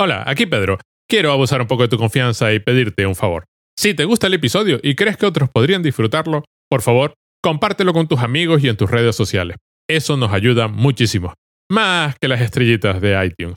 [0.00, 0.78] Hola, aquí Pedro.
[1.08, 3.46] Quiero abusar un poco de tu confianza y pedirte un favor.
[3.76, 8.06] Si te gusta el episodio y crees que otros podrían disfrutarlo, por favor, compártelo con
[8.06, 9.56] tus amigos y en tus redes sociales.
[9.88, 11.34] Eso nos ayuda muchísimo.
[11.68, 13.56] Más que las estrellitas de iTunes.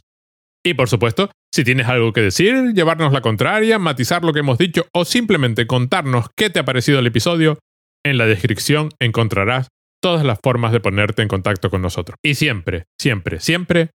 [0.66, 4.58] Y por supuesto, si tienes algo que decir, llevarnos la contraria, matizar lo que hemos
[4.58, 7.60] dicho o simplemente contarnos qué te ha parecido el episodio,
[8.04, 9.68] en la descripción encontrarás
[10.02, 12.18] todas las formas de ponerte en contacto con nosotros.
[12.24, 13.92] Y siempre, siempre, siempre,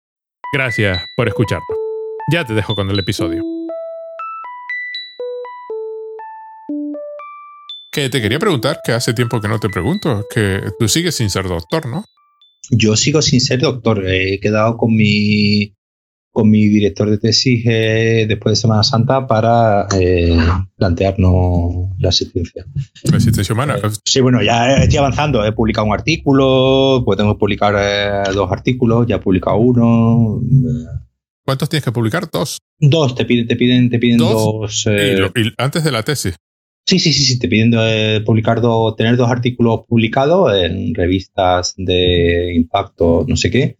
[0.53, 1.76] gracias por escucharnos.
[2.29, 3.41] Ya te dejo con el episodio.
[7.89, 11.29] Que te quería preguntar, que hace tiempo que no te pregunto, que tú sigues sin
[11.29, 12.03] ser doctor, ¿no?
[12.69, 14.05] Yo sigo sin ser doctor.
[14.05, 15.73] He quedado con mi
[16.33, 20.37] con mi director de tesis eh, después de Semana Santa para eh,
[20.75, 22.65] plantearnos la asistencia.
[23.05, 23.77] La asistencia humana.
[23.77, 25.43] Eh, sí, bueno, ya estoy avanzando.
[25.43, 30.41] He publicado un artículo, que publicar eh, dos artículos, ya he publicado uno.
[31.47, 32.29] ¿Cuántos tienes que publicar?
[32.29, 32.57] ¿Dos?
[32.77, 34.33] Dos, te piden, te piden, te piden dos.
[34.33, 36.35] dos y, lo, y antes de la tesis.
[36.85, 41.73] Sí, sí, sí, sí, te piden eh, publicar dos, tener dos artículos publicados en revistas
[41.77, 43.77] de impacto, no sé qué.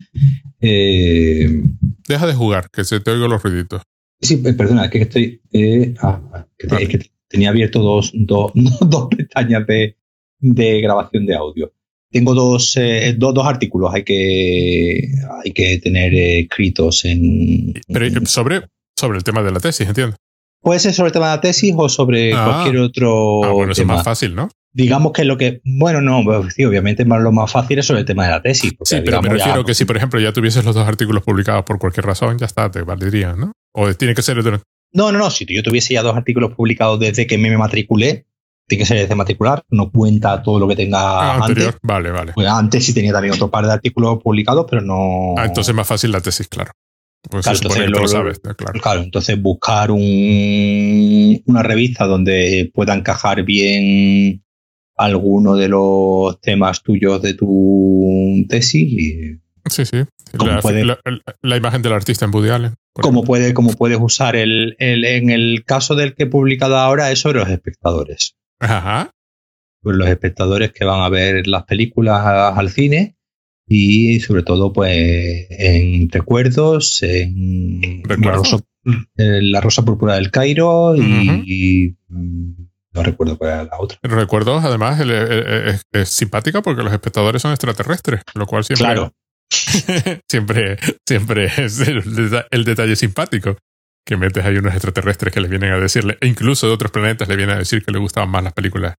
[0.61, 1.61] Eh,
[2.07, 3.81] Deja de jugar, que se te oigo los ruiditos.
[4.21, 5.41] Sí, perdona, es que estoy.
[5.51, 6.85] Eh, ah, que, vale.
[6.85, 9.97] es que tenía abierto dos, dos, dos pestañas de,
[10.39, 11.73] de grabación de audio.
[12.09, 15.09] Tengo dos, eh, dos, dos, artículos, hay que,
[15.43, 17.73] hay que tener escritos en.
[17.87, 18.61] Pero sobre,
[18.95, 20.15] sobre el tema de la tesis, entiendo.
[20.61, 23.43] Puede ser sobre el tema de la tesis o sobre ah, cualquier otro.
[23.43, 23.71] Ah, bueno, tema.
[23.73, 24.49] eso es más fácil, ¿no?
[24.73, 25.61] Digamos que lo que.
[25.63, 28.73] Bueno, no, sí, obviamente lo más fácil es sobre el tema de la tesis.
[28.73, 31.23] Porque, sí, pero me refiero ya, que si, por ejemplo, ya tuvieses los dos artículos
[31.23, 33.51] publicados por cualquier razón, ya está, te valdría, ¿no?
[33.73, 34.37] O tiene que ser.
[34.93, 35.29] No, no, no.
[35.29, 38.25] Si yo tuviese ya dos artículos publicados desde que me matriculé,
[38.67, 41.67] tiene que ser desde matricular, no cuenta todo lo que tenga ah, anterior.
[41.67, 41.81] antes.
[41.83, 42.33] Vale, vale.
[42.33, 45.35] Pues antes sí tenía también otro par de artículos publicados, pero no.
[45.37, 46.71] Ah, entonces es más fácil la tesis, claro.
[47.29, 48.79] Pues claro, entonces lo, lo sabes, claro.
[48.79, 49.01] claro.
[49.01, 54.43] entonces buscar un, una revista donde pueda encajar bien
[54.95, 58.91] alguno de los temas tuyos de tu tesis.
[58.91, 59.39] Y,
[59.69, 60.03] sí, sí.
[60.33, 60.99] La, puede, la,
[61.41, 62.75] la, imagen del artista en Woody Allen.
[62.93, 67.11] Como, puede, como puedes usar el, el, en el caso del que he publicado ahora
[67.11, 68.36] es sobre los espectadores.
[68.59, 69.11] Ajá.
[69.81, 73.15] Pues los espectadores que van a ver las películas al cine
[73.67, 78.59] y sobre todo pues en recuerdos, en la rosa,
[79.25, 81.43] la rosa, púrpura del Cairo y, uh -huh.
[81.45, 81.95] y,
[82.93, 83.99] no recuerdo cuál era la otra.
[84.01, 89.13] Recuerdos además es, es, es, simpática porque los espectadores son extraterrestres, lo cual siempre claro.
[90.29, 93.57] siempre siempre es el, detalle simpático
[94.07, 97.27] que metes ahí unos extraterrestres que les vienen a decirle, e incluso de otros planetas
[97.27, 98.95] le vienen a decir que le gustaban más las películas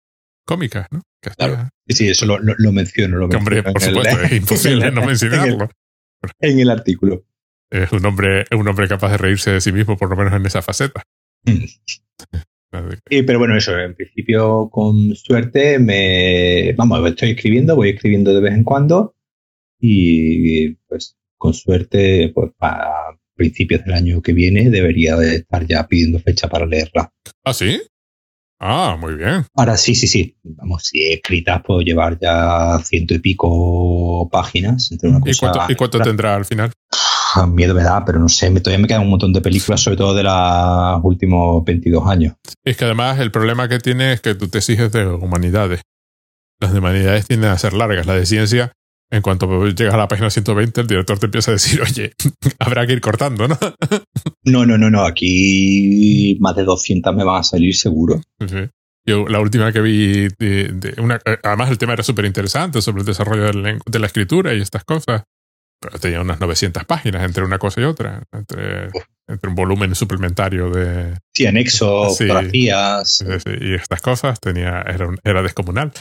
[0.45, 1.01] cómicas, ¿no?
[1.21, 1.69] Que claro.
[1.87, 3.15] Sí, eso lo, lo, lo menciono.
[3.17, 5.69] Lo que hombre, por supuesto, el, es imposible no mencionarlo.
[6.21, 7.25] En el, en el, artículo.
[7.71, 10.33] Es un hombre, es un hombre capaz de reírse de sí mismo, por lo menos
[10.33, 11.03] en esa faceta.
[11.45, 11.63] Mm.
[13.09, 16.73] y, pero bueno, eso, en principio, con suerte, me.
[16.73, 19.15] Vamos, estoy escribiendo, voy escribiendo de vez en cuando.
[19.79, 25.87] Y pues, con suerte, pues para principios del año que viene debería de estar ya
[25.87, 27.09] pidiendo fecha para leerla.
[27.45, 27.81] ¿Ah, sí?
[28.59, 29.45] Ah, muy bien.
[29.55, 30.35] Ahora sí, sí, sí.
[30.43, 34.91] Vamos, si escritas puedo llevar ya ciento y pico páginas.
[34.91, 36.73] Entre una ¿Y, cosa cuánto, ¿Y cuánto tendrá al final?
[37.49, 39.97] Miedo me da, pero no sé, me, todavía me quedan un montón de películas, sobre
[39.97, 42.33] todo de los últimos 22 años.
[42.63, 45.81] Es que además el problema que tiene es que tu tesis es de humanidades.
[46.59, 48.73] Las de humanidades tienden a ser largas, la de ciencia
[49.09, 52.13] en cuanto llegas a la página 120, el director te empieza a decir, oye,
[52.59, 53.57] habrá que ir cortando, ¿no?
[54.43, 55.05] no, no, no, no.
[55.05, 58.21] Aquí más de 200 me van a salir seguro.
[58.45, 58.69] Sí.
[59.05, 63.01] Yo la última que vi, de, de una, además el tema era súper interesante sobre
[63.01, 65.23] el desarrollo de la, de la, escritura y estas cosas.
[65.79, 68.89] Pero tenía unas 900 páginas entre una cosa y otra, entre,
[69.27, 71.15] entre un volumen suplementario de...
[71.33, 73.23] Sí, anexos, sí, fotografías.
[73.61, 75.93] Y estas cosas tenía, era, era descomunal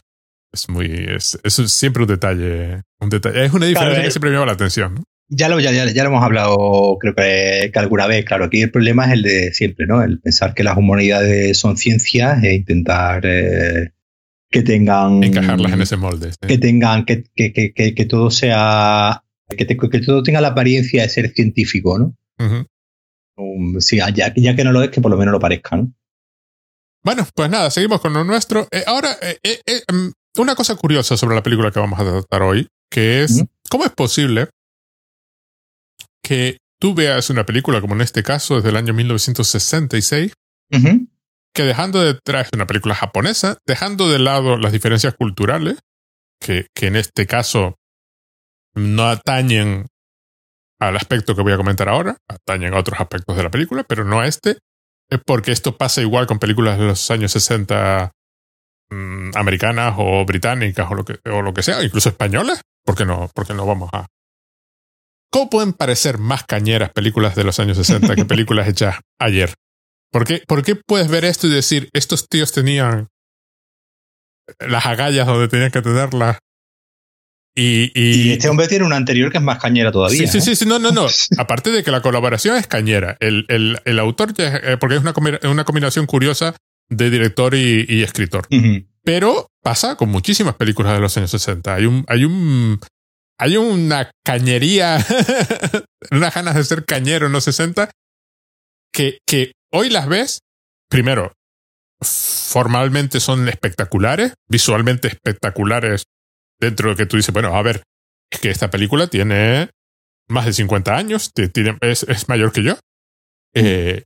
[0.52, 4.30] es muy es, es, siempre un detalle un detalle es una diferencia claro, que siempre
[4.30, 5.02] me llama la atención ¿no?
[5.28, 8.62] ya lo ya, ya, ya, lo hemos hablado creo que, que, alguna vez claro aquí
[8.62, 12.54] el problema es el de siempre no el pensar que las humanidades son ciencias e
[12.54, 13.92] intentar eh,
[14.50, 16.46] que tengan encajarlas en ese molde ¿sí?
[16.46, 21.02] que tengan que, que, que, que, todo sea que, te, que todo tenga la apariencia
[21.02, 22.66] de ser científico no uh -huh.
[23.36, 25.92] um, sí, ya, ya que no lo es que por lo menos lo parezca no
[27.02, 29.82] bueno pues nada seguimos con lo nuestro eh, ahora eh, eh,
[30.42, 33.44] una cosa curiosa sobre la película que vamos a tratar hoy, que es.
[33.68, 34.48] ¿cómo es posible
[36.22, 40.32] que tú veas una película como en este caso desde el año 1966,
[40.72, 41.08] uh -huh.
[41.54, 45.78] que dejando detrás una película japonesa, dejando de lado las diferencias culturales,
[46.40, 47.76] que, que en este caso
[48.74, 49.86] no atañen
[50.78, 54.04] al aspecto que voy a comentar ahora, atañen a otros aspectos de la película, pero
[54.04, 54.58] no a este,
[55.08, 58.12] es porque esto pasa igual con películas de los años 60
[58.90, 63.30] mm, americanas o británicas o lo, que, o lo que sea, incluso españolas, porque no,
[63.34, 64.06] porque no vamos a...
[65.30, 69.54] ¿Cómo pueden parecer más cañeras películas de los años 60 que películas hechas ayer?
[70.12, 73.08] ¿Por qué, ¿Por qué puedes ver esto y decir, estos tíos tenían
[74.60, 76.38] las agallas donde tenían que tenerlas
[77.58, 80.28] y, este hombre tiene una anterior que es más cañera todavía.
[80.28, 81.06] Sí, sí, sí, no, no, no.
[81.38, 83.16] Aparte de que la colaboración es cañera.
[83.18, 85.14] El, el, el autor, eh, porque es una,
[85.50, 86.54] una combinación curiosa
[86.88, 88.46] de director y, escritor.
[89.02, 91.74] Pero pasa con muchísimas películas de los años 60.
[91.74, 92.80] Hay un, hay un,
[93.38, 95.04] hay una cañería,
[96.10, 97.90] unas ganas de ser cañero en los 60
[98.92, 100.40] que, que hoy las ves,
[100.88, 101.32] primero,
[102.00, 106.04] formalmente son espectaculares, visualmente espectaculares
[106.60, 107.82] dentro de que tú dices, bueno, a ver,
[108.30, 109.70] es que esta película tiene
[110.28, 112.78] más de 50 años, tiene, es, mayor que yo.
[113.54, 114.04] Eh,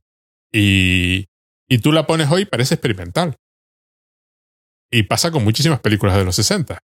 [0.51, 1.25] y,
[1.71, 3.37] y tú la pones hoy parece experimental.
[4.91, 6.79] Y pasa con muchísimas películas de los 60.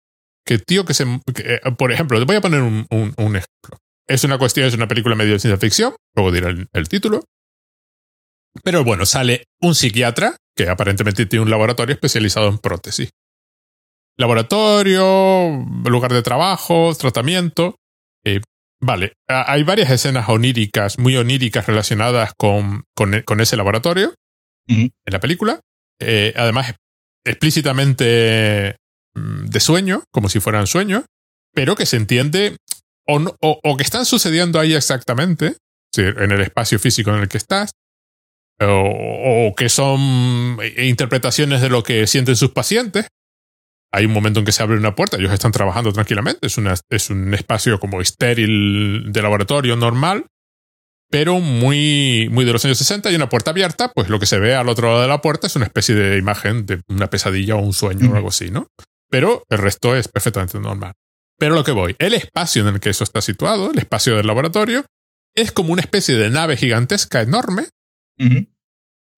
[0.45, 1.03] Que tío que se...
[1.03, 3.77] Eh, por ejemplo, te voy a poner un, un, ejemplo.
[4.07, 7.25] Es una cuestión, es una película medio de ciencia ficción, luego diré el título.
[8.63, 13.09] Pero bueno, sale un psiquiatra que aparentemente tiene un laboratorio especializado en prótesis
[14.17, 17.75] laboratorio, lugar de trabajo, tratamiento.
[18.25, 18.41] Eh,
[18.81, 24.13] vale, hay varias escenas oníricas, muy oníricas relacionadas con, con, e, ese laboratorio
[24.67, 25.59] en la película.
[25.99, 26.75] Eh, además,
[27.25, 28.75] explícitamente
[29.15, 31.03] mm, de sueño, como si fueran sueños,
[31.53, 32.57] pero que se entiende
[33.07, 35.55] o, o, que están sucediendo ahí exactamente,
[35.95, 37.71] en el espacio físico en el que estás,
[38.59, 43.07] o, que son eh, interpretaciones de lo que sienten sus pacientes,
[43.91, 46.75] hay un momento en que se abre una puerta, ellos están trabajando tranquilamente, es, una,
[46.89, 50.25] es un espacio como estéril de laboratorio normal,
[51.09, 54.39] pero muy, muy de los años 60 y una puerta abierta, pues lo que se
[54.39, 57.55] ve al otro lado de la puerta es una especie de imagen de una pesadilla
[57.55, 58.67] o un sueño o algo así, ¿no?
[59.09, 60.93] Pero el resto es perfectamente normal.
[61.37, 64.27] Pero lo que voy, el espacio en el que eso está situado, el espacio del
[64.27, 64.85] laboratorio,
[65.35, 67.67] es como una especie de nave gigantesca enorme,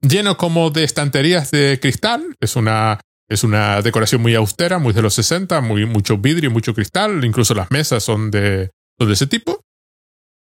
[0.01, 2.99] lleno como de estanterías de cristal, es una
[3.29, 7.53] es una decoración muy austera, muy de los 60, muy, mucho vidrio, mucho cristal, incluso
[7.53, 9.61] las mesas son de, de ese tipo.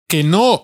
[0.08, 0.64] Que no,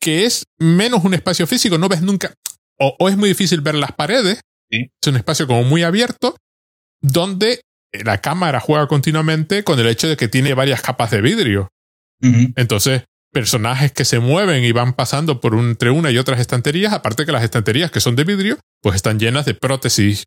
[0.00, 2.34] que es menos un espacio físico, no ves nunca,
[2.78, 4.40] o, es muy difícil ver las paredes,
[4.70, 6.36] es un espacio como muy abierto,
[7.00, 7.60] donde
[7.92, 11.68] la cámara juega continuamente con el hecho de que tiene varias capas de vidrio.
[12.20, 17.26] Entonces, personajes que se mueven y van pasando por entre una y otras estanterías, aparte
[17.26, 20.24] que las estanterías que son de vidrio, pues están llenas de prótesis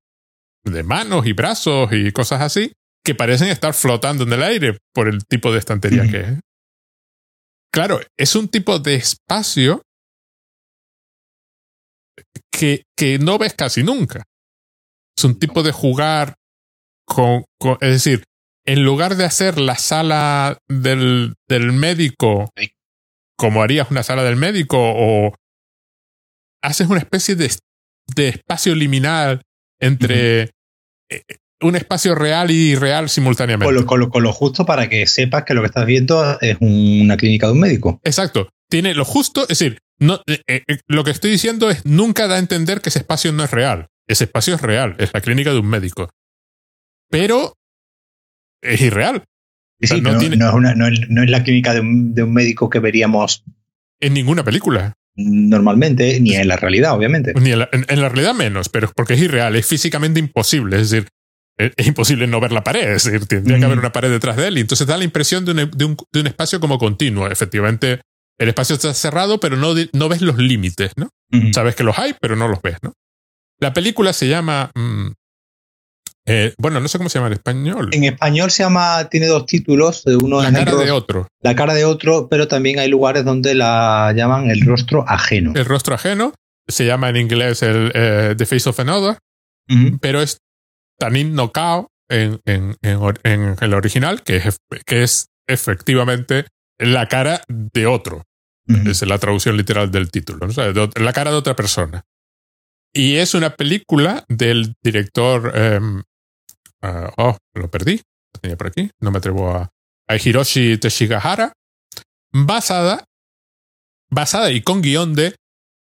[0.63, 2.71] de manos y brazos y cosas así
[3.03, 6.39] que parecen estar flotando en el aire por el tipo de estantería que es.
[7.71, 9.83] Claro, es un tipo de espacio
[12.51, 14.23] que, que no ves casi nunca.
[15.17, 16.35] Es un tipo de jugar
[17.05, 17.45] con,
[17.81, 18.23] es decir,
[18.65, 22.51] en lugar de hacer la sala del, del médico
[23.37, 25.33] como harías una sala del médico o
[26.61, 27.49] haces una especie de,
[28.13, 29.41] de espacio liminal
[29.79, 30.51] entre
[31.61, 33.85] un espacio real y irreal simultáneamente.
[33.85, 37.53] Con lo, justo para que sepas que lo que estás viendo es una clínica de
[37.53, 37.99] un médico.
[38.03, 38.49] Exacto.
[38.69, 42.35] Tiene lo justo, es decir, no, eh, eh, lo que estoy diciendo es nunca da
[42.35, 43.87] a entender que ese espacio no es real.
[44.07, 46.09] Ese espacio es real, es la clínica de un médico.
[47.09, 47.57] Pero
[48.61, 49.23] es irreal.
[49.79, 53.43] no, es la clínica de un, de un médico que veríamos
[53.99, 57.33] en ninguna película normalmente, ni en la realidad, obviamente.
[57.33, 60.77] Ni en la, realidad menos, pero porque es irreal, es físicamente imposible.
[60.77, 61.09] Es decir,
[61.59, 64.47] es, imposible no ver la pared, es decir, tendría que haber una pared detrás de
[64.47, 64.57] él.
[64.57, 67.27] Y entonces da la impresión de un, de un, de un espacio como continuo.
[67.27, 68.01] Efectivamente,
[68.39, 71.09] el espacio está cerrado, pero no, no ves los límites, ¿no?
[71.53, 72.93] Sabes que los hay, pero no los ves, ¿no?
[73.59, 75.09] La película se llama mm,
[76.31, 77.89] eh, bueno, no sé cómo se llama en español.
[77.91, 80.03] En español se llama, tiene dos títulos.
[80.05, 81.27] Uno la cara de otro.
[81.41, 85.53] La cara de otro, pero también hay lugares donde la llaman el rostro ajeno.
[85.55, 86.33] El rostro ajeno
[86.67, 89.17] se llama en inglés el eh, The Face of Another,
[90.01, 90.37] pero es
[90.99, 96.45] Tanin no Kao en, en, en, el original, que es, que es efectivamente
[96.77, 98.23] la cara de otro.
[98.85, 100.47] Es la traducción literal del título,
[100.95, 102.03] la cara de otra persona.
[102.93, 106.03] Y es una película del director em,
[106.81, 107.97] Ah, oh, lo perdí.
[108.33, 108.89] Lo tenía por aquí.
[108.99, 109.69] No me atrevo a.
[110.07, 111.53] A Hiroshi Teshigahara.
[112.31, 113.05] Basada.
[114.09, 115.35] Basada y con guion de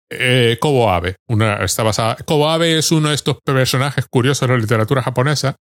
[0.10, 1.16] eh, Kobo Abe.
[1.28, 2.16] Una, está basada.
[2.26, 5.56] Kobo Abe es uno de estos personajes curiosos de la literatura japonesa.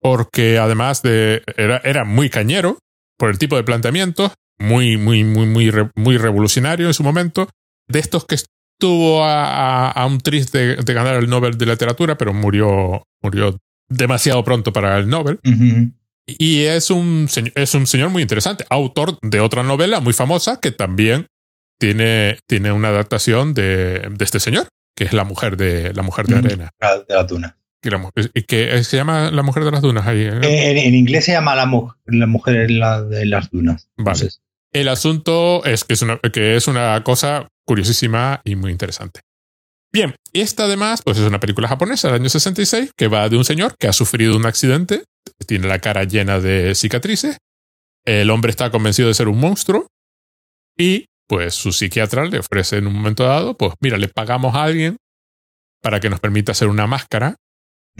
[0.00, 1.42] Porque además de.
[1.56, 2.78] Era, era muy cañero
[3.18, 4.32] por el tipo de planteamientos.
[4.58, 7.48] muy, muy, muy, muy, muy revolucionario en su momento,
[7.88, 13.02] de estos que estuvo a, un triste de, ganar el Nobel de Literatura, pero murió,
[13.22, 15.40] murió demasiado pronto para el Nobel.
[16.26, 20.70] Y es un, es un señor muy interesante, autor de otra novela muy famosa que
[20.70, 21.26] también
[21.84, 26.26] tiene, tiene una adaptación de, de este señor, que es La Mujer de, la mujer
[26.26, 26.70] de Arena.
[26.80, 27.54] De dunas.
[28.32, 30.22] ¿Y que se llama La Mujer de las Dunas ahí?
[30.22, 31.70] Eh, en, inglés se llama La,
[32.06, 33.90] la Mujer de las Dunas.
[33.98, 34.30] Vale.
[34.72, 39.20] El asunto es que es, una, que es una cosa curiosísima y muy interesante.
[39.92, 43.44] Bien, esta además pues es una película japonesa del año 66 que va de un
[43.44, 45.04] señor que ha sufrido un accidente,
[45.46, 47.36] tiene la cara llena de cicatrices,
[48.06, 49.86] el hombre está convencido de ser un monstruo
[50.78, 54.64] y pues su psiquiatra le ofrece en un momento dado, pues mira, le pagamos a
[54.64, 54.96] alguien
[55.82, 57.36] para que nos permita hacer una máscara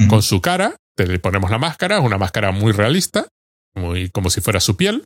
[0.08, 3.28] con su cara, le ponemos la máscara, es una máscara muy realista,
[3.74, 5.04] muy como si fuera su piel.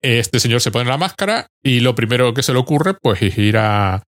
[0.00, 3.36] Este señor se pone la máscara y lo primero que se le ocurre pues es
[3.38, 4.02] ir a...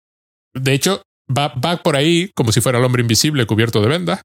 [0.54, 4.22] De hecho, va, va por ahí como si fuera el hombre invisible cubierto de vendas.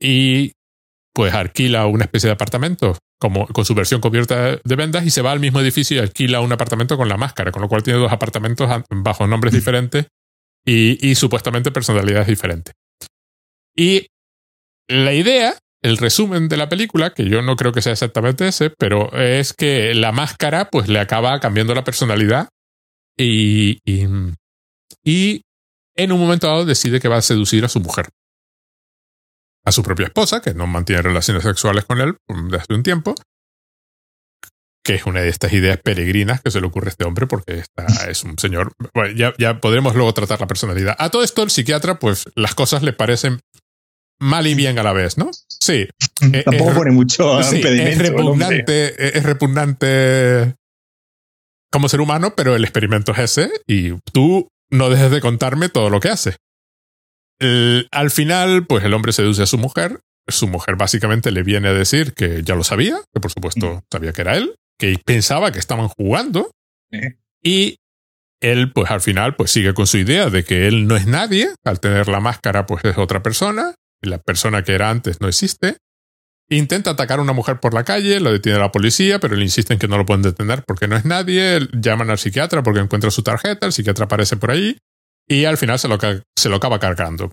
[0.00, 0.52] Y
[1.14, 5.22] pues alquila una especie de apartamento como, con su versión cubierta de vendas y se
[5.22, 7.98] va al mismo edificio y alquila un apartamento con la máscara, con lo cual tiene
[7.98, 10.06] dos apartamentos bajo nombres diferentes
[10.66, 12.74] y, y supuestamente personalidades diferentes.
[13.76, 14.06] Y
[14.88, 18.70] la idea, el resumen de la película, que yo no creo que sea exactamente ese,
[18.70, 22.48] pero es que la máscara pues le acaba cambiando la personalidad
[23.16, 24.06] y, y,
[25.04, 25.42] y
[25.96, 28.08] en un momento dado decide que va a seducir a su mujer.
[29.64, 32.16] A su propia esposa, que no mantiene relaciones sexuales con él
[32.50, 33.14] desde un tiempo,
[34.84, 37.58] que es una de estas ideas peregrinas que se le ocurre a este hombre porque
[37.58, 38.72] esta es un señor.
[38.94, 40.96] Bueno, ya, ya podremos luego tratar la personalidad.
[40.98, 43.40] A todo esto, el psiquiatra, pues las cosas le parecen
[44.20, 45.30] mal y bien a la vez, ¿no?
[45.48, 45.88] Sí.
[46.44, 50.54] Tampoco pone mucho sí, Es repugnante, es repugnante
[51.70, 55.90] como ser humano, pero el experimento es ese y tú no dejes de contarme todo
[55.90, 56.10] lo que
[57.42, 57.88] hace.
[57.90, 60.00] al final, pues el hombre seduce a su mujer.
[60.28, 63.80] Su mujer básicamente le viene a decir que ya lo sabía, que por supuesto mm.
[63.90, 66.52] sabía que era él, que pensaba que estaban jugando.
[67.42, 67.76] Y
[68.40, 71.48] él, pues al final, pues sigue con su idea de que él no es nadie.
[71.64, 73.74] Al tener la máscara, pues es otra persona.
[74.00, 75.76] Y la persona que era antes no existe.
[76.48, 79.78] Intenta atacar a una mujer por la calle, lo detiene la policía, pero le insisten
[79.78, 81.60] que no lo pueden detener porque no es nadie.
[81.72, 84.76] Llaman al psiquiatra porque encuentra su tarjeta, el psiquiatra aparece por ahí
[85.28, 85.98] y al final se lo,
[86.36, 87.30] se lo acaba cargando.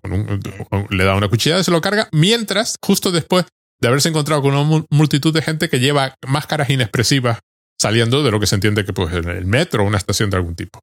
[0.90, 3.46] le da una cuchillada y se lo carga, mientras, justo después
[3.82, 7.40] de haberse encontrado con una multitud de gente que lleva máscaras inexpresivas
[7.80, 10.56] saliendo de lo que se entiende que pues el metro o una estación de algún
[10.56, 10.80] tipo.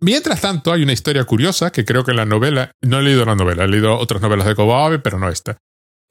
[0.00, 3.24] Mientras tanto, hay una historia curiosa que creo que en la novela, no he leído
[3.24, 5.56] la novela, he leído otras novelas de Kobabe, pero no esta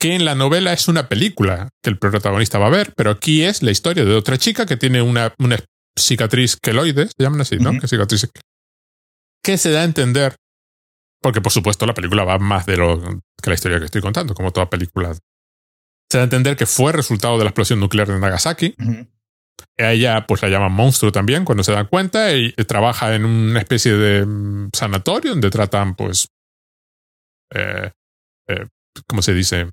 [0.03, 3.43] que en la novela es una película que el protagonista va a ver, pero aquí
[3.43, 5.57] es la historia de otra chica que tiene una, una
[5.97, 7.71] cicatriz queloide, se llaman así, ¿no?
[7.79, 8.29] Que cicatriz
[9.43, 10.35] que se da a entender,
[11.21, 12.99] porque por supuesto la película va más de lo
[13.41, 15.13] que la historia que estoy contando, como toda película.
[16.09, 18.75] Se da a entender que fue resultado de la explosión nuclear de Nagasaki.
[19.77, 23.59] A ella pues la llaman monstruo también cuando se da cuenta y trabaja en una
[23.59, 26.27] especie de mm, sanatorio donde tratan pues
[27.53, 27.91] eh,
[28.47, 28.67] eh,
[29.07, 29.69] ¿cómo se dice?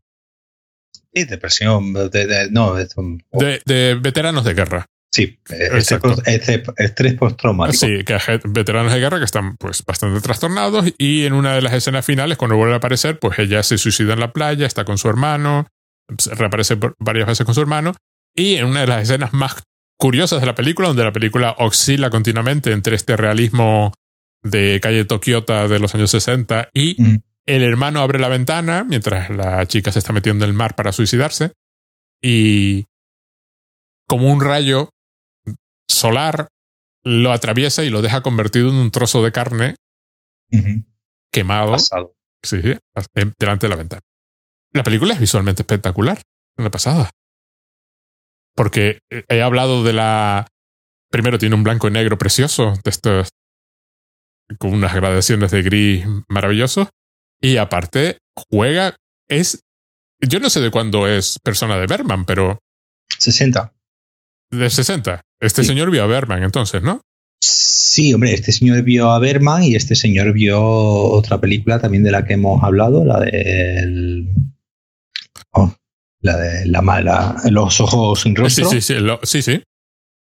[1.13, 4.87] Sí, depresión, de, no, de, de, veteranos de guerra.
[5.13, 5.41] Sí,
[6.77, 7.87] estrés postraumático.
[7.87, 11.73] Sí, que veteranos de guerra que están pues bastante trastornados y en una de las
[11.73, 14.99] escenas finales, cuando vuelve a aparecer, pues ella se suicida en la playa, está con
[14.99, 15.67] su hermano,
[16.09, 17.95] reaparece varias veces con su hermano
[18.37, 19.65] y en una de las escenas más
[19.99, 23.93] curiosas de la película, donde la película oscila continuamente entre este realismo
[24.43, 27.17] de calle Tokiota de los años 60 y mm.
[27.47, 30.93] El hermano abre la ventana mientras la chica se está metiendo en el mar para
[30.93, 31.53] suicidarse
[32.23, 32.85] y
[34.07, 34.91] como un rayo
[36.01, 36.49] solar
[37.03, 39.77] lo atraviesa y lo deja convertido en un trozo de carne
[41.33, 41.77] quemado
[42.43, 42.57] Sí,
[43.39, 44.01] delante de la ventana.
[44.73, 46.23] La película es visualmente espectacular,
[46.57, 47.11] la pasada.
[48.55, 50.47] Porque he hablado de la...
[51.11, 53.29] Primero tiene un blanco y negro precioso, de estos
[54.59, 56.89] con unas gradaciones de gris maravillosos.
[57.41, 58.19] Y aparte,
[58.51, 58.97] juega,
[59.29, 59.63] es,
[60.21, 62.59] yo no sé de cuándo es persona de Berman, pero...
[63.19, 63.73] 60.
[64.51, 65.21] De 60.
[65.41, 67.03] Este señor vio a Berman entonces, ¿no?
[67.41, 72.11] Sí, hombre, este señor vio a Berman y este señor vio otra película también de
[72.11, 74.27] la que hemos hablado, la de...
[75.53, 75.73] Oh,
[76.21, 78.69] la de la mala, los ojos sin rostro.
[78.69, 79.63] Sí, sí, sí, sí, sí.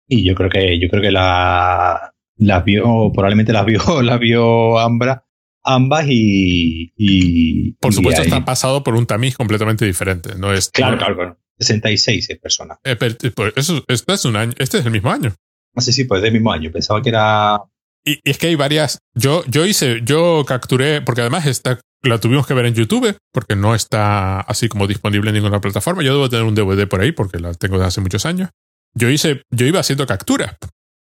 [0.09, 4.79] Y yo creo que, yo creo que la, las vio, probablemente las vio, las vio
[4.79, 5.25] Ambra
[5.65, 7.73] ambas y...
[7.81, 10.37] por supuesto está pasado por un tamiz completamente diferente.
[10.37, 11.39] No es, claro, claro, claro.
[11.59, 12.79] 66 personas.
[12.85, 13.17] Eh, pues,
[13.57, 15.35] eso, este es un año, este es el mismo año.
[15.75, 16.71] No sé si pues del mismo año.
[16.71, 17.61] Pensaba que era.
[18.05, 18.99] Y, es que hay varias.
[19.15, 23.57] Yo, yo hice, yo capturé, porque además está, la tuvimos que ver en YouTube, porque
[23.57, 26.03] no está así como disponible en ninguna plataforma.
[26.03, 28.51] Yo debo tener un DVD por ahí, porque la tengo desde hace muchos años.
[28.95, 30.57] Yo hice, yo iba haciendo capturas,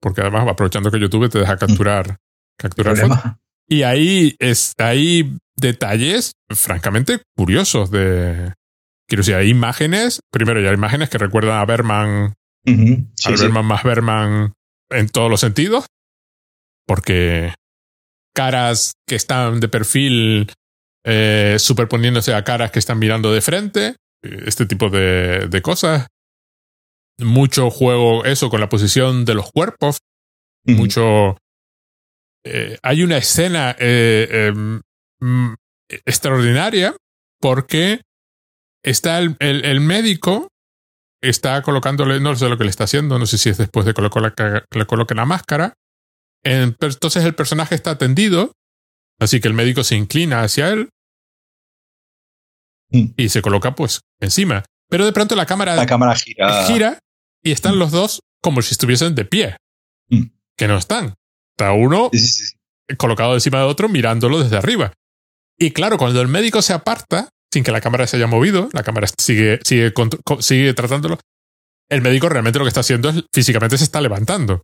[0.01, 2.19] porque además aprovechando que YouTube te deja capturar,
[2.59, 3.19] capturar fotos.
[3.67, 8.53] Y ahí es, hay detalles francamente curiosos de,
[9.09, 12.35] quiero decir, hay imágenes, primero ya hay imágenes que recuerdan a Berman,
[12.67, 14.53] a Berman más Berman
[14.91, 15.87] en todos los sentidos,
[16.87, 17.55] porque
[18.35, 20.53] caras que están de perfil
[21.05, 26.07] eh, superponiéndose a caras que están mirando de frente, este tipo de, de cosas.
[27.19, 29.99] Mucho juego eso con la posición de los cuerpos,
[30.65, 31.37] mucho...
[32.45, 34.81] Eh, hay una escena eh, em,
[36.07, 36.95] extraordinaria
[37.41, 38.03] porque
[38.83, 40.49] está el, el, médico,
[41.23, 43.95] está colocándole, no sé lo que le está haciendo, no sé si es después de
[43.95, 45.75] que le coloque la máscara.
[46.45, 48.53] entonces el personaje está tendido,
[49.19, 50.91] así que el médico se inclina hacia él
[52.91, 53.07] mm.
[53.17, 54.65] y se coloca pues encima.
[54.91, 56.65] Pero de pronto la cámara, la cámara gira.
[56.67, 56.99] gira
[57.43, 57.79] y están mm.
[57.79, 59.57] los dos como si estuviesen de pie,
[60.09, 60.23] mm.
[60.57, 61.15] que no están.
[61.57, 62.11] Está uno
[62.97, 64.93] colocado encima de otro mirándolo desde arriba.
[65.59, 68.83] Y claro, cuando el médico se aparta, sin que la cámara se haya movido, la
[68.83, 69.93] cámara sigue, sigue,
[70.41, 71.19] sigue tratándolo,
[71.89, 74.63] el médico realmente lo que está haciendo es físicamente se está levantando.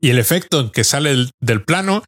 [0.00, 2.04] Y el efecto en que sale del plano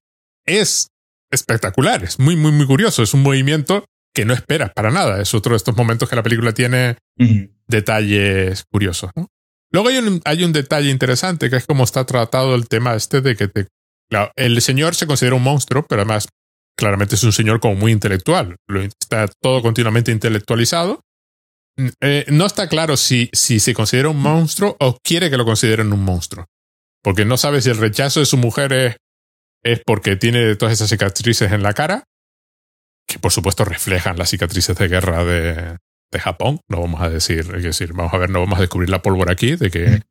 [0.46, 0.88] es
[1.32, 3.02] espectacular, es muy, muy, muy curioso.
[3.02, 3.84] Es un movimiento
[4.14, 5.20] que no esperas para nada.
[5.20, 6.98] Es otro de estos momentos que la película tiene
[7.66, 9.10] detalles curiosos.
[9.72, 13.20] Luego hay un, hay un detalle interesante que es cómo está tratado el tema este
[13.20, 13.66] de que te,
[14.36, 16.28] el señor se considera un monstruo, pero además
[16.80, 18.56] claramente es un señor como muy intelectual.
[19.00, 21.00] Está todo continuamente intelectualizado.
[21.76, 25.44] Mm, eh, no está claro si, si se considera un monstruo o quiere que lo
[25.44, 26.46] consideren un monstruo.
[27.02, 28.96] Porque no sabe si el rechazo de su mujer es,
[29.62, 32.04] es porque tiene todas esas cicatrices en la cara,
[33.06, 35.76] que por supuesto reflejan las cicatrices de guerra de,
[36.10, 36.60] de Japón.
[36.68, 39.32] No vamos a decir, es decir, vamos a ver, no vamos a descubrir la pólvora
[39.32, 40.02] aquí, de que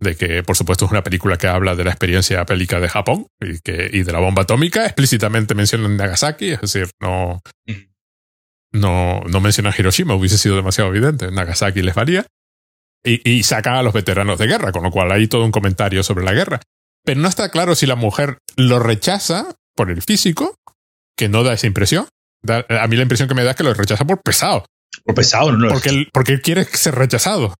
[0.00, 3.26] de que por supuesto es una película que habla de la experiencia bélica de Japón
[3.40, 7.40] y, que, y de la bomba atómica, explícitamente mencionan Nagasaki, es decir, no,
[8.72, 12.26] no, no mencionan Hiroshima, hubiese sido demasiado evidente, Nagasaki les varía,
[13.04, 16.02] y, y saca a los veteranos de guerra, con lo cual hay todo un comentario
[16.02, 16.60] sobre la guerra.
[17.04, 20.56] Pero no está claro si la mujer lo rechaza por el físico,
[21.16, 22.08] que no da esa impresión.
[22.48, 24.64] a mí la impresión que me da es que lo rechaza por pesado.
[25.04, 25.68] Por pesado, no.
[25.68, 27.54] Porque él, porque él quiere ser rechazado.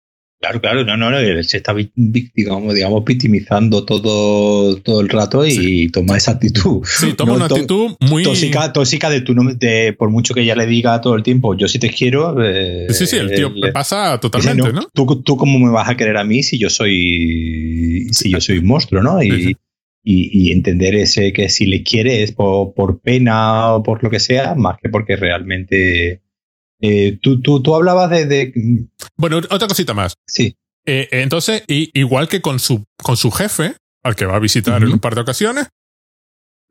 [0.45, 5.89] Claro, claro, no, no, no, se está digamos, digamos, victimizando todo, todo el rato y
[5.89, 6.83] toma esa actitud.
[6.85, 10.67] Sí, toma una actitud muy tóxica, tóxica de, tu, de por mucho que ella le
[10.67, 12.35] diga todo el tiempo, yo sí te quiero.
[12.43, 14.87] Eh, sí, sí, el tío le, pasa totalmente, ¿no?
[14.93, 18.59] ¿tú, ¿tú, cómo me vas a querer a mí si yo soy, si yo soy
[18.59, 19.23] un monstruo, ¿no?
[19.23, 19.57] Y,
[20.03, 24.53] y, entender ese que si le quieres por, por pena o por lo que sea,
[24.53, 26.21] más que porque realmente
[26.81, 28.53] eh, tú, tú, tú, hablabas de,
[29.17, 30.15] Bueno, otra cosita más.
[30.27, 30.55] Sí.
[30.85, 34.91] Eh, entonces, igual que con su, con su jefe, al que va a visitar en
[34.91, 35.67] un par de ocasiones,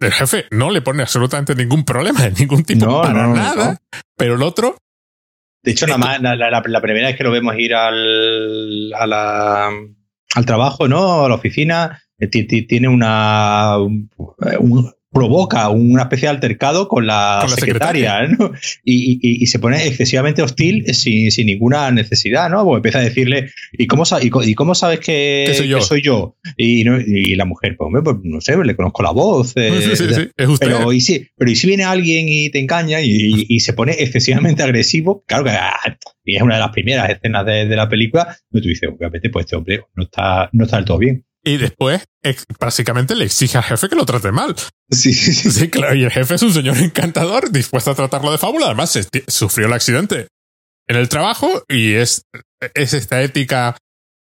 [0.01, 3.79] el jefe no le pone absolutamente ningún problema de ningún tipo para nada,
[4.17, 4.77] pero el otro...
[5.63, 9.71] De hecho, nada más, la, la, primera vez que lo vemos ir al, a la,
[10.35, 11.25] al trabajo, ¿no?
[11.25, 13.79] A la oficina, eh, tiene una,
[15.15, 18.53] provoca una especie de altercado con la, secretaria, ¿no?
[18.85, 22.65] y, se pone excesivamente hostil sin, ninguna necesidad, ¿no?
[22.65, 26.37] Porque empieza a decirle, ¿y cómo, y, cómo sabes que, soy yo?
[26.57, 26.85] Y,
[27.37, 29.53] la mujer, pues, pues, no sé, le conozco la voz.
[29.57, 30.67] Eh, sí, sí, es usted.
[30.67, 34.63] Pero, y si, pero y si viene alguien y te engaña y, se pone excesivamente
[34.63, 35.79] agresivo, claro que ah,
[36.25, 39.57] y es una de las primeras escenas de, la película, tú dices, obviamente, pues este
[39.57, 41.25] hombre no está, no está del todo bien.
[41.45, 42.03] Y después,
[42.59, 44.57] básicamente le exige al jefe que lo trate mal.
[44.91, 45.95] Sí, sí, claro.
[45.95, 48.67] Y el jefe es un señor encantador, dispuesto a tratarlo de fábula.
[48.67, 50.29] Además, sufrió el accidente
[50.89, 52.23] en el trabajo y es,
[52.75, 53.77] es esta ética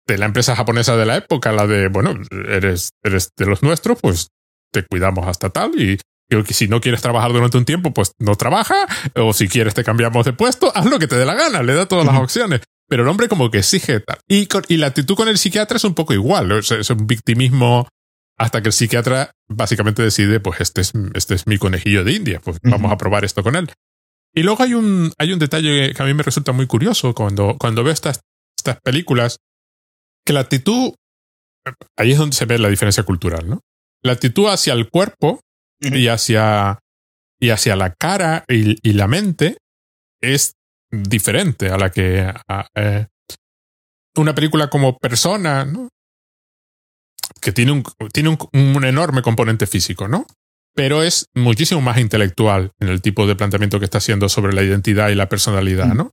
[0.06, 2.13] de la empresa japonesa de la época, la de, bueno,
[2.50, 4.28] eres, eres de los nuestros, pues
[4.72, 5.98] te cuidamos hasta tal y
[6.30, 8.76] que si no quieres trabajar durante un tiempo, pues no trabaja,
[9.15, 11.74] o si quieres te cambiamos de puesto, haz lo que te dé la gana, le
[11.74, 12.62] da todas las opciones.
[12.88, 14.19] Pero el hombre como que exige tal.
[14.28, 16.52] Y, y la actitud con el psiquiatra es un poco igual.
[16.52, 17.88] Es, un victimismo
[18.38, 22.39] hasta que el psiquiatra básicamente decide, pues este es, este es mi conejillo de India,
[22.39, 23.69] pues vamos a probar esto con él.
[24.34, 27.58] Y luego hay un, hay un detalle que a mí me resulta muy curioso cuando,
[27.60, 28.21] cuando veo estas,
[28.56, 29.38] estas películas,
[30.23, 30.93] que la actitud,
[31.97, 33.62] ahí es donde se ve la diferencia cultural, ¿no?
[34.04, 35.41] La actitud hacia el cuerpo
[35.82, 36.80] y hacia,
[37.39, 39.58] y hacia la cara y, y la mente
[40.21, 40.57] es
[40.91, 42.34] diferente a la que
[42.76, 43.08] eh,
[44.15, 45.89] una película como persona, ¿no?
[47.41, 50.26] que tiene, un, tiene un, enorme componente físico, ¿no?
[50.73, 54.63] Pero es muchísimo más intelectual en el tipo de planteamiento que está haciendo sobre la
[54.63, 56.12] identidad y la personalidad, ¿no?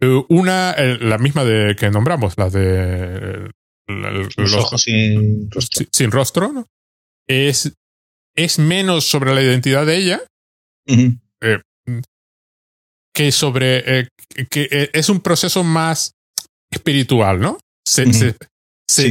[0.00, 3.50] Eh, una, la misma de que nombramos, la de
[3.88, 6.66] los, ojos sin rostro, sin rostro ¿no?
[7.26, 7.72] es,
[8.36, 10.20] es menos sobre la identidad de ella
[10.86, 11.60] eh,
[13.14, 14.08] que sobre eh,
[14.50, 16.12] que es un proceso más
[16.70, 17.58] espiritual, ¿no?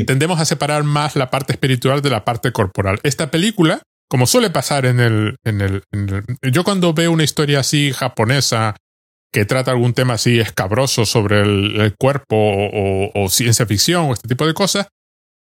[0.05, 2.99] Tendemos a separar más la parte espiritual de la parte corporal.
[3.03, 5.83] Esta película, como suele pasar en el, en el,
[6.51, 8.75] Yo cuando veo una historia así japonesa
[9.31, 14.47] que trata algún tema así escabroso sobre el, cuerpo o, ciencia ficción o este tipo
[14.47, 14.87] de cosas,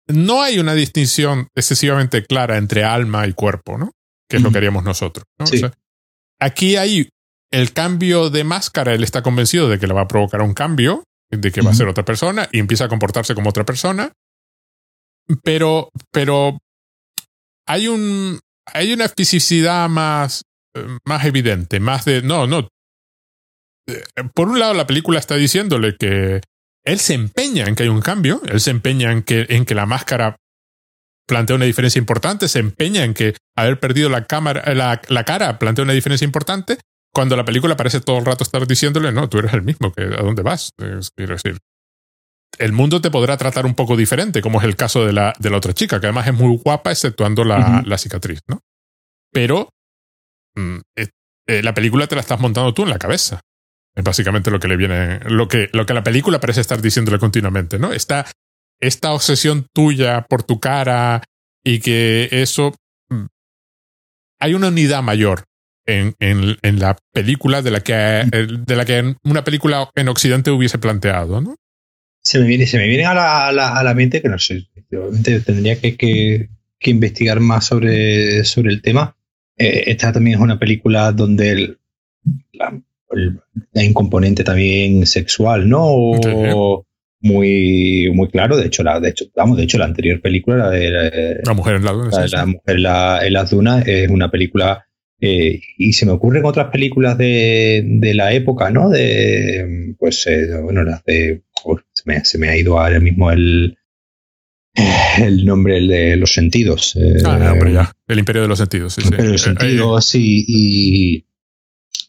[0.07, 3.91] no hay una distinción excesivamente clara entre alma y cuerpo, ¿no?
[4.29, 5.25] Que es lo que haríamos nosotros.
[6.39, 7.09] aquí hay
[7.51, 11.03] el cambio de máscara, él está convencido de que le va a provocar un cambio,
[11.29, 14.11] de que va a ser otra persona y empieza a comportarse como otra persona.
[15.43, 16.57] Pero, pero
[17.67, 20.43] hay un, hay una fisicidad más,
[21.05, 22.67] más evidente, más de, no, no.
[23.87, 26.41] Eh, por un lado, la película está diciéndole que
[26.83, 29.75] él se empeña en que hay un cambio, él se empeña en que, en que
[29.75, 30.37] la máscara
[31.27, 35.59] plantea una diferencia importante, se empeña en que haber perdido la, cámara, la, la cara
[35.59, 36.77] plantea una diferencia importante,
[37.13, 40.04] cuando la película parece todo el rato estar diciéndole, no, tú eres el mismo, que
[40.04, 40.74] ¿a dónde vas?
[41.15, 41.58] quiero decir,
[42.58, 45.50] el mundo te podrá tratar un poco diferente, como es el caso de la, de
[45.50, 48.62] la otra chica, que además es muy guapa, exceptuando la, la cicatriz, ¿no?
[49.32, 49.69] Pero
[50.56, 51.10] mm, eh,
[51.47, 53.41] eh, la película te la estás montando tú en la cabeza.
[53.95, 57.19] Es básicamente lo que le viene, lo que, lo que la película parece estar diciéndole
[57.19, 57.91] continuamente, ¿no?
[57.91, 58.26] Esta,
[58.80, 61.24] esta obsesión tuya por tu cara
[61.63, 62.74] y que eso...
[63.10, 63.26] Mm,
[64.39, 65.43] hay una unidad mayor
[65.85, 70.51] en, en, en, la película de la que de la que una película en Occidente
[70.51, 71.55] hubiese planteado, ¿no?
[72.23, 75.39] Se me viene, se me viene a la, a la, mente que no sé, obviamente
[75.39, 79.17] tendría que, que, que, investigar más sobre, sobre el tema.
[79.57, 81.79] Eh, esta también es una película donde el,
[82.53, 82.79] la,
[83.75, 86.13] hay un componente también sexual, ¿no?
[87.23, 88.57] Muy, muy claro.
[88.57, 91.75] De hecho, la, de hecho, vamos, de hecho, la anterior película, la de La mujer
[91.75, 92.09] en la duna.
[92.31, 94.87] La, mujer en las dunas, es una película
[95.23, 98.89] eh, y se me ocurren otras películas de, de la época, ¿no?
[98.89, 101.43] De, pues, eh, bueno, las de.
[101.93, 103.77] se, me, se, me, ha ido ahora mismo el,
[105.19, 106.95] el nombre el de los sentidos.
[106.95, 107.91] Eh, ah, hombre, ya.
[108.07, 109.01] El Imperio de los Sentidos, sí.
[109.01, 110.43] El Imperio de los Sentidos, sí.
[110.47, 111.27] Y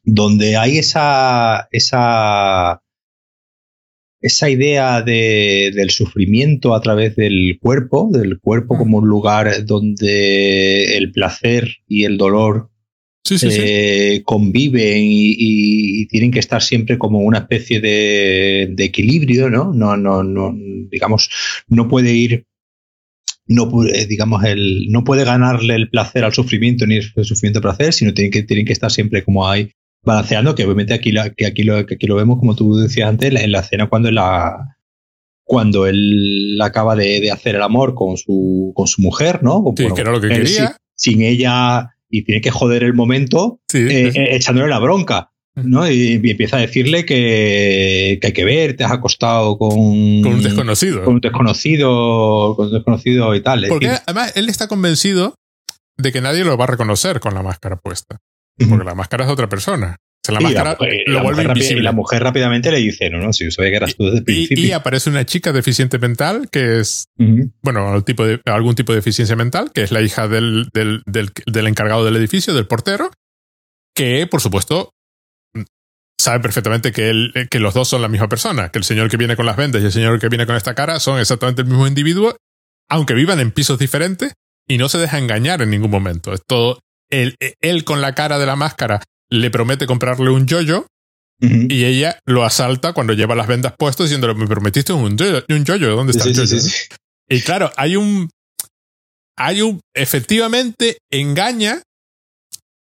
[0.04, 1.68] donde hay esa.
[1.70, 2.82] esa
[4.24, 8.78] esa idea de, del sufrimiento a través del cuerpo, del cuerpo mm.
[8.78, 12.71] como un lugar donde el placer y el dolor
[13.30, 19.72] eh, conviven y, tienen que estar siempre como una especie de, equilibrio, ¿no?
[19.72, 20.54] No, no, no,
[20.90, 21.30] digamos,
[21.68, 22.46] no puede ir,
[23.46, 27.74] no puede, digamos, el, no puede ganarle el placer al sufrimiento ni el sufrimiento al
[27.74, 29.70] placer, sino tienen que, tienen que estar siempre como ahí
[30.04, 33.32] balanceando, que obviamente aquí, que aquí, lo, que aquí lo vemos, como tú decías antes,
[33.34, 34.76] en la escena cuando la,
[35.44, 39.62] cuando él acaba de, hacer el amor con su, con su mujer, ¿no?
[39.76, 40.76] sí, que era lo que quería.
[40.94, 45.30] sin, ella y tiene que joder el momento eh, eh, echándole la bronca.
[45.54, 45.90] ¿no?
[45.90, 49.70] Y, empieza a decirle que, hay que ver, te has acostado con,
[50.22, 51.04] con un desconocido.
[51.04, 53.66] Con un desconocido, con un desconocido y tal.
[53.68, 55.34] Porque además él está convencido
[55.96, 58.18] de que nadie lo va a reconocer con la máscara puesta.
[58.68, 59.96] Porque la máscara es de otra persona
[60.30, 61.80] la máscara lo vuelve invisible.
[61.80, 64.18] Y la mujer rápidamente le dice, no, no, si yo sabía que eras tú desde
[64.18, 64.64] el principio.
[64.64, 67.06] Y, aparece una chica deficiente mental que es,
[67.62, 71.66] bueno, tipo de, algún tipo de deficiencia mental, que es la hija del, del, del,
[71.66, 73.10] encargado del edificio, del portero,
[73.94, 74.90] que, por supuesto,
[76.20, 79.16] sabe perfectamente que, él, que los dos son la misma persona, que el señor que
[79.16, 81.68] viene con las vendas y el señor que viene con esta cara son exactamente el
[81.68, 82.36] mismo individuo,
[82.88, 84.34] aunque vivan en pisos diferentes
[84.68, 86.32] y no se deja engañar en ningún momento.
[86.32, 86.78] Es todo,
[87.10, 89.02] él, él con la cara de la máscara
[89.32, 90.86] le promete comprarle un yoyo
[91.40, 95.64] y ella lo asalta cuando lleva las vendas puestas diciéndole, me prometiste un yoyo, un
[95.64, 96.58] yoyo ¿dónde está el yoyo?
[97.28, 98.30] y claro, hay un...
[99.36, 99.80] Hay un...
[99.94, 101.82] Efectivamente engaña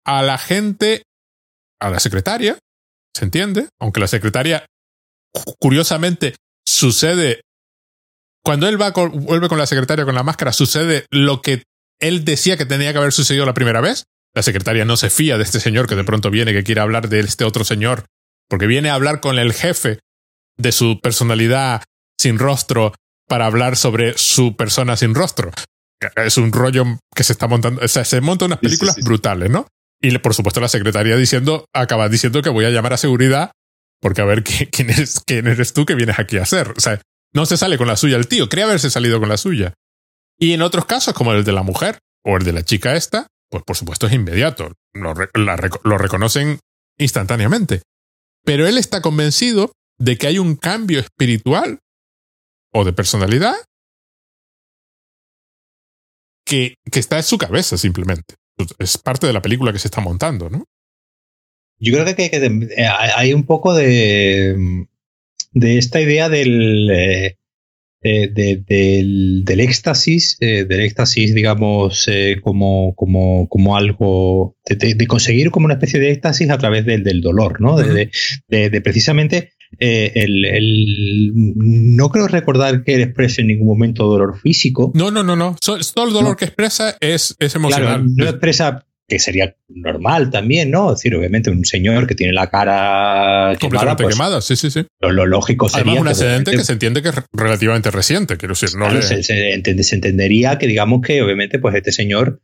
[0.05, 1.03] a la gente,
[1.81, 2.59] a la secretaria,
[3.14, 3.68] ¿se entiende?
[3.79, 4.66] Aunque la secretaria,
[5.61, 6.35] curiosamente,
[6.66, 7.42] sucede...
[8.42, 11.62] Cuando él va vuelve con la secretaria con la máscara, sucede lo que
[12.01, 14.05] él decía que tenía que haber sucedido la primera vez.
[14.35, 17.09] La secretaria no se fía de este señor que de pronto viene, que quiere hablar
[17.09, 18.07] de este otro señor,
[18.49, 19.99] porque viene a hablar con el jefe
[20.57, 21.83] de su personalidad
[22.18, 22.95] sin rostro
[23.29, 25.51] para hablar sobre su persona sin rostro.
[26.16, 29.66] Es un rollo que se está montando, o sea, se montan unas películas brutales, ¿no?
[30.01, 33.53] Y por supuesto la secretaria diciendo, acaba diciendo que voy a llamar a seguridad
[34.03, 36.75] porque a ver quién, es, quién eres tú que vienes aquí a hacer.
[36.77, 37.01] O sea,
[37.33, 39.73] no se sale con la suya el tío, cree haberse salido con la suya.
[40.38, 43.29] Y en otros casos, como el de la mujer o el de la chica esta,
[43.53, 44.73] pues por supuesto es inmediato.
[44.95, 46.59] Lo, lo reconocen
[46.99, 47.83] instantáneamente.
[48.45, 51.79] Pero él está convencido de que hay un cambio espiritual
[52.73, 53.55] o de personalidad
[56.47, 58.35] que, que, está en su cabeza simplemente.
[58.79, 60.65] Es parte de la película que se está montando, ¿no?
[61.79, 64.87] Yo creo que, eh, hay un poco de,
[65.53, 67.37] de esta idea del, eh,
[68.03, 72.07] del, éxtasis, eh, del éxtasis, digamos,
[72.43, 77.21] como, como, como algo, de, conseguir como una especie de éxtasis a través del, del
[77.21, 77.77] dolor, ¿no?
[77.77, 78.11] de,
[78.49, 84.93] de, precisamente el, no creo recordar que él exprese en ningún momento dolor físico.
[84.95, 85.57] No, no, no, no.
[85.61, 88.05] todo el dolor que expresa es, es emocional.
[88.15, 90.93] no expresa que sería normal también, ¿no?
[90.93, 94.87] Es decir, obviamente un señor que tiene la cara completamente pues, quemada, sí, sí, sí.
[95.01, 98.71] Lo, lógico sería Además, un accidente que se entiende que es relativamente reciente, quiero decir,
[98.79, 102.41] no se, se, entendería que digamos que obviamente pues este señor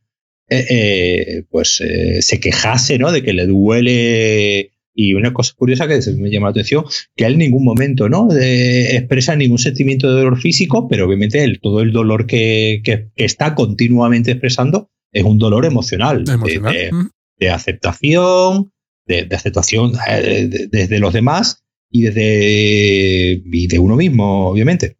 [0.51, 3.13] eh, eh, pues eh, se quejase, ¿no?
[3.13, 7.35] De que le duele y una cosa curiosa que me llama la atención, que él
[7.35, 8.27] en ningún momento ¿no?
[8.33, 13.55] expresa ningún sentimiento de dolor físico, pero obviamente el, todo el dolor que, que, está
[13.55, 18.73] continuamente expresando es un dolor emocional, De, aceptación,
[19.07, 24.97] de, aceptación eh, desde los demás y desde de uno mismo, obviamente.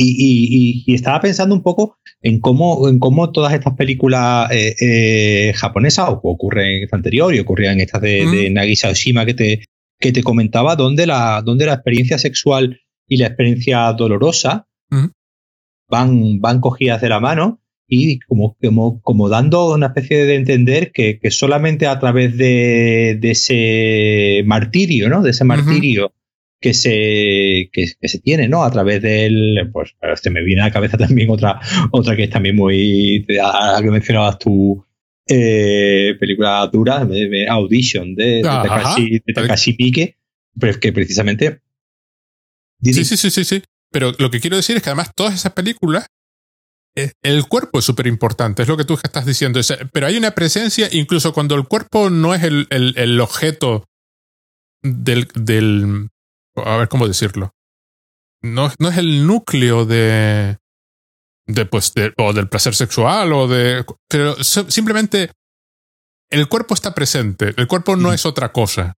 [0.00, 6.08] Y, estaba pensando un poco en cómo, en cómo todas estas películas eh, eh, japonesas,
[6.10, 9.64] o ocurren en esta anterior y ocurrían en estas de, Nagisa Oshima que te,
[9.98, 14.68] que te comentaba, donde la, donde la experiencia sexual y la experiencia dolorosa
[15.88, 20.92] van, van cogidas de la mano y como, como, como dando una especie de entender
[20.92, 25.22] que, que solamente a través de, de, ese martirio, ¿no?
[25.22, 26.12] De ese martirio
[26.60, 28.62] que se, que, se tiene, ¿no?
[28.62, 32.30] A través del, pues, se me viene a la cabeza también otra, otra que es
[32.30, 34.84] también muy, a que mencionabas tú,
[35.26, 40.16] eh, película dura, de, Audition, de, de Takashi, Miike,
[40.60, 41.62] pero que precisamente...
[42.82, 43.62] Sí, sí, sí, sí, sí.
[43.90, 46.06] Pero lo que quiero decir es que además todas esas películas
[47.22, 49.60] el cuerpo es súper importante, es lo que tú estás diciendo.
[49.92, 53.84] Pero hay una presencia, incluso cuando el cuerpo no es el, el, objeto
[54.82, 56.08] del, del,
[56.56, 57.52] A ver cómo decirlo.
[58.42, 60.58] No, no es el núcleo de.
[61.46, 63.84] de pues, o del placer sexual o de.
[64.08, 65.32] Pero simplemente.
[66.30, 67.54] El cuerpo está presente.
[67.56, 68.94] El cuerpo no es otra cosa.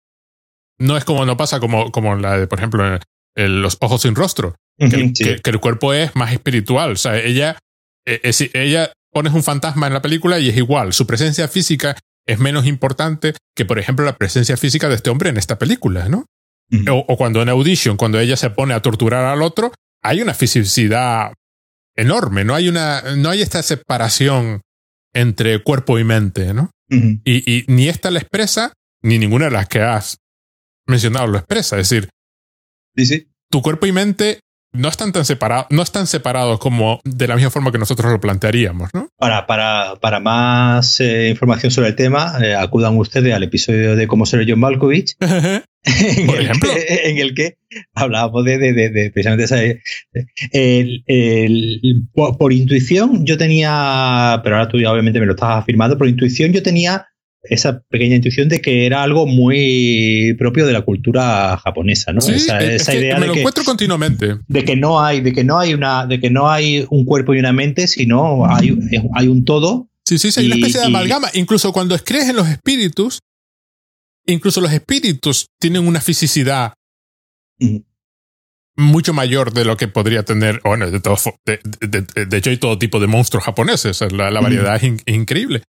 [0.78, 2.98] No es como no pasa como, como la de, por ejemplo,
[3.34, 4.56] los ojos sin rostro.
[4.78, 6.92] que, el cuerpo es más espiritual.
[6.92, 7.58] O sea, ella
[8.08, 10.92] eh, eh, ella pones un fantasma en la película y es igual.
[10.92, 15.30] Su presencia física es menos importante que, por ejemplo, la presencia física de este hombre
[15.30, 16.26] en esta película, ¿no?
[16.90, 21.32] o, cuando en Audition, cuando ella se pone a torturar al otro, hay una fisicidad
[21.96, 24.60] enorme, no hay una, no hay esta separación
[25.14, 26.70] entre cuerpo y mente, ¿no?
[26.90, 30.18] y, ni esta la expresa, ni ninguna de las que has
[30.86, 31.78] mencionado lo expresa.
[31.78, 32.10] Es decir,
[33.50, 34.40] tu cuerpo y mente
[34.72, 38.20] no están tan separados, no están separados como de la misma forma que nosotros lo
[38.20, 39.08] plantearíamos, ¿no?
[39.16, 44.06] Para, para, para más eh, información sobre el tema, eh, acudan ustedes al episodio de
[44.06, 45.16] Cómo ser John Malkovich.
[45.20, 46.70] en, Por el ejemplo.
[46.72, 47.58] Que, en el que
[47.94, 49.62] hablábamos de, de, de, precisamente esa,
[50.52, 55.96] el, el, por, intuición yo tenía, pero ahora tú ya obviamente me lo estás afirmando,
[55.96, 57.06] por intuición yo tenía
[57.42, 62.20] esa pequeña intuición de que era algo muy propio de la cultura japonesa, ¿no?
[62.20, 64.38] esa, idea me de lo que, encuentro continuamente.
[64.46, 67.34] De que no hay, de que no hay una, de que no hay un cuerpo
[67.34, 68.76] y una mente, sino hay,
[69.14, 69.88] hay un todo.
[70.04, 71.28] Sí, sí, sí, hay una especie de amalgama.
[71.34, 73.20] Incluso cuando crees en los espíritus,
[74.26, 76.72] incluso los espíritus tienen una fisicidad
[78.76, 83.00] mucho mayor de lo que podría tener, bueno, de, todo, de, hecho hay todo tipo
[83.00, 85.62] de monstruos japoneses, la, variedad es increíble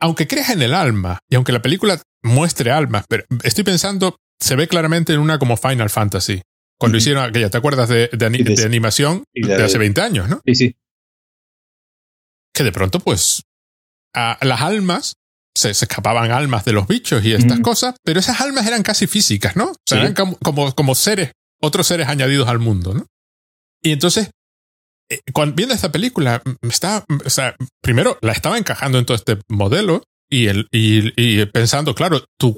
[0.00, 4.56] aunque creas en el alma, y aunque la película muestre almas, pero estoy pensando, se
[4.56, 6.42] ve claramente en una como Final Fantasy.
[6.78, 10.40] Cuando hicieron aquella, ¿te acuerdas de, de, animación de, hace 20 años, no?
[10.46, 10.76] Sí, sí.
[12.54, 13.42] Que de pronto, pues,
[14.14, 15.16] a, las almas,
[15.54, 19.56] se, escapaban almas de los bichos y estas cosas, pero esas almas eran casi físicas,
[19.56, 19.72] ¿no?
[19.72, 23.06] O sea, eran como, como, como seres, otros seres añadidos al mundo, ¿no?
[23.82, 24.30] Y entonces
[25.32, 30.02] cuando, viendo esta película, está, o sea, primero la estaba encajando en todo este modelo
[30.30, 32.56] y, el, y, pensando, claro, tu,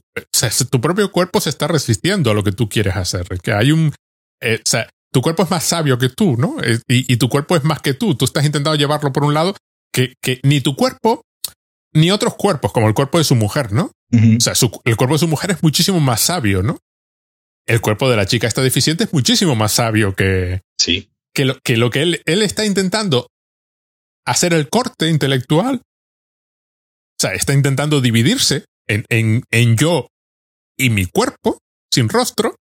[0.70, 3.26] tu propio cuerpo se está resistiendo a lo que tú quieres hacer.
[3.42, 3.94] Que hay un,
[4.42, 6.56] eh, o sea, tu cuerpo es más sabio que tú, ¿no?
[6.62, 8.14] Eh, y, tu cuerpo es más que tú.
[8.14, 9.54] Tú estás intentando llevarlo por un lado
[9.90, 11.22] que, que ni tu cuerpo
[11.94, 13.90] ni otros cuerpos, como el cuerpo de su mujer, ¿no?
[14.12, 16.78] O sea, el cuerpo de su mujer es muchísimo más sabio, ¿no?
[17.66, 21.58] El cuerpo de la chica esta deficiente es muchísimo más sabio que, sí que lo
[21.64, 23.28] que, lo que él, él está intentando
[24.26, 25.76] hacer el corte intelectual.
[25.76, 30.08] O sea, está intentando dividirse en, en, en yo
[30.76, 31.58] y mi cuerpo,
[31.92, 32.56] sin rostro,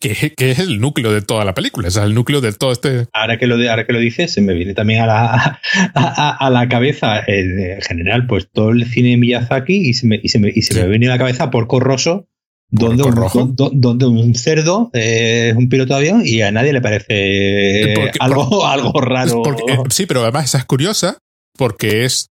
[0.00, 2.72] que, que, es el núcleo de toda la película, o sea, el núcleo de todo
[2.72, 3.06] este...
[3.12, 5.60] Ahora que lo, ahora que lo dices, se me viene también a la,
[5.94, 10.20] a, la cabeza, eh, en general, pues todo el cine de Miyazaki y se me,
[10.22, 12.27] y se me, y se me viene a la cabeza por Corroso,
[12.70, 17.94] donde un, donde un cerdo es un piloto de avión y a nadie le parece
[18.20, 19.42] algo, algo raro.
[19.68, 21.18] Eh, sí, pero además esa es curiosa
[21.56, 22.28] porque es,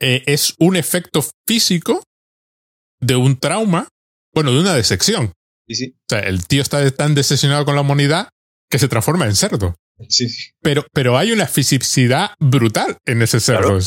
[0.00, 2.02] eh, es un efecto físico
[3.00, 3.88] de un trauma,
[4.34, 5.32] bueno, de una decepción.
[5.68, 5.94] Sí, sí.
[5.96, 8.30] O sea, el tío está tan decepcionado con la humanidad
[8.70, 9.76] que se transforma en cerdo.
[10.08, 10.28] Sí.
[10.62, 13.78] Pero, pero hay una fisicidad brutal en ese cerdo.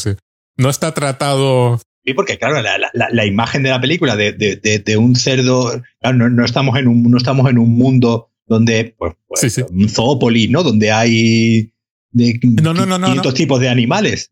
[0.58, 4.56] No está tratado Sí, porque claro, la, la, la, imagen de la película de, de,
[4.58, 9.14] de, un cerdo, no, no, estamos en un, no estamos en un mundo donde, pues,
[9.28, 10.64] pues un zoópolis, ¿no?
[10.64, 11.74] Donde hay
[12.12, 14.32] de no, no, tipos de animales.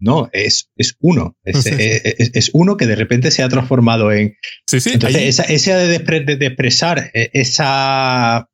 [0.00, 1.36] No, es, es uno.
[1.42, 4.36] Es, es, uno que de repente se ha transformado en.
[4.66, 4.90] Sí, sí.
[4.92, 8.48] Entonces, esa, de, expresar eh, esa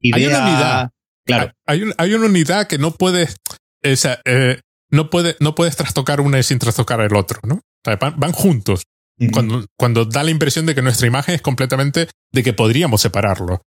[0.00, 0.16] idea.
[0.16, 0.90] Hay una unidad.
[1.24, 1.52] Claro.
[1.66, 3.36] Hay, hay una unidad que no puedes.
[3.80, 7.62] Esa, eh, no, puede, no puedes trastocar una sin trastocar el otro, ¿no?
[7.84, 8.84] Van, juntos.
[9.32, 13.62] cuando, cuando da la impresión de que nuestra imagen es completamente de que podríamos separarlo.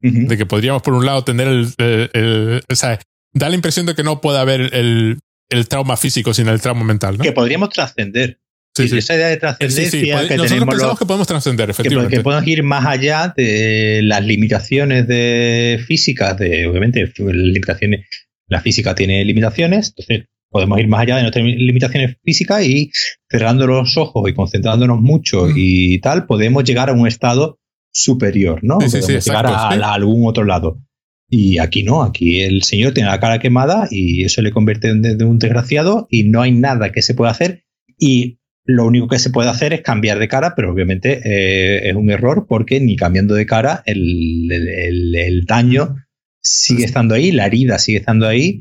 [0.00, 3.00] De que podríamos, por un lado, tener el, el, o sea,
[3.32, 6.84] da la impresión de que no puede haber el, el trauma físico sin el trauma
[6.84, 7.16] mental.
[7.16, 7.24] ¿no?
[7.24, 8.38] Que podríamos trascender.
[8.76, 8.98] Sí, sí.
[8.98, 12.10] Esa idea de trascendencia que Nosotros pensamos que podemos trascender, efectivamente.
[12.10, 18.06] Que, que, podemos ir más allá de las limitaciones de físicas, de obviamente limitaciones.
[18.48, 22.92] La física tiene limitaciones, entonces podemos ir más allá de nuestras limitaciones físicas y
[23.28, 25.52] cerrando los ojos y concentrándonos mucho mm.
[25.56, 27.58] y tal, podemos llegar a un estado
[27.92, 28.80] superior, ¿no?
[28.82, 30.80] Sí, podemos llegar a, algún otro lado.
[31.28, 35.24] Y aquí no, aquí el señor tiene la cara quemada y eso le convierte en
[35.24, 37.64] un desgraciado y no hay nada que se pueda hacer
[37.98, 41.96] y lo único que se puede hacer es cambiar de cara, pero obviamente eh, es
[41.96, 45.96] un error porque ni cambiando de cara el, el daño
[46.40, 48.60] sigue estando ahí, la herida sigue estando ahí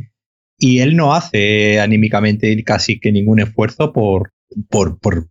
[0.63, 4.31] y él no hace anímicamente casi que ningún esfuerzo por,
[4.69, 5.27] por, por,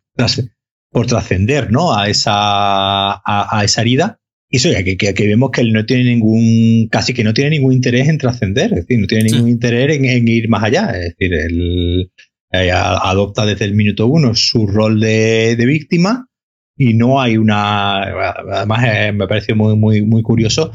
[0.90, 1.96] por trascender ¿no?
[1.96, 4.18] a, esa, a, esa herida.
[4.50, 7.48] Y eso ya que, que, vemos que él no tiene ningún, casi que no tiene
[7.48, 10.90] ningún interés en trascender, es decir, no tiene ningún interés en, ir más allá.
[10.90, 12.10] Es decir, él
[12.52, 16.28] eh, adopta desde el minuto uno su rol de, de víctima
[16.76, 18.02] y no hay una.
[18.02, 20.72] Además, eh, me parece muy, muy, muy curioso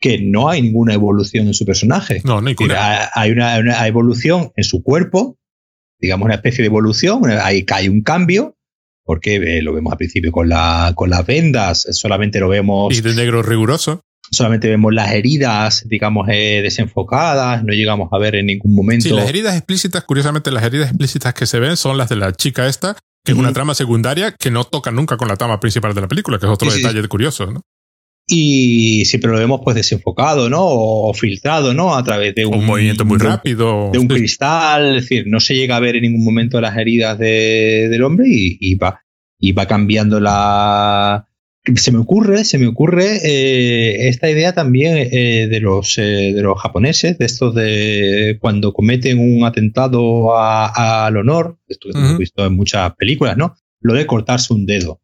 [0.00, 2.22] que no hay ninguna evolución en su personaje.
[2.24, 3.10] No, ninguna.
[3.14, 5.38] Hay una, evolución en su cuerpo,
[6.00, 8.56] digamos una especie de evolución, ahí cae un cambio,
[9.04, 12.96] porque eh, lo vemos al principio con, la, con las vendas, solamente lo vemos...
[12.96, 14.02] Y de negro riguroso.
[14.32, 19.08] Solamente vemos las heridas, digamos, eh, desenfocadas, no llegamos a ver en ningún momento...
[19.08, 22.32] Sí, las heridas explícitas, curiosamente, las heridas explícitas que se ven son las de la
[22.32, 25.94] chica esta, que es una trama secundaria que no toca nunca con la trama principal
[25.94, 27.62] de la película, que es otro detalle curioso, ¿no?
[28.32, 30.60] Y siempre lo vemos pues desenfocado, ¿no?
[30.62, 31.96] O filtrado, ¿no?
[31.96, 33.90] A través de un, movimiento muy rápido.
[33.92, 37.18] De un cristal, es decir, no se llega a ver en ningún momento las heridas
[37.18, 39.02] del hombre y, va,
[39.36, 41.26] y va cambiando la...
[41.74, 46.40] Se me ocurre, se me ocurre eh, esta idea también eh, de, los, eh, de
[46.40, 52.46] los japoneses, de estos de cuando cometen un atentado al honor, esto que hemos visto
[52.46, 53.56] en muchas películas, ¿no?
[53.80, 55.00] Lo de cortarse un dedo,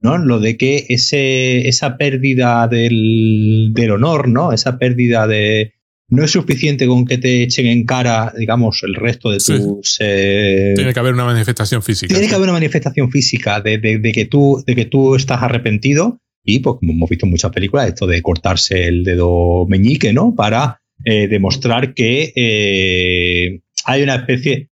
[0.00, 0.18] ¿no?
[0.18, 4.52] Lo de que ese, esa pérdida del, del, honor, ¿no?
[4.52, 5.74] Esa pérdida de...
[6.08, 9.96] No es suficiente con que te echen en cara, digamos, el resto de tus...
[10.00, 12.12] Eh, tiene que haber una manifestación física.
[12.12, 16.20] Tiene que haber una manifestación física de, de, que tú, de que tú estás arrepentido
[16.44, 20.34] y, pues, como hemos visto en muchas películas, esto de cortarse el dedo meñique, ¿no?
[20.34, 24.68] Para eh, demostrar que eh, hay una especie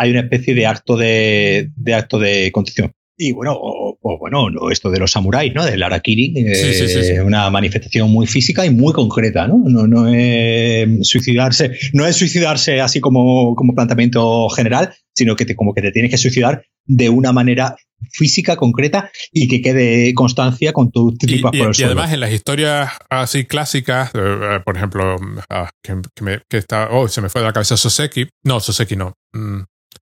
[0.00, 2.92] hay una especie de acto de, de acto de contrición.
[3.18, 5.62] Y bueno, o, bueno, esto de los samuráis, ¿no?
[5.62, 9.58] Del Arakiri, eh, una manifestación muy física y muy concreta, ¿no?
[9.62, 15.54] No, no es suicidarse, no es suicidarse así como, como planteamiento general, sino que te,
[15.54, 17.76] como que te tienes que suicidar de una manera
[18.10, 22.32] física, concreta y que quede constancia con tu tipo y, y, y además en las
[22.32, 25.16] historias así clásicas, eh, eh, por ejemplo,
[25.50, 29.60] ah, que, está, oh, se me fue de la cabeza Soseki, no, Soseki no, mm,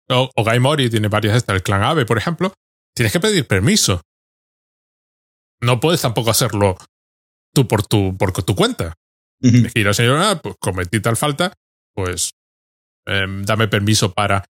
[0.10, 2.54] o, o Guy Mori tiene varias estas, el clan Ave, por ejemplo,
[2.96, 4.02] tienes que pedir permiso.
[5.62, 6.78] No puedes tampoco hacerlo
[7.54, 8.94] tú por tu, por tu cuenta.
[9.42, 9.62] Uh -huh.
[9.64, 11.54] Decir, señora, pues cometí tal falta,
[11.94, 12.32] pues
[13.08, 14.46] eh, dame permiso para.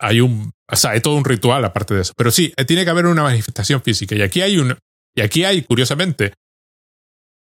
[0.00, 0.52] Hay un.
[0.70, 2.12] O sea, hay todo un ritual aparte de eso.
[2.16, 4.14] Pero sí, eh, tiene que haber una manifestación física.
[4.14, 4.76] Y aquí hay un.
[5.14, 6.34] Y aquí hay, curiosamente,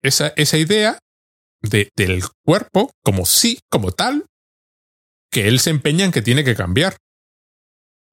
[0.02, 0.98] esa, esa idea
[1.62, 4.24] de, del cuerpo como sí, como tal,
[5.30, 6.96] que él se empeña en que tiene que cambiar.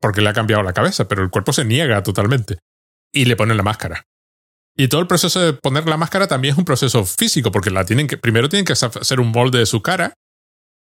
[0.05, 2.59] Porque le ha cambiado la cabeza, pero el cuerpo se niega totalmente.
[3.11, 4.05] Y le ponen la máscara.
[4.77, 7.85] Y todo el proceso de poner la máscara también es un proceso físico, porque la
[7.85, 10.13] tienen que, primero tienen que hacer un molde de su cara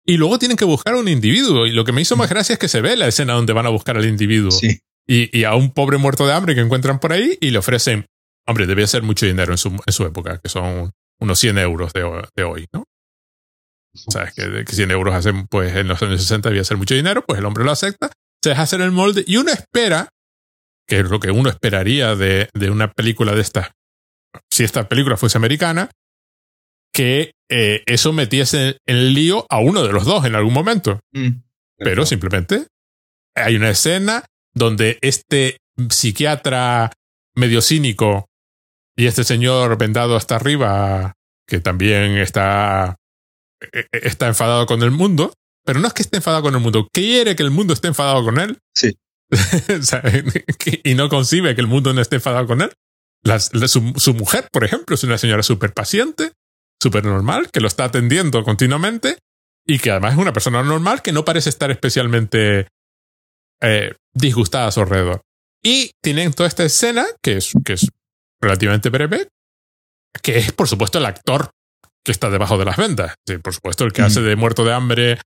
[0.06, 1.66] y luego tienen que buscar a un individuo.
[1.66, 3.66] Y lo que me hizo más gracia es que se ve la escena donde van
[3.66, 4.58] a buscar al individuo.
[5.06, 8.06] Y, a un pobre muerto de hambre que encuentran por ahí y le ofrecen,
[8.46, 10.90] hombre, debía ser mucho dinero en su, en su época, que son
[11.20, 12.00] unos 100 euros de,
[12.34, 12.84] de hoy, ¿no?
[13.92, 17.26] Sabes que, que 100 euros hacen, pues en los años 60 debía ser mucho dinero,
[17.26, 18.10] pues el hombre lo acepta,
[18.42, 20.08] se deja hacer el molde y uno espera,
[20.86, 23.72] que es lo que uno esperaría de, de una película de esta,
[24.50, 25.90] si esta película fuese americana,
[26.92, 31.00] que eh, eso metiese en lío a uno de los dos en algún momento.
[31.12, 31.42] Mm,
[31.78, 32.66] Pero simplemente
[33.34, 34.24] hay una escena
[34.54, 36.92] donde este psiquiatra
[37.34, 38.26] medio cínico
[38.96, 41.14] y este señor vendado hasta arriba,
[41.46, 42.96] que también está,
[43.60, 45.32] e, e, está enfadado con el mundo,
[45.64, 48.24] pero no es que esté enfadado con el mundo, quiere que el mundo esté enfadado
[48.24, 48.58] con él.
[48.74, 48.96] Sí.
[50.84, 52.72] y no concibe que el mundo no esté enfadado con él.
[53.68, 56.32] su, su, mujer, por ejemplo, es una señora súper paciente
[56.82, 59.18] súper normal, que lo está atendiendo continuamente
[59.64, 62.66] y que además es una persona normal que no parece estar especialmente
[63.60, 65.22] eh, disgustada a su alrededor.
[65.62, 67.88] Y tienen toda esta escena, que es, que es
[68.40, 69.28] relativamente breve,
[70.20, 71.50] que es por supuesto el actor
[72.04, 73.14] que está debajo de las ventas.
[73.42, 75.18] por supuesto, el que hace de muerto de hambre.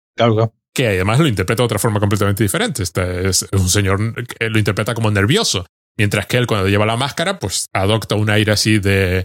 [0.75, 2.83] Que además lo interpreta de otra forma completamente diferente.
[2.83, 5.67] Este es un señor que lo interpreta como nervioso.
[5.97, 9.25] Mientras que él, cuando lleva la máscara, pues adopta un aire así de,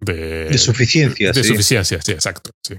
[0.00, 1.32] de, suficiencia.
[1.32, 2.50] De suficiencia, sí, exacto.
[2.64, 2.76] Sí.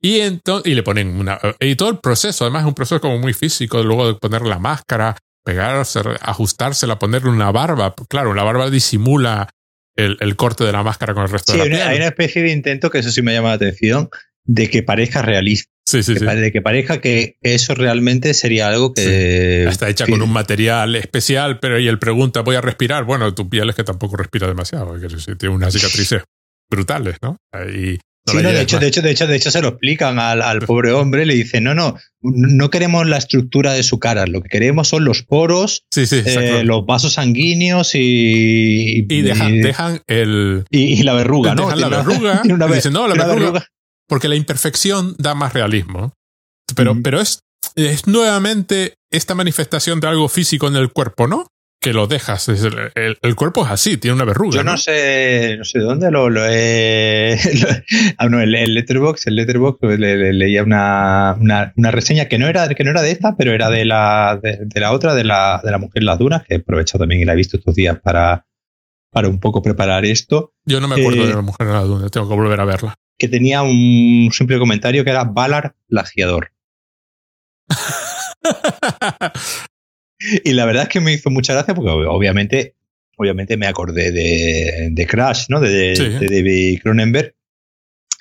[0.00, 1.38] Y, entonces, y le ponen una.
[1.58, 4.58] Y todo el proceso, además, es un proceso como muy físico, luego de poner la
[4.58, 7.94] máscara, pegarse, ajustársela, ponerle una barba.
[8.08, 9.50] Claro, la barba disimula
[10.00, 11.80] el, el corte de la máscara con el resto de la piel.
[11.82, 14.08] Hay una especie de intento, que eso sí me llama la atención,
[14.44, 15.70] de que parezca realista.
[15.86, 16.24] Sí, sí, sí.
[16.24, 19.64] De que parezca que eso realmente sería algo que.
[19.64, 23.04] Está hecha con un material especial, pero y él pregunta, ¿voy a respirar?
[23.04, 26.14] Bueno, tu piel es que tampoco respira demasiado, que tiene una cicatriz
[26.70, 27.36] brutales, ¿no?
[28.26, 30.60] Sí, no, de, hecho, de, hecho, de, hecho, de hecho, se lo explican al, al
[30.60, 34.48] pobre hombre, le dicen, no, no, no queremos la estructura de su cara, lo que
[34.48, 39.06] queremos son los poros, eh, los vasos sanguíneos y...
[39.08, 40.64] Y dejan, dejan el...
[40.70, 41.64] Y, la verruga, ¿no?
[41.64, 42.42] Dejan la verruga.
[42.70, 43.66] y dicen, no, la verruga,
[44.06, 46.12] Porque la imperfección da más realismo.
[46.76, 47.40] Pero, pero es,
[47.74, 51.46] es nuevamente esta manifestación de algo físico en el cuerpo, ¿no?
[51.80, 52.48] Que lo dejas.
[52.48, 54.56] El, cuerpo es así, tiene una verruga.
[54.56, 57.38] Yo no, sé, no sé de dónde lo, lo he.
[58.18, 62.84] ah, no, el, Letterbox, el Letterbox le, leía una, una, reseña que no era que
[62.84, 65.78] no era de esta, pero era de la de, la otra, de la, de la
[65.78, 68.46] mujer en las dunas, que he aprovechado también y la he visto estos días para,
[69.10, 70.52] para un poco preparar esto.
[70.66, 72.94] Yo no me acuerdo de la mujer en las dunas, tengo que volver a verla.
[73.18, 76.52] Que tenía un simple comentario que era Valar plagiador.
[80.44, 82.74] y la verdad es que me hizo mucha gracia porque obviamente,
[83.16, 85.60] obviamente me acordé de, Crash, ¿no?
[85.60, 87.34] De, David Cronenberg.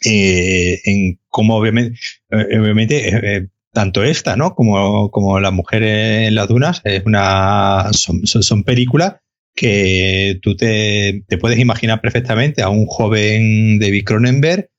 [0.06, 2.00] Eh, en cómo obviamente,
[2.32, 4.56] eh, obviamente eh, tanto esta, ¿no?
[4.56, 9.16] Como, como La mujer en las dunas es una, son, son, películas
[9.54, 14.70] que tú te, puedes imaginar perfectamente a un joven David Cronenberg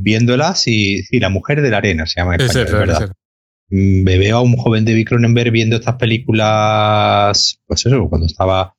[0.00, 3.12] viéndolas y, y, La mujer de la arena se llama en español, ¿verdad?
[3.70, 8.74] Mm, me veo a un joven David Cronenberg viendo estas películas, pues eso, cuando estaba,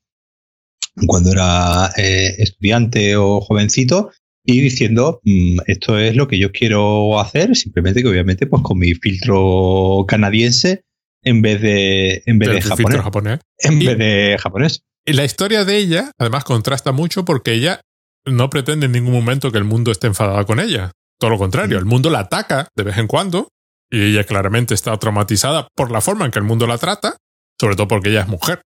[1.08, 4.12] cuando era eh, estudiante o jovencito,
[4.44, 8.80] y diciendo, mm, esto es lo que yo quiero hacer, simplemente que obviamente pues con
[8.80, 10.84] mi filtro canadiense
[11.24, 14.84] en vez de, en vez de japonés, En vez de japonés.
[15.06, 17.82] Y la historia de ella, además, contrasta mucho porque ella
[18.26, 20.92] no pretende en ningún momento que el mundo esté enfadado con ella.
[21.20, 23.50] Todo lo contrario, el mundo la ataca de vez en cuando
[23.92, 27.18] y ella claramente está traumatizada por la forma en que el mundo la trata,
[27.60, 28.62] sobre todo porque ella es mujer.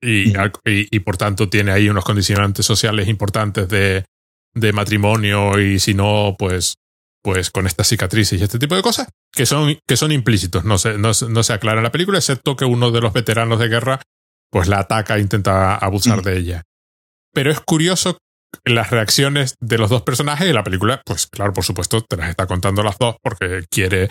[0.00, 0.34] Y,
[0.64, 4.04] y, por tanto tiene ahí unos condicionantes sociales importantes de,
[4.54, 6.74] de matrimonio y si no, pues,
[7.22, 10.76] pues con estas cicatrices y este tipo de cosas que son, que son implícitos, no
[10.76, 13.68] se, no, no se aclara en la película, excepto que uno de los veteranos de
[13.68, 14.02] guerra
[14.50, 16.62] pues la ataca e intenta abusar de ella.
[17.32, 18.18] Pero es curioso
[18.64, 22.28] las reacciones de los dos personajes y la película, pues claro, por supuesto, te las
[22.28, 24.10] está contando las dos porque quiere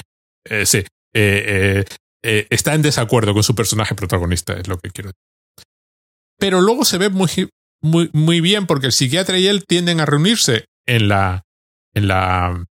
[0.66, 0.84] sí,
[1.14, 1.86] eh,
[2.24, 5.66] eh, está en desacuerdo con su personaje protagonista, es lo que quiero decir.
[6.39, 7.50] Pero luego se ve muy,
[7.82, 11.44] muy, muy bien porque el psiquiatra y él tienden a reunirse en la,
[11.94, 12.66] en la,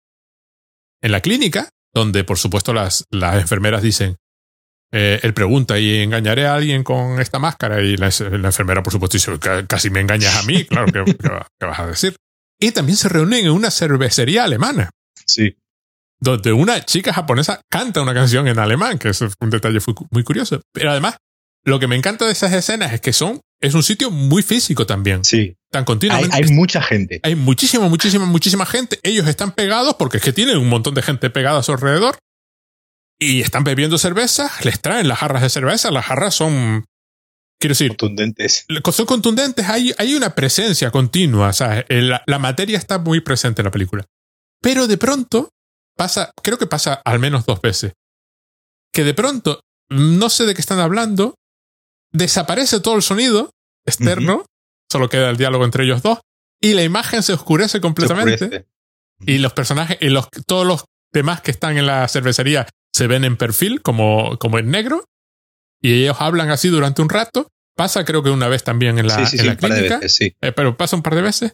[1.01, 4.17] en la clínica, donde por supuesto las, las enfermeras dicen,
[4.91, 7.81] él pregunta, ¿y engañaré a alguien con esta máscara?
[7.83, 11.87] Y la, enfermera, por supuesto, dice, casi me engañas a mí, claro, ¿qué, vas a
[11.87, 12.15] decir?
[12.59, 14.89] Y también se reúnen en una cervecería alemana.
[15.25, 15.55] Sí.
[16.19, 19.79] Donde una chica japonesa canta una canción en alemán, que es un detalle
[20.11, 20.61] muy curioso.
[20.73, 21.17] Pero además,
[21.63, 24.85] lo que me encanta de esas escenas es que son, es un sitio muy físico
[24.85, 25.23] también.
[25.23, 25.55] Sí.
[25.71, 26.35] Tan continuamente.
[26.35, 27.19] Hay, mucha gente.
[27.23, 28.99] Hay muchísima, muchísima, muchísima gente.
[29.03, 32.17] Ellos están pegados porque es que tienen un montón de gente pegada a su alrededor.
[33.21, 35.91] Y están bebiendo cerveza, les traen las jarras de cerveza.
[35.91, 36.85] Las jarras son,
[37.59, 38.65] quiero decir, contundentes.
[38.93, 39.67] Son contundentes.
[39.67, 41.49] Hay, hay una presencia continua.
[41.49, 44.05] O sea, la, la materia está muy presente en la película.
[44.61, 45.49] Pero de pronto
[45.99, 47.91] pasa, creo que pasa al menos dos veces.
[48.93, 51.35] Que de pronto, no sé de qué están hablando,
[52.13, 53.51] desaparece todo el sonido
[53.85, 54.45] externo,
[54.89, 56.19] solo queda el diálogo entre ellos dos,
[56.61, 58.65] y la imagen se oscurece completamente.
[59.25, 63.25] Y los personajes, y los, todos los demás que están en la cervecería se ven
[63.25, 65.03] en perfil, como, como en negro,
[65.81, 67.49] y ellos hablan así durante un rato.
[67.75, 71.03] Pasa, creo que una vez también en la, en la clínica, eh, pero pasa un
[71.03, 71.51] par de veces.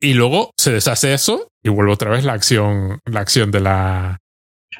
[0.00, 4.18] Y luego se deshace eso y vuelve otra vez la acción, la acción de la,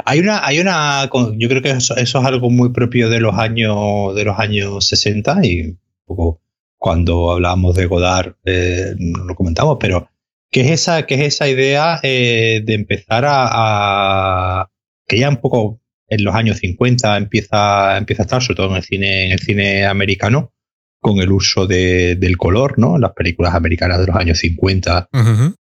[0.04, 4.14] hay una, hay una, yo creo que eso, es algo muy propio de los años,
[4.14, 6.40] de los años 60 y un poco
[6.76, 10.08] cuando hablábamos de Godard eh, no lo comentamos, pero
[10.50, 14.68] ¿qué es esa, qué es esa idea eh, de empezar a,
[15.06, 18.76] que ya un poco en los años 50 empieza, empieza a estar, sobre todo en
[18.76, 20.52] el cine, en el cine americano,
[21.00, 22.98] con el uso de, del color, ¿no?
[22.98, 25.08] Las películas americanas de los años 50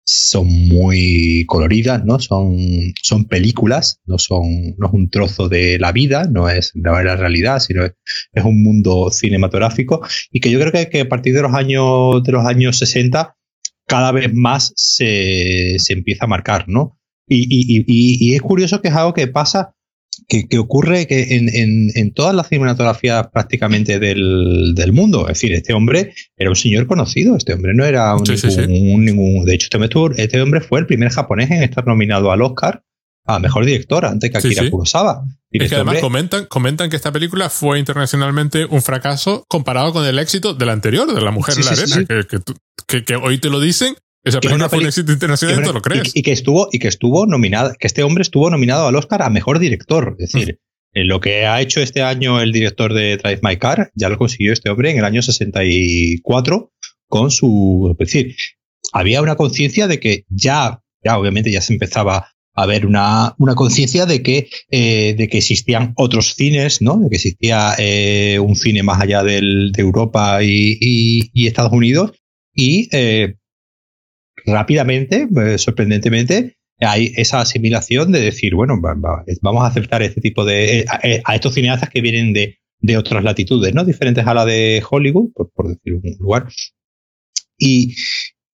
[0.04, 2.18] son muy coloridas, ¿no?
[2.18, 2.56] Son,
[3.02, 7.60] son películas, no son, no es un trozo de la vida, no es la, realidad,
[7.60, 7.92] sino es,
[8.44, 12.32] un mundo cinematográfico y que yo creo que, que, a partir de los años, de
[12.32, 13.36] los años 60
[13.86, 16.98] cada vez más se, se empieza a marcar, ¿no?
[17.28, 17.84] Y, y, y,
[18.30, 19.74] y, es curioso que es algo que pasa
[20.28, 21.48] que, ocurre que en,
[21.94, 25.22] en, todas las cinematografías prácticamente del, del, mundo.
[25.28, 28.24] Es decir, este hombre era un señor conocido, este hombre no era un,
[29.04, 32.82] ningún, De hecho, este, este hombre fue el primer japonés en estar nominado al Oscar
[33.26, 35.24] a mejor director antes que Akira Kurosawa.
[35.50, 39.92] Y es que este además comentan, comentan que esta película fue internacionalmente un fracaso comparado
[39.92, 42.40] con el éxito del anterior, de La Mujer en la Arena, que,
[42.86, 43.96] que, que, hoy te lo dicen
[44.26, 46.10] esa película fue un éxito internacional, ¿tú lo crees?
[46.14, 49.30] Y, que estuvo, y que estuvo nominado, que este hombre estuvo nominado al Oscar a
[49.30, 50.16] mejor director.
[50.18, 50.58] Es decir,
[50.92, 54.18] en lo que ha hecho este año el director de Drive My Car, ya lo
[54.18, 56.72] consiguió este hombre en el año 64
[57.06, 57.94] con su.
[58.00, 58.34] Es decir,
[58.92, 63.54] había una conciencia de que ya, ya obviamente ya se empezaba a ver una, una
[63.54, 66.96] conciencia de que, eh, de que existían otros cines, ¿no?
[66.96, 70.78] De que existía eh, un cine más allá del, de Europa y,
[71.32, 72.12] y, Estados Unidos.
[72.54, 73.34] Y eh,
[74.46, 80.80] rápidamente, eh, sorprendentemente, hay esa asimilación de decir, bueno, vamos a aceptar este tipo de.
[80.80, 83.84] Eh, eh, a, estos cineastas que vienen de, de, otras latitudes, ¿no?
[83.84, 86.48] Diferentes a la de Hollywood, por, decir un lugar.
[87.58, 87.94] Y,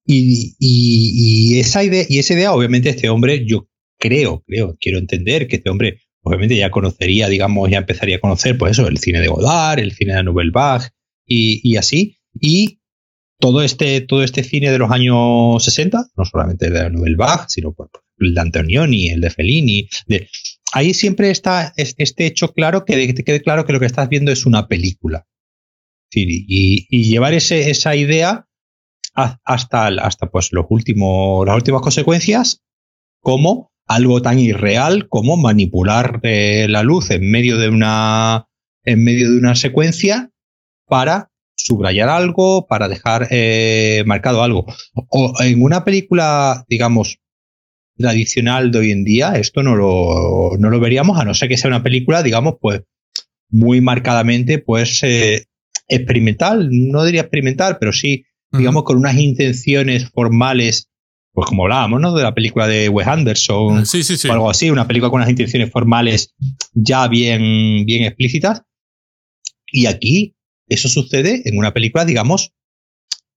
[0.07, 3.69] y, y, esa idea, y esa idea, obviamente, este hombre, yo
[3.99, 8.57] creo, creo, quiero entender que este hombre, obviamente, ya conocería, digamos, ya empezaría a conocer,
[8.57, 10.87] pues eso, el cine de Godard, el cine de Nouvelle Vague
[11.27, 12.19] y, y así.
[12.41, 12.79] Y
[13.43, 17.73] todo este, todo este cine de los años 60, no solamente de Nouvelle Vague, sino
[17.73, 20.29] por, el de Antonioni, el de Fellini, de,
[20.73, 24.31] ahí siempre está este hecho claro que te quede claro que lo que estás viendo
[24.31, 25.27] es una película.
[26.15, 28.47] Y, y llevar ese, esa idea
[29.15, 32.63] hasta, hasta pues los últimos, las últimas consecuencias,
[33.21, 38.47] como algo tan irreal como manipular eh, la luz en medio de una
[38.85, 40.31] en medio de una secuencia
[40.87, 44.67] para subrayar algo, para dejar eh, marcado algo.
[45.09, 47.19] O en una película, digamos,
[47.97, 51.57] tradicional de hoy en día, esto no lo, no lo veríamos, a no ser que
[51.57, 52.83] sea una película, digamos, pues
[53.51, 55.45] muy marcadamente, pues eh,
[55.89, 60.89] experimental, no diría experimental, pero sí, digamos, con unas intenciones formales,
[61.33, 62.15] pues como hablábamos, ¿no?
[62.15, 64.29] De la película de Wes Anderson, sí, sí, sí.
[64.29, 66.35] o algo así, una película con unas intenciones formales
[66.73, 68.63] ya bien, bien explícitas.
[69.71, 70.35] Y aquí
[70.73, 72.53] eso sucede en una película, digamos,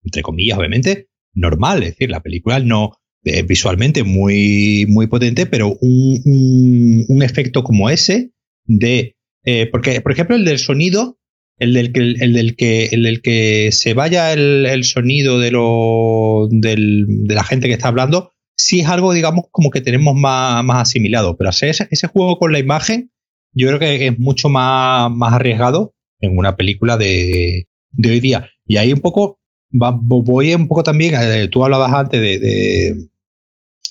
[0.03, 1.83] entre comillas, obviamente, normal.
[1.83, 7.89] Es decir, la película no es visualmente muy, muy potente, pero un, un, efecto como
[7.89, 8.31] ese
[8.65, 9.15] de.
[9.43, 11.17] Eh, porque, por ejemplo, el del sonido,
[11.57, 15.51] el del que, el del que, el del que se vaya el, el sonido de,
[15.51, 20.15] lo, del, de la gente que está hablando, sí es algo, digamos, como que tenemos
[20.15, 21.35] más, más asimilado.
[21.37, 23.11] Pero hacer ese, ese, juego con la imagen,
[23.53, 28.49] yo creo que es mucho más, más arriesgado en una película de, de hoy día.
[28.65, 29.39] Y ahí un poco,
[29.71, 33.07] voy un poco también, eh, tú hablabas antes de,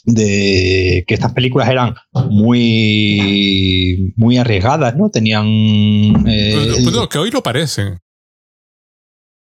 [0.04, 1.94] de, que estas películas eran
[2.30, 5.10] muy, muy arriesgadas, ¿no?
[5.10, 5.46] Tenían...
[6.26, 6.76] Eh,
[7.10, 8.00] que hoy lo parecen.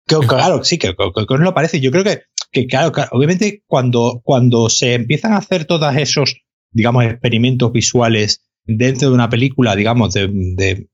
[0.06, 1.80] claro, sí, que, hoy lo parece.
[1.80, 6.36] Yo creo que, que claro, obviamente cuando, cuando se empiezan a hacer todas esos
[6.72, 10.88] digamos, experimentos visuales dentro de una película, digamos, de,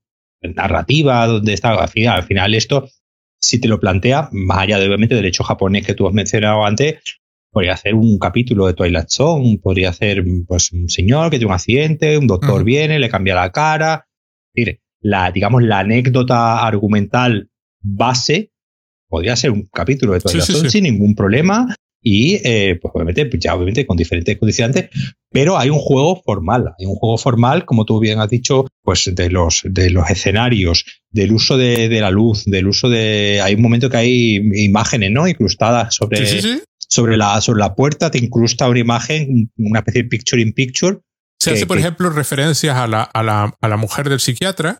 [0.48, 2.88] narrativa, donde está, al final, al final esto,
[3.40, 6.64] si te lo plantea, más allá de obviamente del hecho japonés que tú has mencionado
[6.64, 7.00] antes,
[7.50, 11.54] podría hacer un capítulo de Twilight Zone, podría hacer pues, un señor que tiene un
[11.54, 14.06] accidente, un doctor viene, le cambia la cara.
[15.00, 17.48] la, digamos, la anécdota argumental
[17.80, 18.50] base
[19.08, 21.68] podría ser un capítulo de Twilight Zone sin ningún problema
[22.06, 24.90] y eh, pues obviamente, ya obviamente con diferentes condicionantes,
[25.30, 29.10] pero hay un juego formal, hay un juego formal, como tú bien has dicho, pues
[29.12, 33.62] de los, de los escenarios, del uso de, la luz, del uso de, hay un
[33.62, 35.26] momento que hay imágenes, ¿no?
[35.26, 40.42] Incrustadas sobre, sobre la, sobre la puerta, te incrusta una imagen, una especie de picture
[40.42, 40.98] in picture.
[41.40, 44.78] Se hace, por ejemplo, referencias a la, a, la, a la mujer del psiquiatra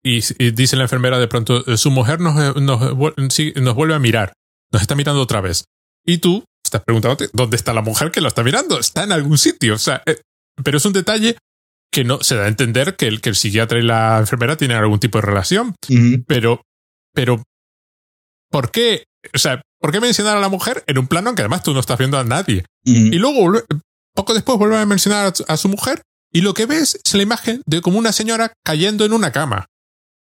[0.00, 0.20] y,
[0.52, 4.32] dice la enfermera de pronto, su mujer nos, nos, nos vuelve a mirar,
[4.70, 5.64] nos está mirando otra vez.
[6.04, 8.78] Y tú estás preguntándote dónde está la mujer que lo está mirando.
[8.78, 9.74] Está en algún sitio.
[9.74, 10.20] O sea, eh,
[10.64, 11.36] pero es un detalle
[11.92, 14.78] que no se da a entender que el, que el psiquiatra y la enfermera tienen
[14.78, 15.74] algún tipo de relación.
[16.26, 16.62] Pero,
[17.12, 17.42] pero,
[18.50, 19.04] ¿por qué?
[19.34, 21.74] O sea, ¿por qué mencionar a la mujer en un plano en que además tú
[21.74, 22.64] no estás viendo a nadie?
[22.82, 23.52] Y luego,
[24.14, 26.00] poco después, vuelve a mencionar a, su mujer
[26.32, 29.66] y lo que ves es la imagen de como una señora cayendo en una cama.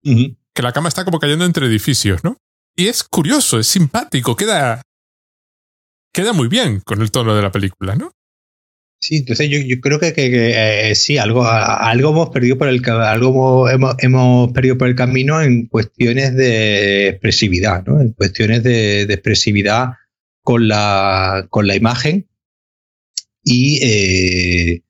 [0.01, 2.37] Que la cama está como cayendo entre edificios, ¿no?
[2.77, 4.81] Y es curioso, es simpático, queda,
[6.13, 8.11] queda muy bien con el tono de la película, ¿no?
[9.01, 13.69] Sí, entonces yo, creo que, que, eh, sí, algo, algo hemos perdido por el algo
[13.69, 18.01] hemos, hemos, perdido por el camino en cuestiones de expresividad, ¿no?
[18.01, 19.93] En cuestiones de, expresividad
[20.43, 22.27] con la, con la imagen.
[23.41, 24.83] Y eh,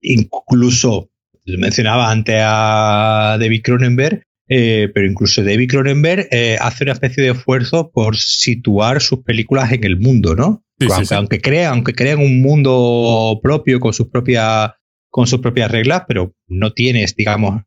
[0.00, 1.10] incluso
[1.44, 7.30] mencionaba antes a David Cronenberg, eh, pero incluso David Cronenberg eh, hace una especie de
[7.30, 10.64] esfuerzo por situar sus películas en el mundo, ¿no?
[10.90, 14.72] aunque, aunque, crea, aunque crean un mundo propio con sus propias
[15.08, 17.62] con sus propias reglas, pero no tienes, digamos,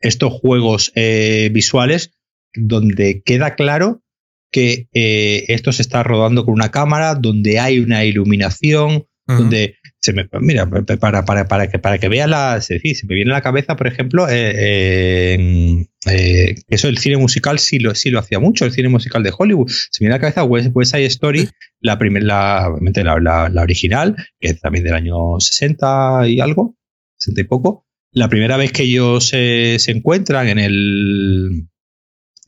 [0.00, 2.18] estos juegos eh, visuales
[2.52, 4.02] donde queda claro
[4.50, 10.28] que esto se está rodando con una cámara, donde hay una iluminación, donde se me,
[10.40, 12.60] mira, para, para, para, que, para que veas la.
[12.60, 17.78] se me viene a la cabeza, por ejemplo, eh, eh, eso el cine musical sí
[17.78, 19.68] lo, sí lo hacía mucho, el cine musical de Hollywood.
[19.68, 21.48] Se me viene la cabeza West, Side Story,
[21.80, 26.76] la, primera la, la, la, original, que es también del año 60 y algo,
[27.18, 27.86] 60 y poco.
[28.12, 31.68] La primera vez que ellos se, se encuentran en el,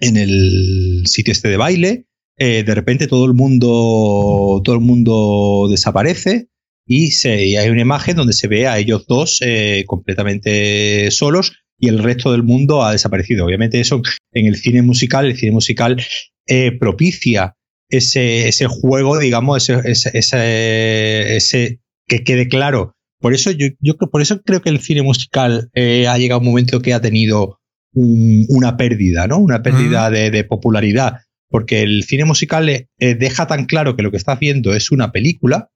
[0.01, 2.07] en el sitio este de baile,
[2.39, 6.49] eh, de repente todo el mundo, todo el mundo desaparece
[6.87, 11.89] y, se, hay una imagen donde se ve a ellos dos eh, completamente solos y
[11.89, 13.45] el resto del mundo ha desaparecido.
[13.45, 14.01] Obviamente eso
[14.33, 16.01] en el cine musical, el cine musical
[16.47, 17.57] eh, propicia
[17.91, 22.95] ese, ese juego, digamos, ese, ese, ese, que quede claro.
[23.19, 26.47] Por eso yo, yo por eso creo que el cine musical eh, ha llegado un
[26.47, 27.59] momento que ha tenido
[27.95, 29.39] una pérdida, ¿no?
[29.39, 31.19] Una pérdida de, popularidad.
[31.49, 35.69] Porque el cine musical deja tan claro que lo que estás viendo es una película,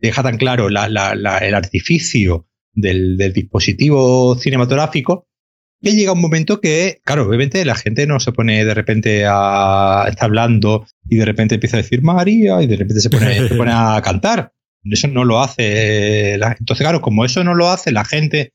[0.00, 5.26] deja tan claro el artificio del, dispositivo cinematográfico
[5.82, 10.06] que llega un momento que, claro, obviamente la gente no se pone de repente a
[10.08, 13.54] estar hablando y de repente empieza a decir María y de repente se pone, se
[13.54, 14.52] pone a cantar.
[14.82, 16.34] Eso no lo hace.
[16.34, 18.52] entonces, claro, como eso no lo hace la gente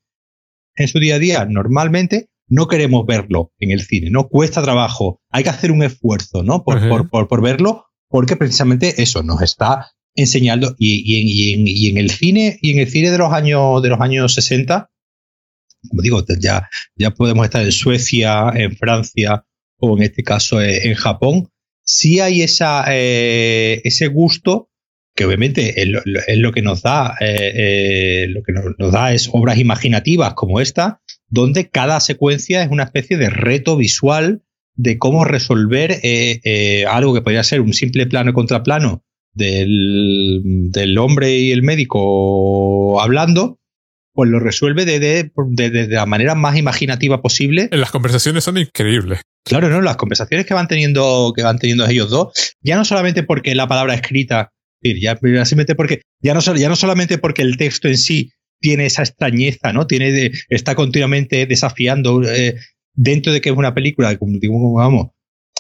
[0.76, 5.22] en su día a día, normalmente no queremos verlo en el cine, no cuesta trabajo,
[5.30, 6.64] hay que hacer un esfuerzo, ¿no?
[6.64, 12.72] Por, por, por verlo, porque precisamente eso nos está enseñando y, en, el cine y
[12.72, 14.90] en el cine de los años de los años 60
[15.90, 19.46] como digo ya ya podemos estar en Suecia en Francia
[19.80, 21.50] o en este caso eh, en Japón.
[21.84, 24.70] Sí hay esa eh, ese gusto
[25.16, 30.34] que obviamente es lo, que nos da eh, lo que nos, da es obras imaginativas
[30.34, 34.44] como esta donde cada secuencia es una especie de reto visual
[34.76, 36.00] de cómo resolver
[36.88, 39.04] algo que podría ser un simple plano contra plano
[39.40, 43.60] del, hombre y el médico hablando,
[44.14, 45.32] pues lo resuelve de,
[45.90, 47.70] la manera más imaginativa posible.
[47.72, 49.22] Las conversaciones son increíbles.
[49.46, 49.82] Claro, ¿no?
[49.82, 53.68] Las conversaciones que van teniendo, que van teniendo ellos dos, ya no solamente porque la
[53.68, 54.52] palabra escrita,
[54.84, 59.04] ya, simplemente porque, ya no, ya no solamente porque el texto en sí tiene esa
[59.04, 59.88] extrañeza, ¿no?
[59.88, 62.56] Tiene está continuamente desafiando eh,
[62.94, 65.08] dentro de que es una película, como, vamos,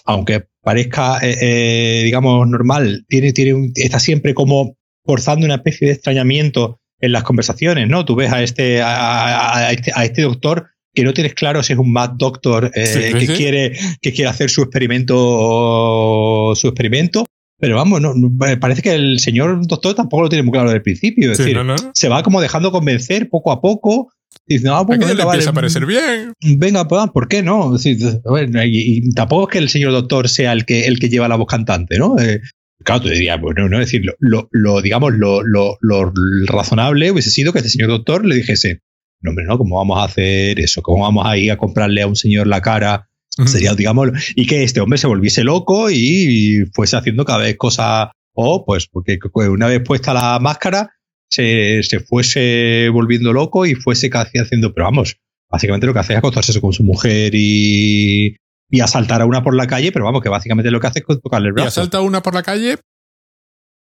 [0.05, 5.93] aunque parezca, eh, eh, digamos, normal, tiene, tiene, está siempre como forzando una especie de
[5.93, 8.05] extrañamiento en las conversaciones, ¿no?
[8.05, 11.79] Tú ves a este, a, este, a este, doctor que no tienes claro si es
[11.79, 17.25] un mad doctor eh, que, Quiere, que quiere hacer su experimento, su experimento,
[17.59, 18.13] Pero vamos, no,
[18.59, 21.31] parece que el señor doctor tampoco lo tiene muy claro desde el principio.
[21.31, 21.57] Es decir,
[21.93, 24.11] se va como dejando convencer poco a poco.
[24.45, 26.33] Dice, no, pues, venga, empieza a parecer bien.
[26.57, 27.75] Venga, pues, ¿por qué no?
[27.77, 31.47] y, tampoco es que el señor doctor sea el que, el que lleva la voz
[31.47, 32.17] cantante, ¿no?
[32.19, 32.41] Eh,
[32.83, 36.13] claro, tú dirías, bueno, no, es decir, lo, lo digamos, lo, lo, lo,
[36.47, 38.81] razonable hubiese sido que este señor doctor le dijese,
[39.21, 40.81] no, hombre, no, ¿cómo vamos a hacer eso?
[40.81, 43.09] ¿Cómo vamos a ir a comprarle a un señor la cara
[43.45, 48.09] Sería, digamos, y que este hombre se volviese loco y fuese haciendo cada vez cosas,
[48.33, 49.17] o pues, porque
[49.49, 50.91] una vez puesta la máscara,
[51.29, 55.17] se, se fuese volviendo loco y fuese casi haciendo, pero vamos,
[55.49, 58.35] básicamente lo que hace es acostarse con su mujer y,
[58.69, 61.21] y asaltar a una por la calle, pero vamos, que básicamente lo que hace es
[61.21, 61.67] tocarle el brazo.
[61.67, 62.77] Y asalta a una por la calle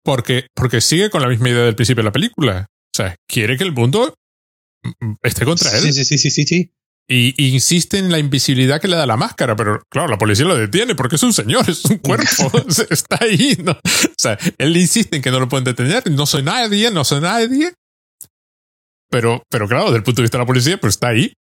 [0.05, 2.67] porque, porque sigue con la misma idea del principio de la película.
[2.69, 4.13] O sea, quiere que el mundo
[5.23, 5.81] esté contra él.
[5.81, 6.71] Sí, sí, sí, sí, sí.
[7.07, 10.57] Y, insiste en la invisibilidad que le da la máscara, pero claro, la policía lo
[10.57, 12.51] detiene porque es un señor, es un cuerpo,
[12.89, 13.57] está ahí.
[13.63, 13.73] ¿no?
[13.73, 17.21] O sea, él insiste en que no lo pueden detener, no soy nadie, no soy
[17.21, 17.73] nadie.
[19.11, 21.31] Pero, pero claro, desde el punto de vista de la policía, pues está ahí.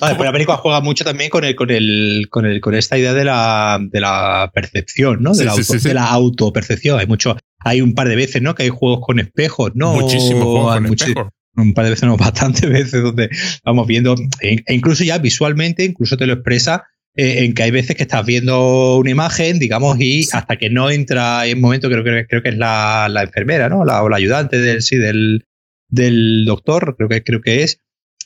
[0.00, 3.14] Vale, la película juega mucho también con el, con el, con el, con esta idea
[3.14, 5.34] de la, de la percepción, ¿no?
[5.34, 6.98] De, la, auto, de la autopercepción.
[6.98, 8.56] Hay mucho, hay un par de veces, ¿no?
[8.56, 9.94] Que hay juegos con espejos, ¿no?
[9.94, 11.28] Muchísimos juegos con espejos
[11.60, 13.30] un par de veces, no, bastantes veces, donde
[13.64, 16.84] vamos viendo, e, e incluso ya visualmente, incluso te lo expresa
[17.16, 20.88] eh, en que hay veces que estás viendo una imagen, digamos, y hasta que no
[20.88, 23.84] entra en un momento, creo, que creo que es la, enfermera, ¿no?
[23.84, 25.44] La, o la ayudante del, sí, del,
[25.88, 27.80] del doctor, creo que, creo que es,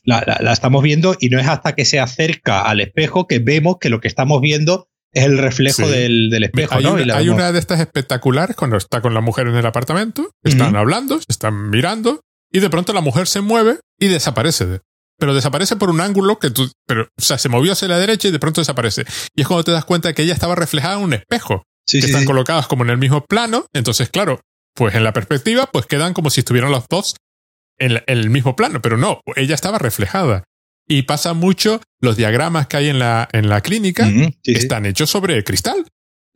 [0.05, 3.76] la, la, estamos viendo y no es hasta que se acerca al espejo que vemos
[3.80, 6.74] que lo que estamos viendo es el reflejo del, del, espejo.
[6.74, 6.93] Hay, ¿no?
[6.93, 10.76] una, hay una de estas espectaculares cuando está con la mujer en el apartamento, están
[10.76, 12.20] hablando, están mirando
[12.53, 14.80] y de pronto la mujer se mueve y desaparece.
[15.18, 18.28] Pero desaparece por un ángulo que tú, pero, o sea, se movió hacia la derecha
[18.28, 19.05] y de pronto desaparece.
[19.34, 21.64] Y es cuando te das cuenta de que ella estaba reflejada en un espejo.
[21.86, 23.66] que están colocadas como en el mismo plano.
[23.72, 24.40] Entonces, claro,
[24.74, 27.16] pues en la perspectiva, pues quedan como si estuvieran los dos
[27.78, 28.82] en, el mismo plano.
[28.82, 30.44] Pero no, ella estaba reflejada.
[30.88, 34.11] Y pasa mucho, los diagramas que hay en la, en la clínica
[34.42, 35.86] están hechos sobre cristal.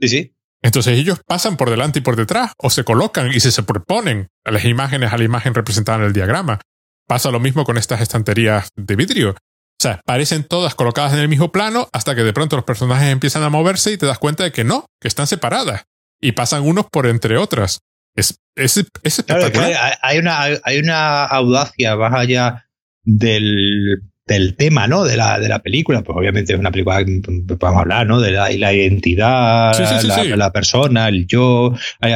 [0.01, 0.36] Sí, sí.
[0.67, 4.51] Entonces ellos pasan por delante y por detrás, o se colocan y se superponen a
[4.51, 6.61] las imágenes a la imagen representada en el diagrama.
[7.07, 9.31] Pasa lo mismo con estas estanterías de vidrio.
[9.31, 13.13] O sea, parecen todas colocadas en el mismo plano hasta que de pronto los personajes
[13.13, 15.85] empiezan a moverse y te das cuenta de que no, que están separadas.
[16.21, 17.79] Y pasan unos por entre otras.
[18.17, 19.99] Es, es, es espectacular.
[20.03, 22.67] hay, una, hay una audacia más allá
[23.05, 25.05] del del tema, ¿no?
[25.05, 26.03] De la, de la película.
[26.03, 27.21] Pues obviamente es una película que
[27.57, 28.21] podemos hablar, ¿no?
[28.21, 29.73] De la, identidad,
[30.37, 31.75] la, persona, el yo.
[32.01, 32.15] Hay,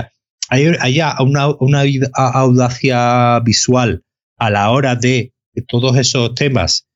[0.48, 1.82] hay, una, una,
[2.14, 4.02] audacia visual
[4.38, 5.32] a la hora de
[5.68, 6.86] todos esos temas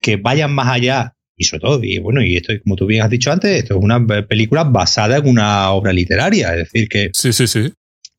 [0.00, 1.14] que vayan más allá.
[1.36, 3.82] Y sobre todo, y bueno, y esto, como tú bien has dicho antes, esto es
[3.82, 6.50] una película basada en una obra literaria.
[6.50, 7.72] Es decir, que, sí, sí, sí.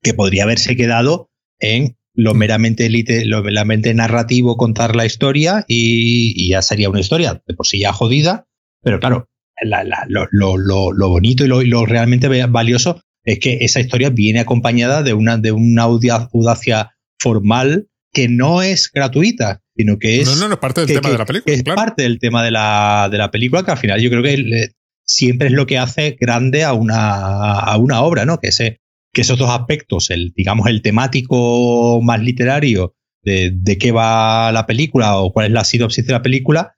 [0.03, 1.29] que podría haberse quedado
[1.59, 2.89] en lo meramente,
[3.25, 7.93] lo meramente narrativo, contar la historia y, ya sería una historia de por sí ya
[7.93, 8.47] jodida,
[8.81, 9.27] pero claro,
[9.61, 15.51] lo, bonito y lo, realmente valioso es que esa historia viene acompañada de una, de
[15.51, 20.27] una audacia formal que no es gratuita, sino que es...
[20.27, 21.55] No, no, no es parte del tema de la película.
[21.55, 24.69] es parte del tema de la, de la película, que al final yo creo que
[25.03, 28.39] siempre es lo que hace grande a una, a una obra, ¿no?
[28.39, 28.79] Que ese,
[29.15, 34.65] que esos dos aspectos, el, digamos, el temático más literario de, de qué va la
[34.67, 36.75] película o cuál es la sinopsis de la película,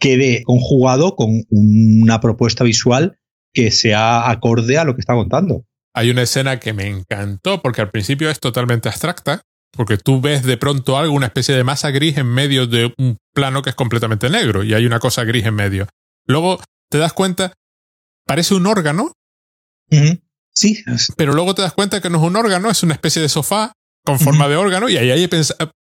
[0.00, 3.20] quede conjugado con una propuesta visual
[3.54, 5.64] que sea acorde a lo que está contando.
[5.94, 10.42] Hay una escena que me encantó porque al principio es totalmente abstracta, porque tú ves
[10.42, 13.76] de pronto algo, una especie de masa gris en medio de un plano que es
[13.76, 15.86] completamente negro y hay una cosa gris en medio.
[16.26, 16.58] Luego
[16.90, 17.52] te das cuenta,
[18.26, 19.12] parece un órgano,
[20.56, 20.82] Sí.
[21.16, 23.72] Pero luego te das cuenta que no es un órgano, es una especie de sofá
[24.04, 25.28] con forma de órgano y ahí hay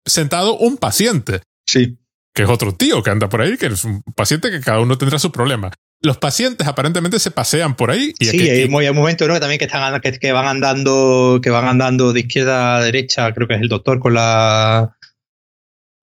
[0.05, 1.41] sentado un paciente.
[1.65, 1.97] Sí.
[2.33, 4.97] Que es otro tío que anda por ahí, que es un paciente que cada uno
[4.97, 5.71] tendrá su problema.
[6.01, 8.13] Los pacientes aparentemente se pasean por ahí.
[8.19, 9.33] Y sí, hay, un momento ¿no?
[9.33, 13.33] que también que, están, que, que van andando que van andando de izquierda a derecha,
[13.33, 14.95] creo que es el doctor con la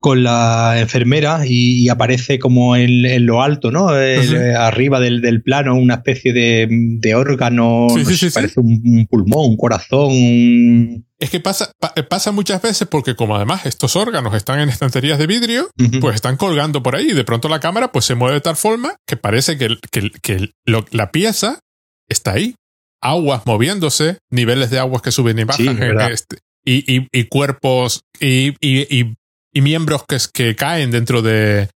[0.01, 3.89] con la enfermera y, aparece como en, lo alto, ¿no?
[3.89, 7.89] arriba del, del, plano, una especie de, de órgano,
[8.35, 11.05] parece un, pulmón, un corazón.
[11.19, 11.73] Es que pasa,
[12.09, 15.71] pasa muchas veces porque como además estos órganos están en estanterías de vidrio,
[16.01, 18.57] pues están colgando por ahí y de pronto la cámara pues se mueve de tal
[18.57, 21.61] forma que parece que, que, que la pieza
[22.09, 22.55] está ahí.
[23.01, 28.55] Aguas moviéndose, niveles de aguas que suben y bajan, este, y, y, y, cuerpos y,
[28.61, 29.15] y,
[29.59, 31.69] y miembros que, que caen dentro de,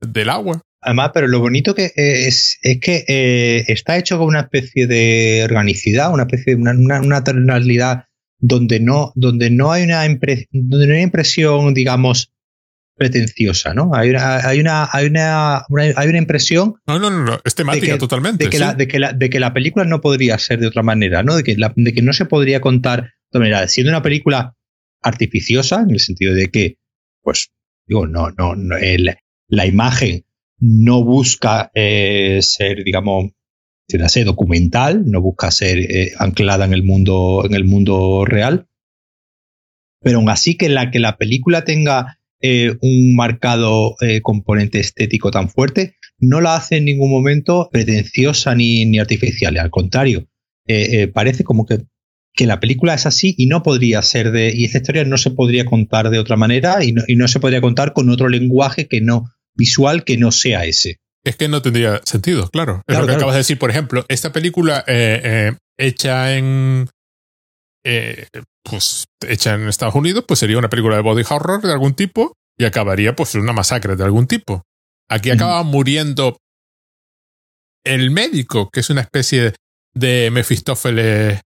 [0.00, 0.60] del agua.
[0.80, 5.42] Además, pero lo bonito que es, es que eh, está hecho con una especie de
[5.44, 8.08] organicidad, una especie de una, una,
[8.40, 10.06] donde no, donde no hay una
[10.52, 12.32] donde no hay impresión, digamos,
[12.96, 13.90] pretenciosa, ¿no?
[13.94, 16.76] Hay una, hay una, hay una, hay una impresión.
[16.86, 18.44] No, no, no, es temática totalmente.
[18.44, 20.82] De que, la, de, que la, de que la película no podría ser de otra
[20.82, 21.36] manera, ¿no?
[21.36, 23.68] De que, de que no se podría contar de otra manera.
[23.68, 24.54] Siendo una película
[25.02, 26.76] artificiosa, en el sentido de que,
[27.28, 27.52] pues,
[27.86, 29.14] digo, no, no, no el,
[29.48, 30.24] la imagen
[30.58, 33.32] no busca eh, ser, digamos,
[33.86, 38.66] ser documental, no busca ser eh, anclada en el mundo, en el mundo real.
[40.00, 45.50] Pero aún así que la que la película tenga eh, un marcado componente estético tan
[45.50, 49.58] fuerte, no la hace en ningún momento pretenciosa ni, ni artificial.
[49.58, 50.30] Al contrario,
[51.12, 51.80] parece como que,
[52.38, 54.52] que, la película es así y no podría ser de.
[54.54, 57.40] Y esta historia no se podría contar de otra manera y no, y no se
[57.40, 60.98] podría contar con otro lenguaje que no, visual que no sea ese.
[61.24, 62.82] Es que no tendría sentido, claro.
[62.86, 63.58] es lo que acabas de decir.
[63.58, 66.88] Por ejemplo, esta película eh, eh, hecha en.
[67.84, 68.26] Eh,
[68.62, 72.34] pues hecha en Estados Unidos, pues sería una película de body horror de algún tipo
[72.58, 74.62] y acabaría pues una masacre de algún tipo.
[75.10, 76.36] Aquí acaba muriendo
[77.84, 79.54] el médico, que es una especie
[79.94, 81.40] de Mefistófeles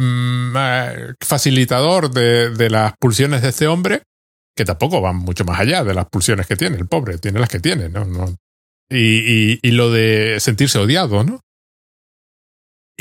[0.00, 4.02] mm, facilitador de, de, las pulsiones de este hombre,
[4.56, 7.48] que tampoco van mucho más allá de las pulsiones que tiene el pobre, tiene las
[7.48, 8.06] que tiene, ¿no?
[8.90, 11.40] y, y, lo de sentirse odiado, ¿no?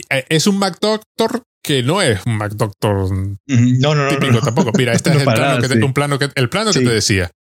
[0.09, 4.71] Eh, es un MacDoctor que no es un MacDoctor no, no, típico tampoco.
[4.77, 7.31] Mira, este es el plano, que te, un plano que, el plano que te decía.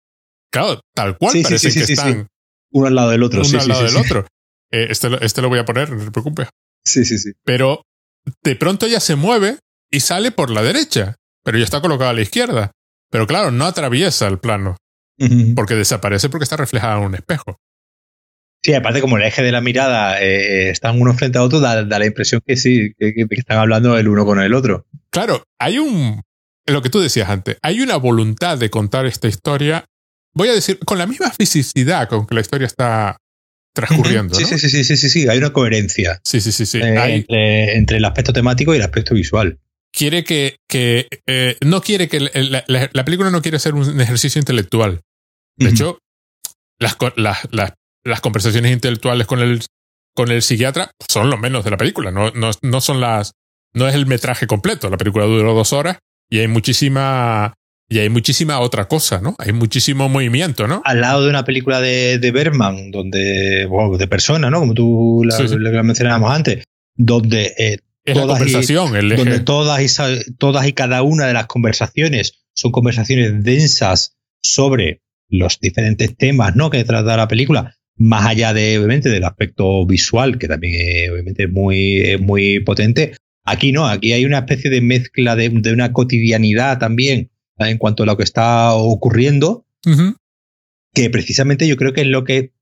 [0.50, 2.26] Claro, tal cual parece que están
[2.72, 3.42] uno al lado del otro.
[3.46, 4.26] Uno al lado del otro.
[4.70, 6.48] Eh, este, este lo voy a poner, no te preocupes.
[6.84, 7.32] Sí, sí, sí.
[7.44, 7.82] Pero
[8.42, 9.58] de pronto ya se mueve
[9.90, 12.72] y sale por la derecha, pero ya está colocado a la izquierda.
[13.10, 14.76] Pero claro, no atraviesa el plano.
[15.56, 17.58] Porque desaparece porque está reflejado en un espejo.
[18.62, 21.82] Sí, aparte como el eje de la mirada eh, están uno frente a otro, da,
[21.82, 24.86] la impresión que sí, que, están hablando el uno con el otro.
[25.10, 26.22] Claro, hay un,
[26.66, 29.84] lo que tú decías antes, hay una voluntad de contar esta historia,
[30.34, 33.16] voy a decir, con la misma fisicidad con que la historia está
[33.86, 34.34] transcurriendo.
[34.34, 36.20] Sí, sí, sí, sí, sí, sí, hay una coherencia.
[36.24, 36.80] Sí, sí, sí, sí.
[36.82, 39.58] Eh, entre, el aspecto temático y el aspecto visual
[39.92, 44.38] quiere que, que eh, no quiere que la, la, película no quiere ser un ejercicio
[44.38, 45.00] intelectual.
[45.56, 45.98] De hecho,
[46.78, 47.72] las, las, las,
[48.04, 49.62] las, conversaciones intelectuales con el,
[50.14, 52.10] con el psiquiatra son lo menos de la película.
[52.10, 53.32] No, no, no son las,
[53.74, 54.88] no es el metraje completo.
[54.88, 55.98] La película duró dos horas
[56.30, 57.54] y hay muchísima,
[57.88, 59.34] y hay muchísima otra cosa, ¿no?
[59.38, 60.82] Hay muchísimo movimiento, ¿no?
[60.84, 63.66] Al lado de una película de, de Berman, donde,
[63.98, 64.60] de persona, ¿no?
[64.60, 66.64] Como tú la, mencionábamos antes,
[66.94, 72.44] donde eh, la conversación, el Donde todas y, todas y cada una de las conversaciones
[72.54, 76.70] son conversaciones densas sobre los diferentes temas ¿no?
[76.70, 81.48] que trata la película, más allá de, obviamente, del aspecto visual, que también es, obviamente,
[81.48, 83.12] muy, muy potente.
[83.44, 88.06] Aquí no, aquí hay una especie de mezcla de, una cotidianidad también en cuanto a
[88.06, 89.66] lo que está ocurriendo,
[90.94, 92.52] que precisamente yo creo que es lo que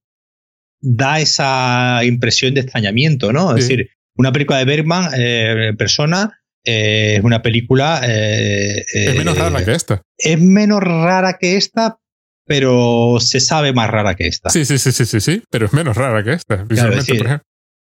[0.81, 3.57] da esa impresión de extrañamiento, ¿no?
[3.57, 8.01] Es decir, una película de Bergman eh, persona eh, es una película.
[8.05, 10.03] Eh, es menos rara que esta.
[10.19, 11.99] Es menos rara que esta,
[12.45, 14.51] pero se sabe más rara que esta.
[14.51, 16.67] Sí, sí, sí, sí, sí, sí pero es menos rara que esta.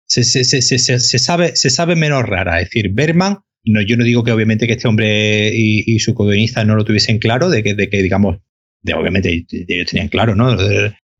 [0.06, 2.60] Se, se, se, se, sabe, se sabe menos rara.
[2.60, 6.26] Es decir, Bergman, no, yo no digo que obviamente que este hombre y, su co
[6.26, 8.38] no lo tuviesen claro, de que, de que digamos,
[8.82, 10.56] de, obviamente ellos tenían claro, ¿no?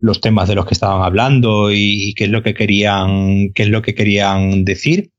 [0.03, 3.69] los temas de los que estaban hablando y, qué es lo que querían, qué es
[3.69, 5.11] lo que querían decir.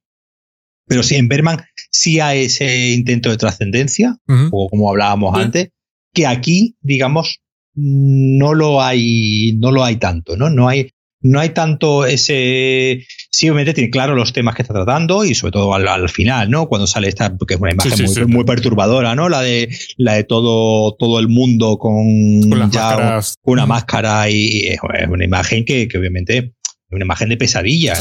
[0.85, 4.17] Pero sí, en Berman sí hay ese intento de trascendencia,
[4.51, 5.69] o como hablábamos antes,
[6.13, 7.39] que aquí, digamos,
[7.75, 10.49] no lo hay, no lo hay tanto, ¿no?
[10.49, 13.05] No hay, no hay tanto ese.
[13.33, 16.67] Sí, obviamente tiene claro los temas que está tratando y sobre todo al, final, ¿no?
[16.67, 19.27] Cuando sale esta, porque es una imagen muy, perturbadora, ¿no?
[19.27, 24.79] La de, la de todo, todo el mundo con, ya una máscara y, es
[25.09, 27.95] una imagen que, que, obviamente es una imagen de pesadilla.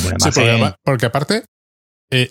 [0.84, 1.44] porque, aparte
[2.10, 2.28] eh,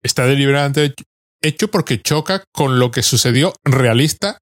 [0.00, 0.94] está deliberadamente
[1.42, 4.38] hecho porque choca con lo que sucedió realista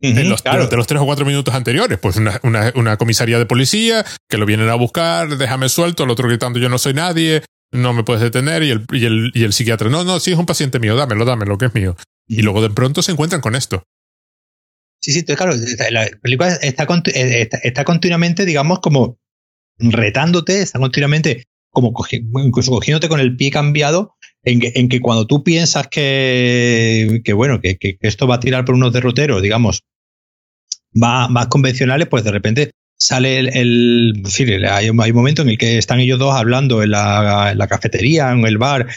[0.00, 1.98] en los, de, los tres o cuatro minutos anteriores.
[1.98, 2.40] Pues una,
[2.74, 6.68] una, comisaría de policía que lo vienen a buscar, déjame suelto, el otro gritando yo
[6.68, 7.42] no soy nadie,
[7.72, 10.38] no me puedes detener, y el, y el, y el psiquiatra, no, no, sí es
[10.38, 11.96] un paciente mío, dámelo, dámelo, que es mío.
[12.26, 13.82] Y luego de pronto se encuentran con esto.
[15.00, 15.52] Sí, sí, claro,
[15.90, 19.18] la película está, está, está continuamente, digamos, como
[19.78, 21.94] retándote, está continuamente como
[22.44, 28.26] incluso cogiéndote con el pie cambiado en que, cuando tú piensas que, bueno, que, esto
[28.26, 29.84] va a tirar por unos derroteros, digamos,
[30.92, 35.58] más, más convencionales, pues de repente sale el, es decir, hay, un momento en el
[35.58, 38.88] que están ellos dos hablando en la, en la cafetería, en el bar,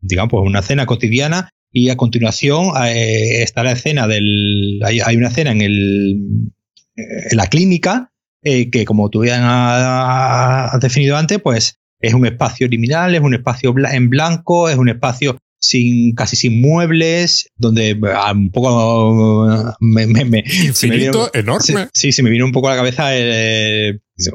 [0.00, 4.80] digamos, pues una cena cotidiana, y a continuación eh, está la escena del.
[4.82, 6.50] Hay, una escena en, el,
[6.96, 12.68] en la clínica eh, que, como tú ya has definido antes, pues es un espacio
[12.68, 18.32] liminal, es un espacio en blanco, es un espacio sin casi sin muebles, donde ah,
[18.32, 21.88] un poco me, me, Infinito, enorme.
[21.92, 23.06] Sí, se me vino un poco a la cabeza,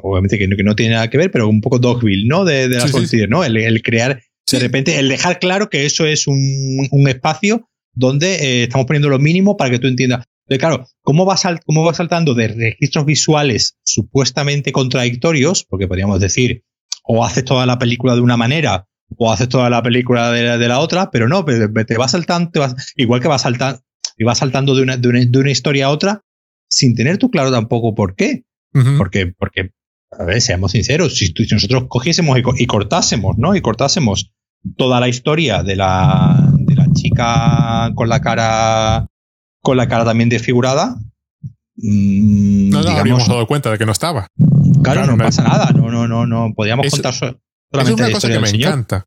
[0.02, 2.46] obviamente que no, que no, tiene nada que ver, pero un poco Dogville, ¿no?
[2.46, 3.44] De, de la ¿no?
[3.44, 8.64] el, crear de repente, el dejar claro que eso es un, un espacio donde eh,
[8.64, 10.26] estamos poniendo lo mínimo para que tú entiendas.
[10.48, 15.64] Pero claro, ¿cómo va, ¿cómo va saltando de registros visuales supuestamente contradictorios?
[15.64, 16.64] Porque podríamos decir,
[17.14, 18.88] o haces toda la película de una manera,
[19.18, 22.52] o haces toda la película de la, de la otra, pero no, te va saltando,
[22.96, 23.82] igual que va saltando,
[24.18, 26.22] y va saltando de una, de, una, historia a otra,
[26.70, 28.46] sin tener tú claro tampoco por qué.
[28.98, 29.72] porque, porque,
[30.18, 33.56] a ver, seamos sinceros, si, nosotros cogiésemos y, cortásemos, ¿no?
[33.56, 34.32] Y cortásemos
[34.78, 39.08] toda la historia de la, de la chica con la cara
[39.62, 40.96] con la cara también desfigurada.
[41.76, 44.28] Mmm, no, no habíamos dado cuenta de que no estaba.
[44.84, 45.72] Claro, no pasa nada.
[45.72, 46.54] No, no, no, no.
[46.56, 49.06] Podríamos contar solamente es una cosa que me encanta.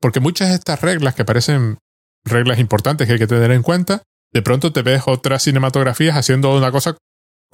[0.00, 1.78] Porque muchas de estas reglas que parecen
[2.24, 4.02] reglas importantes que hay que tener en cuenta,
[4.32, 6.96] de pronto te ves otras cinematografías haciendo una cosa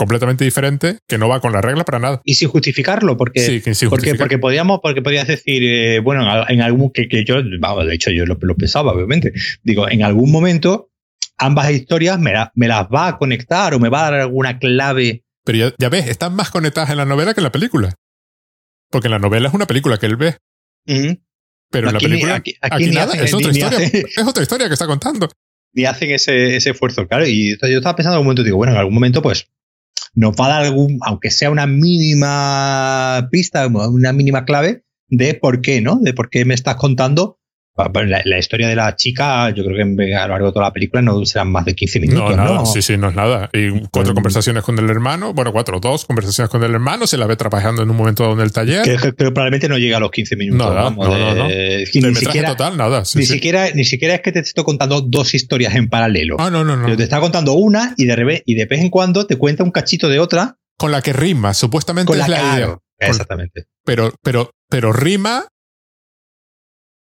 [0.01, 2.23] completamente diferente que no va con la regla para nada.
[2.25, 6.91] Y sin justificarlo, porque, sí, porque, porque podíamos, porque podías decir, eh, bueno, en algún
[6.91, 9.35] que, que yo, vamos, de hecho yo lo, pensaba, obviamente.
[9.63, 10.91] Digo, en algún momento
[11.37, 15.25] ambas historias me, me, las va a conectar o me va a dar alguna clave.
[15.45, 17.95] Pero ya, ves, están más conectadas en la novela que en la película.
[18.91, 20.37] Porque en la novela es una película que él ve.
[20.85, 23.79] Pero en la película aquí, nada, es otra historia.
[23.79, 25.29] es otra historia que está contando.
[25.73, 27.27] Ni hacen ese, ese esfuerzo, claro.
[27.27, 29.47] Y yo estaba pensando en algún momento, digo, bueno, en algún momento, pues,
[30.15, 35.61] nos va a dar algún, aunque sea una mínima pista, una mínima clave de por
[35.61, 35.99] qué, ¿no?
[36.01, 37.40] De por qué me estás contando
[37.77, 40.73] la, la, historia de la chica, yo creo que a lo largo de toda la
[40.73, 42.37] película no serán más de 15 minutos.
[42.37, 43.49] No, nada, sí, sí, no es nada.
[43.53, 47.27] Y cuatro conversaciones con el hermano, bueno, cuatro, dos conversaciones con el hermano, se la
[47.27, 48.83] ve trabajando en un momento dado en el taller.
[48.83, 50.75] Que, probablemente no llega a los 15 minutos.
[50.75, 51.49] Nada, no, no, no.
[51.49, 53.03] ni siquiera, total, nada.
[53.15, 56.37] ni, Siquiera, ni siquiera es que te estoy contando dos historias en paralelo.
[56.39, 56.97] Ah, no, no, no.
[56.97, 60.09] te está contando una y de, y de vez en cuando te cuenta un cachito
[60.09, 60.57] de otra.
[60.77, 62.79] Con la que rima, supuestamente es la, idea.
[62.99, 63.67] Exactamente.
[63.85, 65.47] Pero, pero, pero rima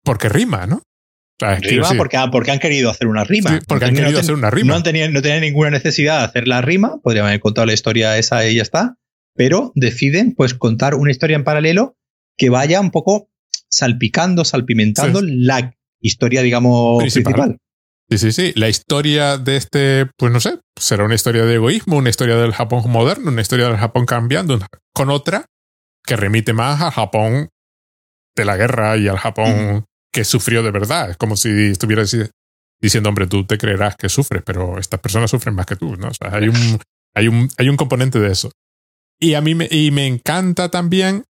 [0.05, 0.81] porque rima, ¿no?
[1.39, 3.59] rima porque, porque, han querido hacer una rima.
[3.67, 4.75] porque han querido hacer una rima.
[4.75, 8.17] No tenían, no tenían ninguna necesidad de hacer la rima, podrían haber contado la historia
[8.17, 8.95] esa y ya está,
[9.35, 11.97] pero deciden pues contar una historia en paralelo
[12.37, 13.29] que vaya un poco
[13.69, 17.57] salpicando, salpimentando la historia, digamos, principal.
[18.09, 18.53] Sí, sí, sí.
[18.55, 22.53] La historia de este, pues no sé, será una historia de egoísmo, una historia del
[22.53, 24.59] Japón moderno, una historia del Japón cambiando,
[24.93, 25.45] con otra
[26.05, 27.49] que remite más al Japón
[28.35, 29.85] de la guerra y al Japón
[30.15, 31.09] que sufrió de verdad.
[31.09, 32.03] Es como si estuviera
[32.81, 36.09] diciendo, hombre, tú te creerás que sufres, pero estas personas sufren más que tú, ¿no?
[36.21, 36.79] Hay un,
[37.13, 38.49] hay un, hay un componente de eso.
[39.19, 41.25] Y a mí me, y me encanta también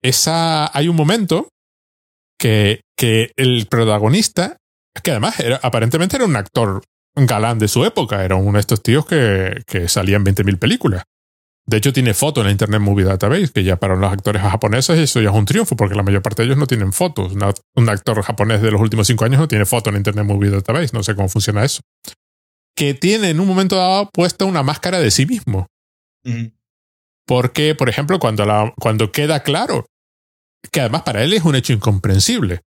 [0.00, 1.50] esa, hay un momento
[2.38, 4.56] que, que el protagonista,
[5.02, 6.82] que además era, aparentemente era un actor
[7.14, 11.02] galán de su época, era uno de estos tíos que, que salía en 20.000 películas.
[11.68, 14.98] De hecho, tiene foto en la Internet Movie Database, que ya para los actores japoneses
[14.98, 17.34] eso ya es un triunfo, porque la mayor parte de ellos no tienen fotos.
[17.74, 20.48] un actor japonés de los últimos cinco años no tiene foto en la Internet Movie
[20.48, 21.82] Database, no sé cómo funciona eso.
[22.74, 25.66] Que tiene en un momento dado puesta una máscara de sí mismo.
[27.26, 29.84] Porque, por ejemplo, cuando, la, cuando queda claro,
[30.72, 32.62] que además para él es un hecho incomprensible,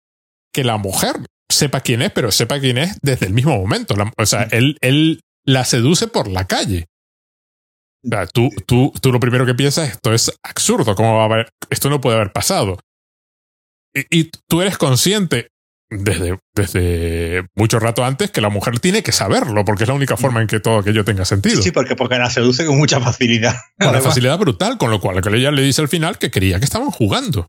[0.52, 1.18] que la mujer
[1.52, 3.94] sepa quién es, pero sepa quién es desde el mismo momento.
[4.18, 6.88] o sea, él, él la seduce por la calle
[8.34, 11.50] tú, tú, tú lo primero que piensas, esto es absurdo, ¿cómo va a haber?
[11.70, 12.80] Esto no puede haber pasado.
[13.94, 15.50] Y, y, tú eres consciente
[15.90, 20.18] desde, desde mucho rato antes que la mujer tiene que saberlo, porque es la única
[20.18, 21.62] forma en que todo aquello tenga sentido.
[21.62, 23.56] Sí, porque, porque la seduce con mucha facilidad.
[23.80, 26.66] Con una facilidad brutal, con lo cual ella le dice al final que quería que
[26.66, 27.48] estaban jugando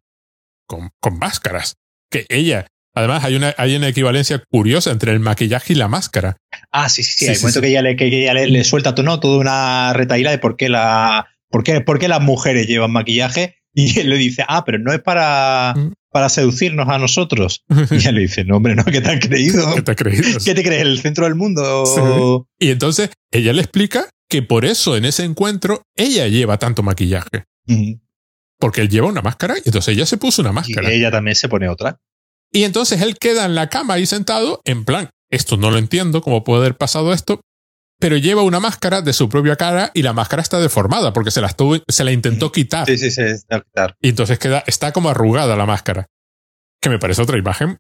[0.67, 1.75] con, con máscaras.
[2.11, 2.67] Que ella
[2.99, 6.37] Además, hay una, hay una equivalencia curiosa entre el maquillaje y la máscara.
[6.73, 7.29] Ah, sí, sí, sí.
[7.29, 10.69] hay momento que ella, le, que le, suelta todo, toda una retaíla de por qué,
[10.69, 13.55] la, por, qué, por qué las mujeres llevan maquillaje.
[13.73, 15.93] Y él le dice, ah, pero no es para, mm.
[16.11, 17.65] para seducirnos a nosotros.
[17.93, 19.73] Y ella le dice, no, hombre, no, ¿qué te has creído?
[19.77, 20.39] ¿Qué te has creído?
[20.45, 20.83] ¿Qué te crees?
[20.83, 22.49] ¿El centro del mundo?
[22.59, 27.45] Y entonces ella le explica que por eso en ese encuentro ella lleva tanto maquillaje.
[28.59, 30.93] Porque él lleva una máscara y entonces ella se puso una máscara.
[30.93, 32.01] Y ella también se pone otra.
[32.53, 36.23] Y entonces él queda en la cama ahí sentado, en plan, esto no lo entiendo,
[36.23, 37.41] cómo puede haber pasado esto.
[38.01, 41.41] pero lleva una máscara de su propia cara y la máscara está deformada porque se
[41.41, 41.55] la,
[41.89, 42.87] se la intentó quitar.
[42.87, 43.97] Sí, sí, sí, está quitar.
[44.01, 46.07] Y entonces queda, está como arrugada la máscara.
[46.81, 47.79] Que me parece otra imagen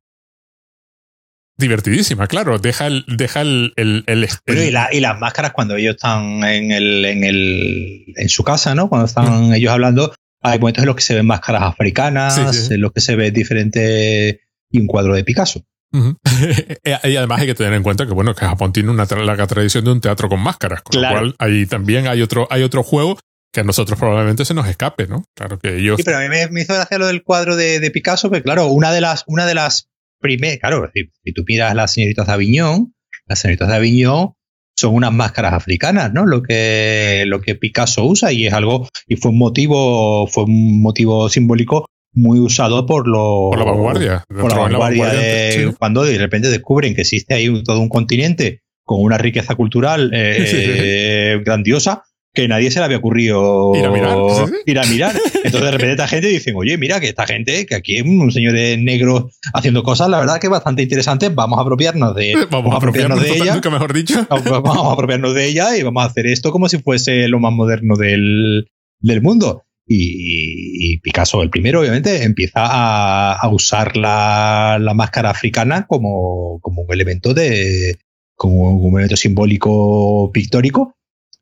[1.58, 2.58] divertidísima, claro.
[2.58, 3.04] Deja el.
[3.06, 4.04] Deja el, el,
[4.46, 8.88] y, las máscaras cuando ellos están en, el, en, el, en su casa, ¿no?
[8.88, 12.38] Cuando están ellos hablando, hay momentos en los que se ven máscaras africanas,
[12.70, 14.40] en los que se ve diferente
[14.70, 15.62] y un cuadro de Picasso.
[15.92, 19.84] y además hay que tener en cuenta que bueno que Japón tiene una larga tradición
[19.84, 23.18] de un teatro con máscaras, con lo cual ahí también hay otro, hay otro juego
[23.52, 25.24] que a nosotros probablemente se nos escape, ¿no?
[25.34, 25.96] Claro que ellos.
[25.96, 28.66] Sí, pero a mí me, hizo gracia lo del cuadro de, de Picasso, porque claro,
[28.66, 29.88] una de las, una de las
[30.20, 32.94] primeras, claro, si, si, tú miras las señoritas de Aviñón,
[33.26, 34.34] las señoritas de Aviñón
[34.76, 36.26] son unas máscaras africanas, ¿no?
[36.26, 40.82] Lo que, lo que Picasso usa y es algo, y fue un motivo, fue un
[40.82, 46.48] motivo simbólico muy usado por los por la vanguardia, por la vanguardia, cuando de repente
[46.48, 52.04] descubren que existe ahí todo un continente con una riqueza cultural eh, grandiosa
[52.38, 54.16] que nadie se le había ocurrido ir a mirar.
[54.64, 55.12] Ir a mirar.
[55.44, 58.30] Entonces de repente esta gente dice, oye, mira que esta gente, que aquí hay un
[58.30, 62.72] señor negro haciendo cosas, la verdad que es bastante interesante, vamos a apropiarnos de, vamos,
[62.72, 63.54] a apropiarnos, de ella.
[63.54, 64.24] Nunca mejor dicho.
[64.30, 67.52] Vamos a apropiarnos de ella y vamos a hacer esto como si fuese lo más
[67.52, 68.68] moderno del,
[69.00, 69.64] del mundo.
[69.90, 72.60] Y, Picasso, el primero, obviamente, empieza
[73.32, 77.98] a, usar la, máscara africana como, como, un elemento de.
[78.36, 80.94] como un elemento simbólico pictórico.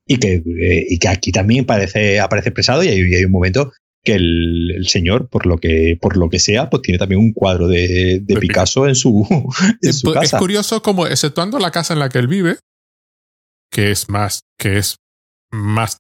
[0.09, 3.73] Y que, eh, y que aquí también parece, aparece expresado, y hay, un momento
[4.05, 7.67] que el, señor, por lo que, por lo que sea, pues tiene también un cuadro
[7.67, 9.27] de, Picasso en su,
[9.83, 10.37] en su pues, casa.
[10.37, 12.59] Es curioso como, exceptuando la casa en la que él vive,
[13.73, 14.99] que es más, que es
[15.51, 15.99] más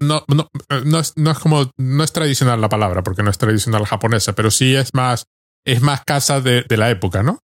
[0.00, 0.48] no, no,
[0.84, 4.34] no, es, no es como, no es tradicional la palabra, porque no es tradicional japonesa,
[4.34, 5.24] pero sí es más,
[5.64, 7.38] es más casa de, de la época, ¿no?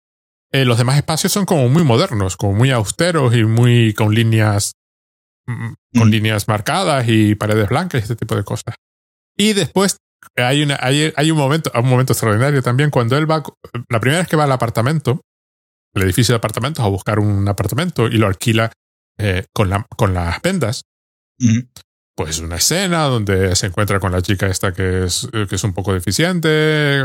[0.53, 4.73] Eh, los demás espacios son como muy modernos, como muy austeros y muy con líneas,
[5.47, 6.11] mm, con mm.
[6.11, 8.75] líneas marcadas y paredes blancas y este tipo de cosas.
[9.35, 9.97] Y después
[10.35, 13.41] hay, una, hay, hay un momento, un momento extraordinario también cuando él va,
[13.89, 15.21] la primera vez que va al apartamento,
[15.95, 18.71] el edificio de apartamentos a buscar un apartamento y lo alquila
[19.17, 20.83] eh, con, la, con las vendas
[22.15, 25.63] pues una escena donde se encuentra con la chica esta que es, eh, que es
[25.63, 27.01] un poco deficiente,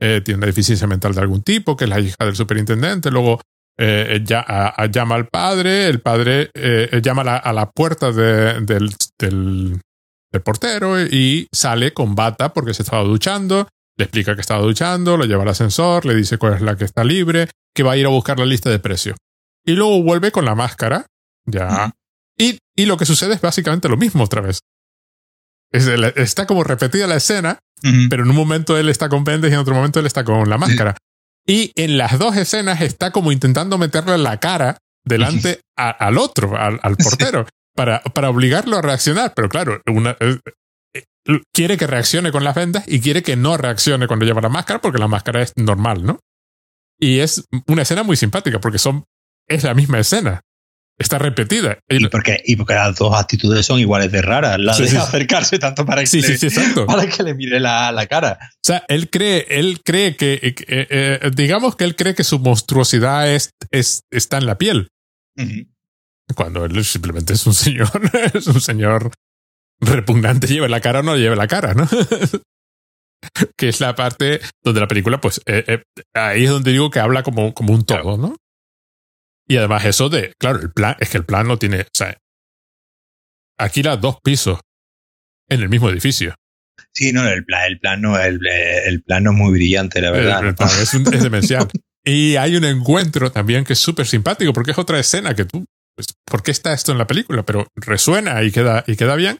[0.00, 3.40] eh, tiene una deficiencia mental de algún tipo, que es la hija del superintendente, luego
[3.78, 6.50] eh, ya, llama al padre, el padre
[7.02, 13.02] llama a la, puerta del, del, del, portero y sale con bata porque se estaba
[13.02, 16.76] duchando, le explica que estaba duchando, lo lleva al ascensor, le dice cuál es la
[16.76, 19.16] que está libre, que va a ir a buscar la lista de precios.
[19.64, 21.06] Y luego vuelve con la máscara,
[21.46, 21.92] ya
[22.40, 24.60] y, lo que sucede es básicamente lo mismo otra vez.
[25.72, 27.58] está como repetida la escena,
[28.08, 30.48] pero en un momento él está con pendes y en otro momento él está con
[30.48, 30.96] la máscara.
[31.46, 36.96] Y en las dos escenas está como intentando meterle la cara delante al otro, al,
[36.96, 39.32] portero, para, para obligarlo a reaccionar.
[39.34, 40.38] Pero claro, una, eh,
[40.94, 41.04] eh,
[41.52, 44.80] quiere que reaccione con las vendas y quiere que no reaccione cuando lleva la máscara
[44.80, 46.20] porque la máscara es normal, ¿no?
[46.98, 49.04] Y es una escena muy simpática porque son,
[49.48, 50.42] es la misma escena
[51.00, 51.78] está repetida.
[51.88, 54.58] Y porque, y porque las dos actitudes son iguales de raras.
[54.58, 58.38] La de acercarse tanto para que, le, para que le mire la, la, cara.
[58.42, 62.38] O sea, él cree, él cree que, eh, eh, digamos que él cree que su
[62.38, 64.88] monstruosidad es, es, está en la piel.
[66.36, 67.88] Cuando él simplemente es un señor,
[68.34, 69.10] es un señor
[69.80, 71.88] repugnante, lleve la cara o no lleve la cara, ¿no?
[73.56, 75.82] que es la parte donde la película, pues, eh,
[76.14, 78.36] ahí es donde digo que habla como, como un todo, ¿no?
[79.50, 82.16] Y además eso de, claro, el plan, es que el plan no tiene, o sea,
[83.58, 84.60] aquí las dos pisos
[85.48, 86.36] en el mismo edificio.
[86.94, 90.12] Sí, no, el plan, el plan no, el, el plan no es muy brillante, la
[90.12, 90.46] verdad.
[90.46, 91.68] El, plan es, es, demencial.
[92.04, 95.64] y hay un encuentro también que es súper simpático porque es otra escena que tú,
[95.96, 97.42] pues, ¿por qué está esto en la película?
[97.44, 99.36] Pero resuena y queda, y queda bien.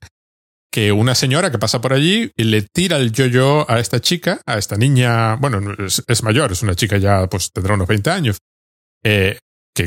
[0.73, 4.41] Que una señora que pasa por allí y le tira el yo-yo a esta chica,
[4.45, 8.11] a esta niña, bueno, es, es, mayor, es una chica ya, pues tendrá unos 20
[8.11, 8.39] años.
[9.05, 9.39] Eh,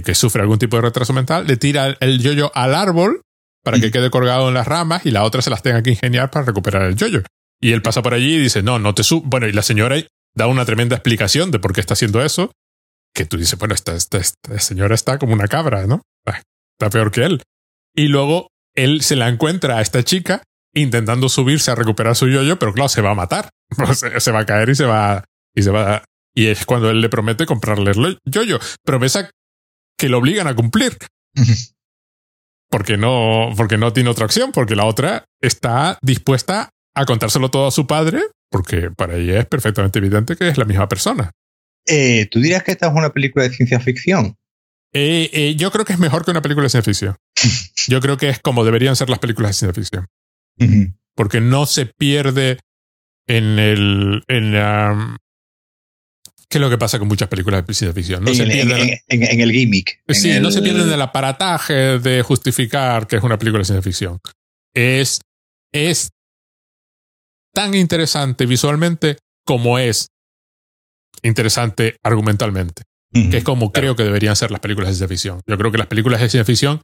[0.02, 3.22] que, sufre algún tipo de retraso mental, le tira el yoyo al árbol
[3.64, 6.32] para que quede colgado en las ramas y la otra se las tenga que ingeniar
[6.32, 7.24] para recuperar el yoyo.
[7.62, 9.24] Y él pasa por allí y dice, no, no te sub.
[9.26, 9.96] Bueno, y la señora
[10.36, 12.52] da una tremenda explicación de por qué está haciendo eso,
[13.14, 14.22] que tú dices, bueno, esta, esta,
[14.60, 16.02] señora está como una cabra, ¿no?
[16.26, 17.42] Está peor que él.
[17.96, 20.42] Y luego él se la encuentra a esta chica
[20.74, 23.50] intentando subirse a recuperar su yoyo, pero claro, se va a matar.
[23.94, 25.24] se, va a caer y se va,
[25.56, 26.04] y se va,
[26.36, 28.60] y es cuando él le promete comprarle el yoyo.
[28.84, 29.30] Promesa
[30.04, 30.98] que lo obligan a cumplir.
[32.70, 37.68] porque no, porque no tiene otra opción, porque la otra está dispuesta a contárselo todo
[37.68, 38.22] a su padre,
[38.52, 41.32] porque para ella es perfectamente evidente que es la misma persona.
[41.86, 44.36] Eh, ¿Tú dirías que esta es una película de ciencia ficción?
[44.92, 47.16] Eh, eh, yo creo que es mejor que una película de ciencia ficción.
[47.88, 50.08] Yo creo que es como deberían ser las películas de ciencia ficción.
[51.16, 52.60] Porque no se pierde
[53.26, 54.24] en el.
[54.28, 55.18] En la,
[56.54, 58.24] ¿Qué es lo que pasa con muchas películas de ciencia ficción?
[58.24, 60.04] No en, se el, en, el gimmick.
[60.10, 64.20] Sí, no se pierden del aparataje de justificar que es una película de ciencia ficción.
[64.72, 65.20] Es,
[65.72, 66.12] es
[67.56, 70.10] tan interesante visualmente como es
[71.24, 72.84] interesante argumentalmente.
[73.12, 75.42] Que es como creo que deberían ser las películas de ciencia ficción.
[75.48, 76.82] Yo creo que las películas de ciencia ficción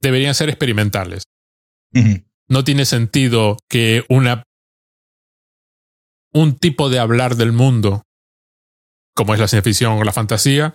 [0.00, 1.24] deberían ser experimentales.
[2.48, 4.44] No tiene sentido que una
[6.32, 8.04] un tipo de hablar del mundo,
[9.18, 10.74] como es la ciencia ficción o la fantasía,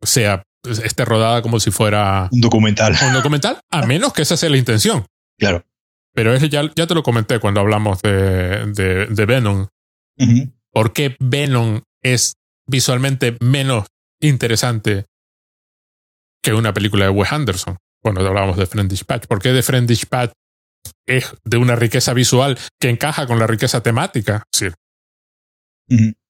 [0.00, 2.94] sea esté rodada como si fuera un documental.
[3.04, 5.04] Un documental, a menos que esa sea la intención.
[5.36, 5.64] Claro.
[6.14, 8.64] Pero ya, ya te lo comenté cuando hablamos de,
[9.10, 9.66] de, Venom.
[10.70, 12.34] ¿Por qué Venom es
[12.68, 13.86] visualmente menos
[14.20, 15.06] interesante
[16.44, 17.76] que una película de Wes Anderson?
[18.00, 19.26] Cuando hablábamos de Friend Dispatch.
[19.26, 20.30] ¿Por qué de Friend Dispatch
[21.06, 24.44] es de una riqueza visual que encaja con la riqueza temática?
[24.52, 24.68] Sí.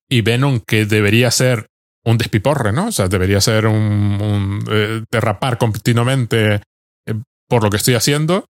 [0.09, 1.67] Y Venom, que debería ser
[2.03, 2.87] un despiporre, ¿no?
[2.87, 6.61] O sea, debería ser un, eh, derrapar continuamente
[7.05, 7.13] eh,
[7.47, 8.45] por lo que estoy haciendo,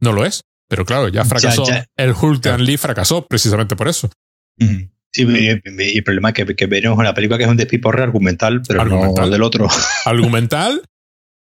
[0.00, 0.42] no lo es.
[0.68, 1.64] Pero claro, ya fracasó.
[1.96, 2.62] El Hulk claro.
[2.62, 4.10] Lee fracasó precisamente por eso.
[4.58, 8.60] Sí, y, el problema es que, que veremos una película que es un despiporre argumental,
[8.66, 9.68] pero no del otro.
[10.04, 10.82] Argumental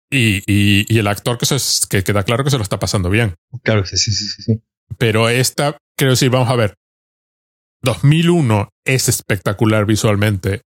[0.09, 1.57] y, y, el actor que, se,
[1.89, 3.35] que queda claro que se lo está pasando bien.
[3.63, 4.43] Claro, sí, sí, sí.
[4.43, 4.61] sí.
[4.97, 6.75] Pero esta, creo sí, vamos a ver.
[7.83, 10.61] 2001 es espectacular visualmente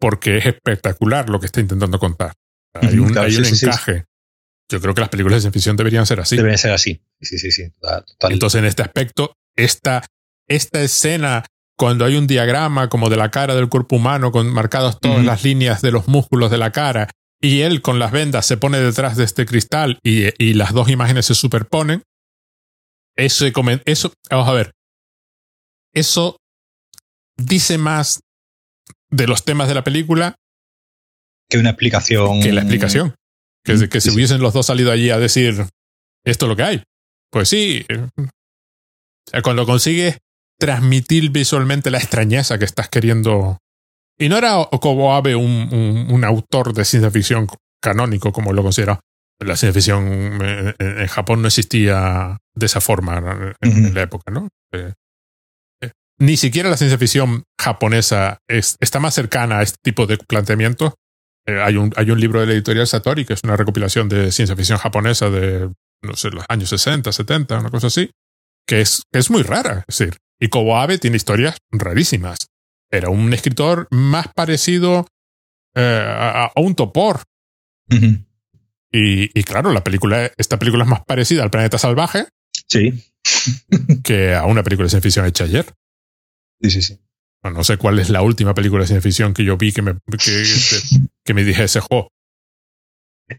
[0.00, 2.34] porque es espectacular lo que está intentando contar.
[2.74, 4.04] Hay un, hay un encaje.
[4.70, 6.36] Yo creo que las películas de ciencia ficción deberían ser así.
[6.36, 7.02] Deberían ser así.
[7.20, 7.70] Sí, sí, sí.
[8.28, 10.04] Entonces, en este aspecto, esta,
[10.48, 11.44] esta escena,
[11.76, 15.44] cuando hay un diagrama como de la cara del cuerpo humano, con marcadas todas las
[15.44, 17.08] líneas de los músculos de la cara,
[17.40, 20.88] y él con las vendas se pone detrás de este cristal y, y las dos
[20.88, 22.02] imágenes se superponen,
[23.16, 23.46] eso,
[23.84, 24.72] eso, vamos a ver,
[25.92, 26.36] eso
[27.36, 28.20] dice más
[29.10, 30.36] de los temas de la película
[31.48, 32.40] que una explicación.
[32.40, 33.14] Que la explicación.
[33.64, 35.66] Que, que si hubiesen los dos salido allí a decir
[36.24, 36.82] esto es lo que hay.
[37.30, 37.86] Pues sí.
[38.16, 40.18] O sea, cuando consigues
[40.58, 43.58] transmitir visualmente la extrañeza que estás queriendo.
[44.18, 47.48] Y no era como Abe un, un, autor de ciencia ficción
[47.82, 49.00] canónico, como lo considera.
[49.40, 50.40] La ciencia ficción
[50.78, 54.48] en, Japón no existía de esa forma en, la época, ¿no?
[54.72, 54.92] Eh,
[56.24, 60.94] ni siquiera la ciencia ficción japonesa es, está más cercana a este tipo de planteamientos.
[61.46, 64.32] Eh, hay, un, hay un libro de la editorial Satori que es una recopilación de
[64.32, 65.70] ciencia ficción japonesa de,
[66.02, 68.10] no sé, los años 60, 70, una cosa así,
[68.66, 69.84] que es, es muy rara.
[69.86, 72.38] Es decir, y Kobo Abe tiene historias rarísimas.
[72.90, 75.06] Era un escritor más parecido
[75.74, 77.22] eh, a, un topor.
[77.90, 82.28] y, y, claro, la película, esta película es más parecida al planeta salvaje.
[82.66, 83.04] Sí.
[84.04, 85.66] que a una película de ciencia ficción hecha ayer.
[86.64, 86.98] Sí, sí, sí.
[87.42, 89.92] No, sé cuál es la última película de ciencia ficción que yo vi que me,
[89.92, 90.44] que,
[91.24, 92.08] que me dijese, jo.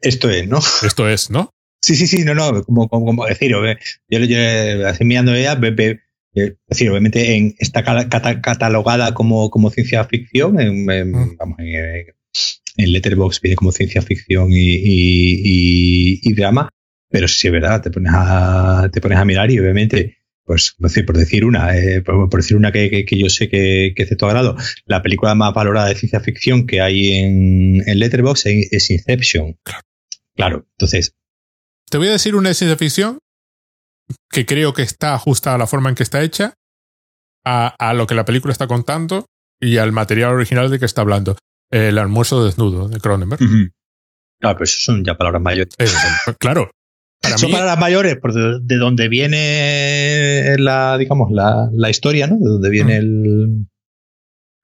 [0.02, 0.60] Esto es, ¿no?
[0.84, 1.50] Esto es, ¿no?
[1.82, 3.64] Sí, sí, sí, no, no, como, como, decir, yo,
[4.10, 5.60] yo así mirando ella,
[6.34, 11.38] es decir, obviamente en, está catalogada como, como ciencia ficción, en, mm.
[11.38, 12.06] vamos, en,
[12.78, 16.70] en Letterboxd viene como ciencia ficción y, y, y, drama,
[17.10, 21.18] pero si es verdad, te pones a, te pones a mirar y obviamente pues por
[21.18, 24.26] decir una, eh, por, decir una que, que, yo sé que, que, es de tu
[24.26, 24.56] agrado,
[24.86, 29.58] la película más valorada de ciencia ficción que hay en, en Letterboxd es, Inception.
[30.36, 30.68] Claro.
[30.74, 31.16] entonces.
[31.90, 33.20] Te voy a decir una de ciencia ficción
[34.30, 36.54] que creo que está ajustada a la forma en que está hecha,
[37.44, 39.26] a, a lo que la película está contando
[39.60, 41.38] y al material original de que está hablando.
[41.72, 43.40] El almuerzo desnudo de Cronenberg.
[44.40, 45.74] Claro, pero eso son ya palabras mayores.
[46.40, 46.70] claro,
[47.38, 48.18] son para las mayores,
[48.62, 52.38] de, donde viene la, digamos, la, la, historia, ¿no?
[52.38, 53.68] De donde viene el,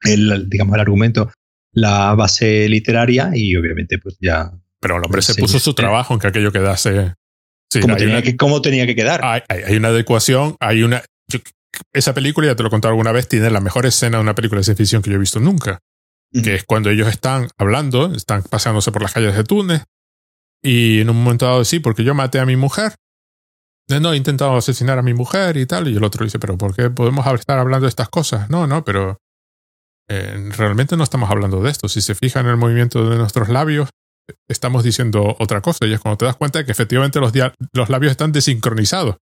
[0.04, 1.32] el, digamos, el argumento,
[1.74, 4.52] la base literaria y obviamente pues ya...
[4.80, 7.14] Pero el hombre se puso su trabajo en que aquello quedase...
[7.72, 9.22] Sí, ¿Cómo, tenía que, ¿Cómo, tenía que, quedar?
[9.24, 11.04] Hay, hay, una adecuación, hay una...
[11.94, 14.36] esa película, ya te lo he contado alguna vez, tiene la mejor escena de una
[14.36, 15.80] película de ciencia ficción que yo he visto nunca.
[16.34, 19.84] Que es cuando ellos están hablando, están paseándose por las calles de Túnez,
[20.62, 22.96] y en un momento dado, sí, porque yo maté a mi mujer.
[24.00, 25.88] No, he intentado asesinar a mi mujer y tal.
[25.88, 28.50] Y el otro dice, pero ¿por qué podemos estar hablando de estas cosas?
[28.50, 29.18] No, no, pero
[30.08, 31.90] eh, realmente no estamos hablando de esto.
[31.90, 33.90] Si se fijan en el movimiento de nuestros labios,
[34.48, 35.86] estamos diciendo otra cosa.
[35.88, 37.34] Y es cuando te das cuenta de que efectivamente los,
[37.74, 39.18] los labios están desincronizados.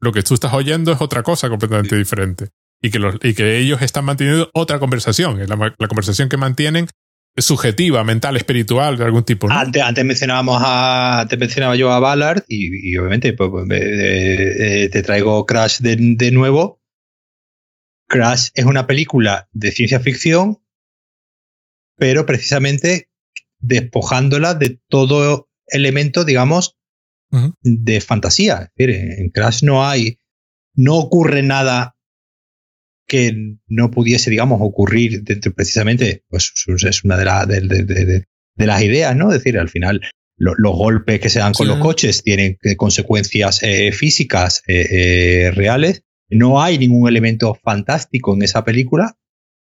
[0.00, 2.48] Lo que tú estás oyendo es otra cosa completamente diferente.
[2.80, 5.38] Y que, los, y que ellos están manteniendo otra conversación.
[5.38, 6.88] La, la conversación que mantienen
[7.36, 9.50] subjetiva, mental, espiritual de algún tipo.
[9.50, 15.46] Antes, antes, mencionábamos a, antes mencionaba yo a Ballard y, obviamente pues, pues te traigo
[15.46, 16.80] Crash de, de, nuevo.
[18.08, 20.58] Crash es una película de ciencia ficción,
[21.96, 23.08] pero precisamente
[23.60, 26.76] despojándola de todo elemento, digamos,
[27.62, 28.70] de fantasía.
[28.76, 30.18] Es decir, en Crash no hay,
[30.74, 31.96] no ocurre nada
[33.12, 38.24] que no pudiese, digamos, ocurrir dentro, precisamente, pues es una de,
[38.56, 39.30] de, las ideas, ¿no?
[39.30, 40.00] Es decir, al final
[40.38, 46.04] los golpes que se dan con los coches tienen consecuencias eh, físicas eh, eh, reales.
[46.30, 49.18] No hay ningún elemento fantástico en esa película,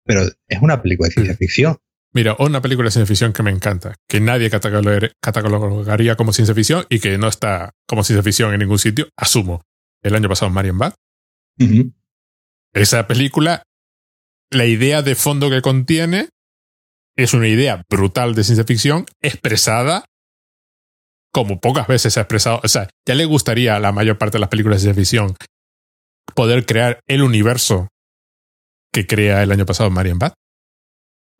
[0.03, 1.77] pero es una película de ciencia ficción.
[2.13, 6.87] Mira, una película de ciencia ficción que me encanta, que nadie catalogaría como ciencia ficción
[6.89, 9.61] y que no está como ciencia ficción en ningún sitio, asumo.
[10.01, 10.95] El año pasado Marion Bad.
[12.77, 13.63] Esa película,
[14.51, 16.29] la idea de fondo que contiene
[17.15, 20.05] es una idea brutal de ciencia ficción expresada
[21.33, 22.61] como pocas veces se ha expresado.
[22.63, 25.35] O sea, ya le gustaría a la mayor parte de las películas de ciencia ficción
[26.35, 27.87] poder crear el universo
[28.93, 30.33] que crea el año pasado Marion Bad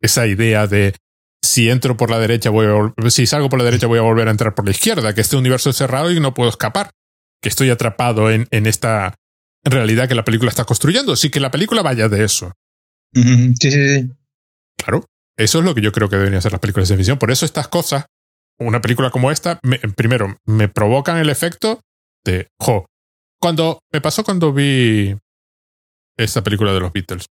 [0.00, 0.94] esa idea de
[1.44, 4.28] si entro por la derecha voy a si salgo por la derecha voy a volver
[4.28, 6.90] a entrar por la izquierda, que este universo es cerrado y no puedo escapar,
[7.42, 9.14] que estoy atrapado en, en esta
[9.64, 12.52] realidad que la película está construyendo, sí que la película vaya de eso.
[13.12, 14.10] Sí, sí, sí.
[14.76, 15.04] Claro,
[15.36, 17.18] eso es lo que yo creo que deberían ser las películas de ficción.
[17.18, 18.06] Por eso estas cosas,
[18.58, 19.60] una película como esta,
[19.96, 21.80] primero, me provocan el efecto
[22.24, 22.86] de, jo,
[23.40, 25.16] cuando me pasó cuando vi
[26.16, 27.26] esta película de los Beatles.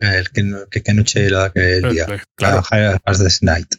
[0.00, 2.06] El que, que, noche la que el día.
[2.34, 2.62] Claro.
[3.04, 3.74] As the night.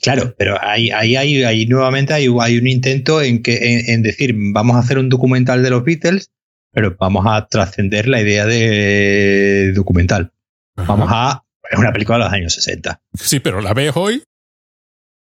[0.00, 4.76] Claro, pero ahí, ahí, ahí, nuevamente hay, hay, un intento en, que, en, decir, vamos
[4.76, 6.30] a hacer un documental de los Beatles,
[6.72, 10.32] pero vamos a trascender la idea de documental.
[10.76, 11.44] Vamos a...
[11.70, 13.02] Es una película de los años 60.
[13.14, 14.22] Sí, pero la ves hoy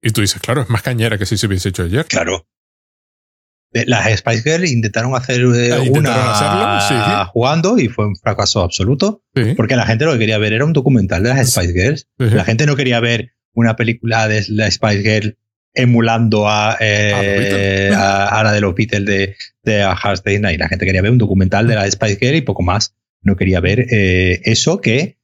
[0.01, 2.05] y tú dices, claro, es más cañera que si se hubiese hecho ayer.
[2.05, 2.47] Claro,
[3.73, 9.23] las Spice Girls intentaron hacer eh, ah, una jugando y fue un fracaso absoluto.
[9.55, 12.07] Porque la gente lo que quería ver era un documental de las Spice Girls.
[12.17, 15.35] La gente no quería ver una película de las Spice Girls
[15.73, 20.59] emulando a, eh, a, la de los Beatles de, de A Hard Night.
[20.59, 22.95] La gente quería ver un documental de las Spice Girls y poco más.
[23.21, 25.17] No quería ver eh, eso que,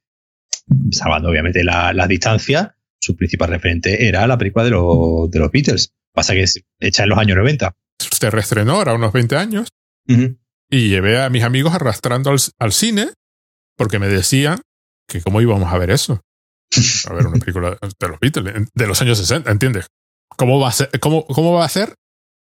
[0.92, 5.52] salvando obviamente la, la, distancia, su principal referente era la película de, los de los
[5.52, 5.94] Beatles.
[6.14, 9.70] Pasa que es hecha en los años 90 se reestrenó ahora unos 20 años
[10.70, 13.10] y llevé a mis amigos arrastrando al, cine
[13.76, 14.62] porque me decían
[15.08, 16.22] que cómo íbamos a ver eso.
[17.10, 19.88] A ver una película de los Beatles de los años 60, ¿entiendes?
[20.30, 21.96] ¿Cómo va a ser, cómo, cómo va a ser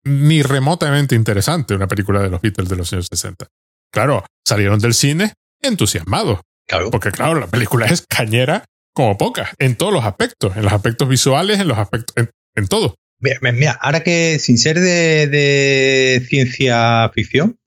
[0.05, 3.47] ni remotamente interesante una película de los Beatles de los años 60?
[3.93, 5.33] Claro, salieron del cine
[5.63, 6.41] entusiasmados.
[6.69, 6.91] Claro.
[6.91, 11.09] Porque claro, la película es cañera como poca, en todos los aspectos, en los aspectos
[11.09, 12.97] visuales, en los aspectos, en todo.
[13.21, 17.59] Mira, ahora que sin ser de, ciencia ficción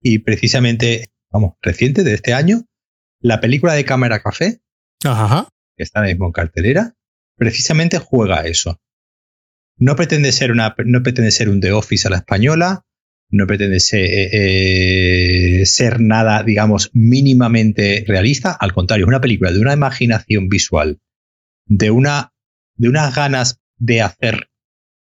[0.00, 2.64] y precisamente, vamos, reciente de este año,
[3.20, 4.60] la película de Cámara Café,
[5.82, 6.94] que está mismo en cartelera,
[7.36, 8.80] precisamente juega eso.
[9.76, 12.86] No pretende ser una, no pretende ser un The Office a la española,
[13.30, 18.52] no pretende ser, eh, ser nada, digamos, mínimamente realista.
[18.52, 21.00] Al contrario, es una película de una imaginación visual,
[21.66, 22.32] de una,
[22.76, 24.50] de unas ganas de hacer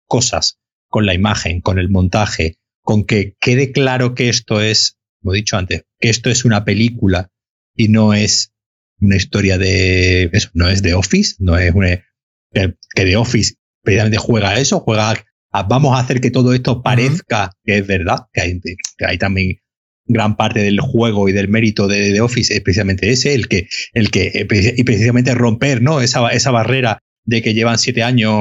[0.06, 5.34] cosas con la imagen, con el montaje, con que quede claro que esto es, como
[5.34, 7.30] he dicho antes, que esto es una película
[7.73, 8.52] y no es
[8.99, 12.03] una historia de eso, no es de Office, no es una
[12.52, 15.15] que, de Office precisamente juega a eso, juega
[15.52, 18.60] a, vamos a hacer que todo esto parezca que es verdad, que hay,
[18.98, 19.57] que hay también
[20.06, 23.68] gran parte del juego y del mérito de, de, Office es precisamente ese, el que,
[23.94, 24.45] el que,
[24.78, 26.02] y precisamente romper, ¿no?
[26.02, 28.32] Esa, esa barrera de que llevan siete años,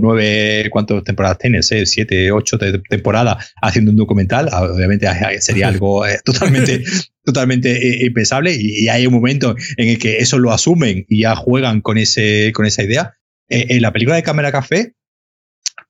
[0.00, 1.68] nueve, ¿cuántas temporadas tienes?
[1.68, 4.48] Siete, ocho temporadas haciendo un documental.
[4.50, 5.06] Ah, obviamente
[5.40, 6.82] sería algo eh, totalmente,
[7.22, 11.36] totalmente eh, impensable y, hay un momento en el que eso lo asumen y ya
[11.36, 13.14] juegan con, ese, con esa idea.
[13.50, 14.94] Eh, en la película de Cámara Café,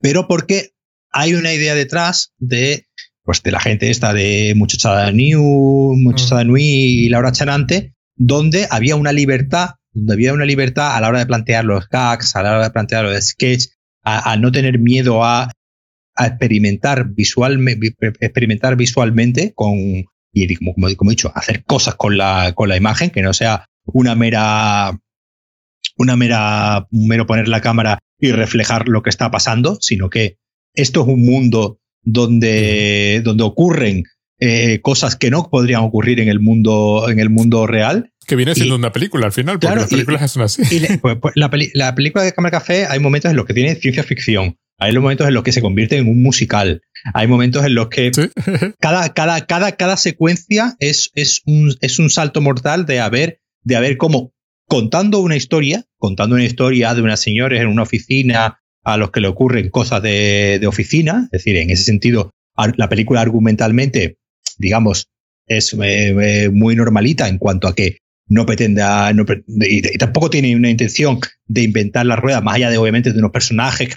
[0.01, 0.73] pero porque
[1.13, 2.87] hay una idea detrás de,
[3.23, 6.49] pues, de la gente esta de Muchachada New, Muchachada mm.
[6.49, 11.21] Nui y Laura Chanante, donde había una libertad donde había una libertad a la hora
[11.21, 15.25] de plantear los gags, a la hora de plantear los sketches, a, no tener miedo
[15.25, 15.51] a,
[16.17, 22.77] experimentar, visualmente, experimentar visualmente con, y como, he dicho, hacer cosas con la, con la
[22.77, 25.01] imagen, que no sea una mera,
[25.97, 30.37] una mera, mero poner la cámara y reflejar lo que está pasando, sino que
[30.75, 34.05] esto es un mundo donde, donde ocurren
[34.39, 38.55] eh, cosas que no podrían ocurrir en el mundo, en el mundo real Que viene
[38.55, 40.63] siendo una película al final, porque las películas son así.
[41.01, 41.51] Pues, pues, la,
[41.95, 45.35] película de Cámara Café hay momentos en los que tiene ciencia ficción, hay momentos en
[45.35, 46.83] los que se convierte en un musical,
[47.13, 48.11] hay momentos en los que
[48.81, 53.77] cada, cada, cada, cada secuencia es, es, un, es un salto mortal de haber, de
[53.77, 54.33] haber cómo
[54.67, 59.21] contando una historia, contando una historia de unas señores en una oficina a los que
[59.21, 62.31] le ocurren cosas de, de oficina, es decir, en ese sentido,
[62.77, 64.19] la película argumentalmente,
[64.59, 65.09] digamos,
[65.47, 66.15] es eh,
[66.45, 71.21] eh, muy normalita en cuanto a que no pretenda, no y, tampoco tiene una intención
[71.47, 73.97] de inventar la rueda, más allá de obviamente de unos personajes,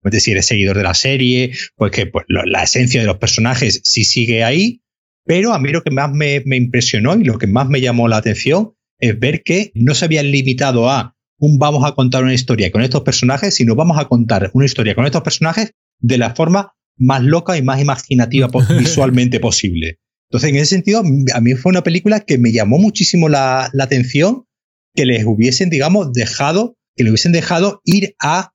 [0.00, 3.80] porque si eres seguidor de la serie, pues que pues, la esencia de los personajes
[3.84, 4.82] sí sigue ahí,
[5.24, 8.08] pero a mí lo que más me, me, impresionó y lo que más me llamó
[8.08, 12.34] la atención es ver que no se habían limitado a un vamos a contar una
[12.34, 16.34] historia con estos personajes, sino vamos a contar una historia con estos personajes de la
[16.34, 18.48] forma más loca y más imaginativa
[18.78, 19.98] visualmente posible.
[20.32, 21.02] Entonces, en ese sentido,
[21.34, 24.46] a mí fue una película que me llamó muchísimo la, atención
[24.94, 28.54] que les hubiesen, digamos, dejado, que le hubiesen dejado ir a,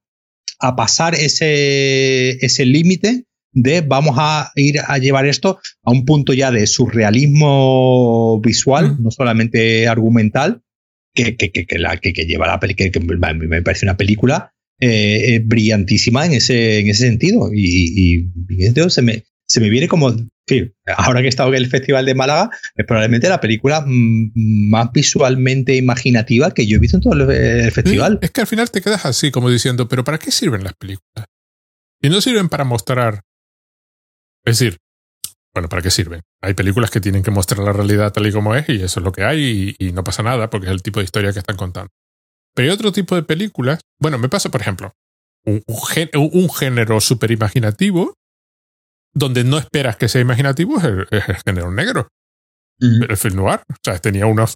[0.60, 6.34] a pasar ese, ese límite de vamos a ir a llevar esto a un punto
[6.34, 10.64] ya de surrealismo visual, no solamente argumental,
[11.14, 15.42] que, que, que, la, que, lleva la película, que me parece una película eh, eh,
[15.46, 17.52] brillantísima en ese, en ese sentido.
[17.54, 20.14] Y, y, se me, se me viene como,
[20.98, 24.32] ahora que he estado en el Festival de Málaga, es probablemente la película mm,
[24.70, 28.20] más visualmente imaginativa que yo he visto en todo el, festival.
[28.22, 31.26] es que al final te quedas así, como diciendo, pero ¿para qué sirven las películas?
[32.02, 33.22] Y no sirven para mostrar.
[34.46, 34.78] Es decir,
[35.54, 36.22] bueno, ¿para qué sirven?
[36.42, 39.04] Hay películas que tienen que mostrar la realidad tal y como es y eso es
[39.04, 41.58] lo que hay y, no pasa nada porque es el tipo de historia que están
[41.58, 41.90] contando.
[42.54, 43.80] Pero hay otro tipo de películas.
[44.00, 44.94] Bueno, me pasa, por ejemplo,
[45.46, 45.64] un,
[46.14, 48.14] un género súper imaginativo
[49.18, 52.08] donde no esperas que sea imaginativo es el, género negro.
[52.80, 53.62] El film noir.
[53.70, 54.56] O sea, tenía unos.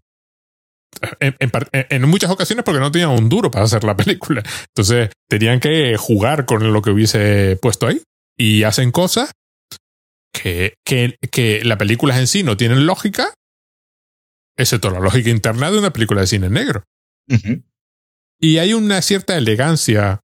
[1.20, 4.44] En, muchas ocasiones porque no tenían un duro para hacer la película.
[4.68, 8.02] Entonces tenían que jugar con lo que hubiese puesto ahí.
[8.38, 9.32] Y hacen cosas
[10.34, 13.34] que, que, que las películas en sí no tienen lógica,
[14.58, 16.84] excepto la lógica interna de una película de cine negro.
[18.40, 20.22] Y hay una cierta elegancia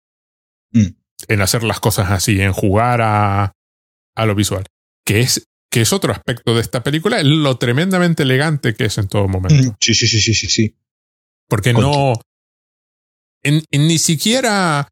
[0.71, 0.87] mm.
[1.27, 3.53] en hacer las cosas así, en jugar a,
[4.17, 4.65] a lo visual,
[5.05, 9.07] que es, que es otro aspecto de esta película, lo tremendamente elegante que es en
[9.07, 9.71] todo momento.
[9.71, 10.47] Mm, sí, sí, sí, sí, sí.
[10.47, 10.75] sí.
[11.47, 12.13] Porque no...
[13.43, 14.89] En, ni siquiera...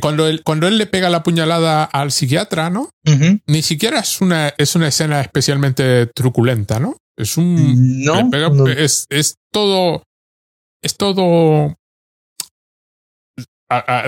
[0.00, 2.90] Cuando él, cuando él le pega la puñalada al psiquiatra, ¿no?
[3.46, 6.96] Ni siquiera es una, es una escena especialmente truculenta, ¿no?
[7.16, 8.02] Es un...
[8.02, 10.02] No, Es, es todo...
[10.82, 11.76] Es todo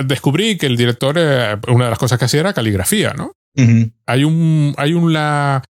[0.03, 3.31] descubrí que el director, eh, una de las cosas que hacía era caligrafía, ¿no?
[4.05, 5.63] Hay un, hay una,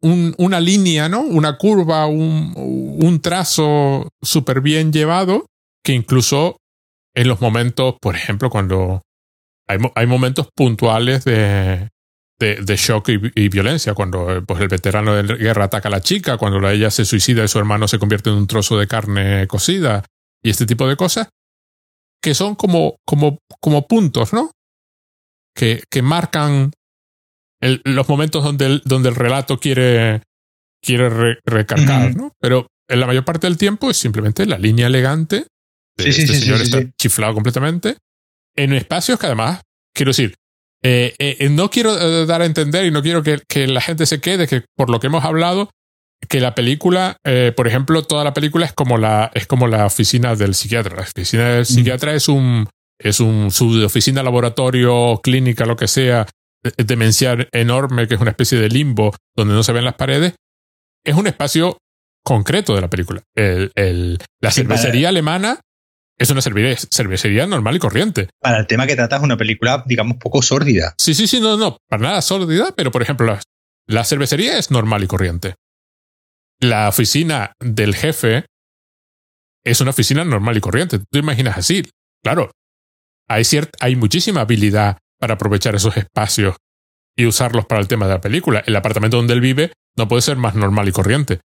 [0.00, 1.20] una línea, ¿no?
[1.22, 5.46] Una curva, un, un trazo súper bien llevado
[5.84, 6.56] que incluso
[7.14, 9.02] en los momentos, por ejemplo, cuando
[9.68, 11.88] hay, hay momentos puntuales de,
[12.38, 16.68] de, shock y, violencia, cuando pues, el veterano de guerra ataca a la chica, cuando
[16.68, 20.04] ella se suicida y su hermano se convierte en un trozo de carne cocida
[20.42, 21.28] y este tipo de cosas,
[22.22, 24.50] que son como, como, como puntos, ¿no?
[25.54, 26.72] Que, que marcan
[27.62, 30.22] los momentos donde el, donde el relato quiere,
[30.82, 32.32] quiere recargar, ¿no?
[32.40, 35.46] Pero en la mayor parte del tiempo es simplemente la línea elegante.
[35.96, 37.96] De este señor está chiflado completamente.
[38.56, 39.62] En espacios que además,
[39.94, 40.34] quiero decir,
[40.82, 44.04] eh, eh, no quiero eh, dar a entender y no quiero que, que, la gente
[44.04, 45.70] se quede que por lo que hemos hablado,
[46.28, 47.16] que la película,
[47.56, 50.94] por ejemplo, toda la película es como la, es como la oficina del psiquiatra.
[50.94, 52.68] La oficina del psiquiatra es un,
[53.00, 56.28] es un, su oficina, laboratorio, clínica, lo que sea,
[56.76, 60.34] demencial enorme, que es una especie de limbo donde no se ven las paredes,
[61.04, 61.78] es un espacio
[62.24, 63.22] concreto de la película.
[63.34, 65.60] El, el, la cervecería alemana
[66.18, 68.28] es una cervecería, normal y corriente.
[68.40, 70.94] Para el tema que trata es una película, digamos, poco sórdida.
[70.98, 73.40] Sí, sí, sí, no, no, para nada sórdida, pero por ejemplo, la,
[73.88, 75.54] la cervecería es normal y corriente.
[76.60, 78.46] La oficina del jefe
[79.64, 80.98] es una oficina normal y corriente.
[80.98, 81.82] Tú te imaginas así.
[82.22, 82.52] Claro,
[83.28, 83.44] hay,
[83.80, 86.56] hay muchísima habilidad para aprovechar esos espacios
[87.16, 88.64] y usarlos para el tema de la película.
[88.66, 91.38] El apartamento donde él vive no puede ser más normal y corriente.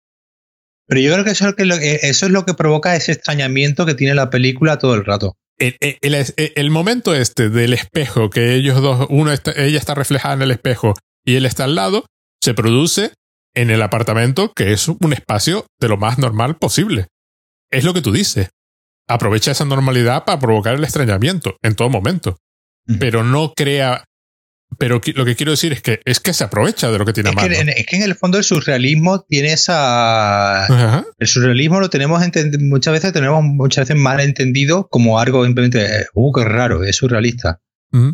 [0.87, 4.77] Pero yo creo que eso es lo que, provoca ese extrañamiento que tiene la película
[4.77, 5.35] todo el rato.
[5.57, 10.93] El, momento este del espejo, que ellos dos, uno ella está reflejada en el espejo
[11.25, 12.05] y él está al lado,
[12.41, 13.11] se produce
[13.55, 17.07] en el apartamento, que es un espacio de lo más normal posible.
[17.69, 18.51] Es lo que tú dices.
[19.09, 22.37] Aprovecha esa normalidad para provocar el extrañamiento en todo momento
[22.99, 24.03] pero no crea
[24.77, 27.29] pero lo que quiero decir es que es que se aprovecha de lo que tiene
[27.29, 27.49] es a mano.
[27.49, 31.03] Que, es que en el fondo el surrealismo tiene esa.
[31.17, 32.21] El surrealismo lo tenemos
[32.59, 37.61] muchas veces tenemos muchas veces mal entendido como algo simplemente, uh, qué raro, es surrealista.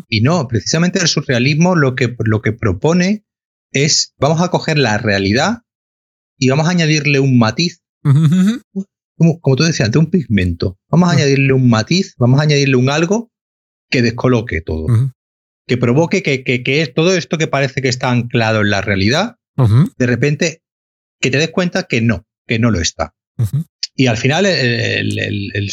[0.08, 3.24] Y no, precisamente el surrealismo lo que, lo que propone
[3.72, 5.62] es, vamos a coger la realidad
[6.38, 7.82] y vamos a añadirle un matiz.
[8.02, 10.78] como, como, tú decías, ante un pigmento.
[10.88, 13.31] Vamos a añadirle un matiz, vamos a añadirle un algo
[13.92, 14.86] que descoloque todo
[15.66, 20.06] que provoque que, que, todo esto que parece que está anclado en la realidad, de
[20.06, 20.62] repente
[21.20, 23.14] que te des cuenta que no, que no lo está.
[23.94, 25.70] Y al final, el, el,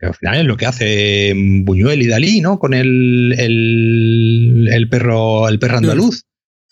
[0.00, 2.58] al final es lo que hace Buñuel y Dalí, ¿no?
[2.58, 6.24] Con el, el perro, el perro andaluz.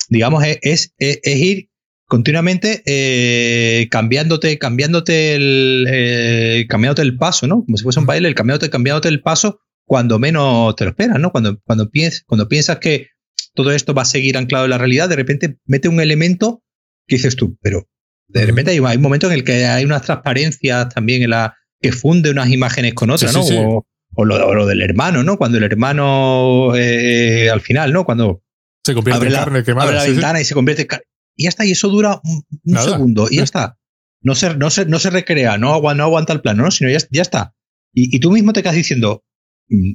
[0.08, 1.68] Digamos, es, es, ir
[2.06, 7.64] continuamente eh, cambiándote, cambiándote el, eh, cambiándote el paso, ¿no?
[7.64, 9.60] Como si fuese un baile, el cambiándote, cambiándote el paso
[9.92, 11.32] cuando menos te lo esperas, ¿no?
[11.32, 13.08] Cuando, cuando, piensas, cuando piensas que
[13.52, 16.64] todo esto va a seguir anclado en la realidad, de repente mete un elemento
[17.06, 17.86] que dices tú, pero
[18.26, 21.92] de repente hay, un momento en el que hay unas transparencias también en la que
[21.92, 23.84] funde unas imágenes con otras, ¿no?
[24.14, 25.36] O, lo, del hermano, ¿no?
[25.36, 28.06] Cuando el hermano eh, al final, ¿no?
[28.06, 28.42] Cuando
[28.86, 29.90] se convierte en carne quemada.
[29.90, 31.04] Abre la ventana y se convierte en carne.
[31.36, 33.76] Y ya está, y eso dura un, segundo, y ya está.
[34.22, 36.70] No se, no se, no se recrea, no, no aguanta el plano, ¿no?
[36.70, 37.54] Sino ya, ya está.
[37.92, 39.22] Y, y, tú mismo te quedas diciendo,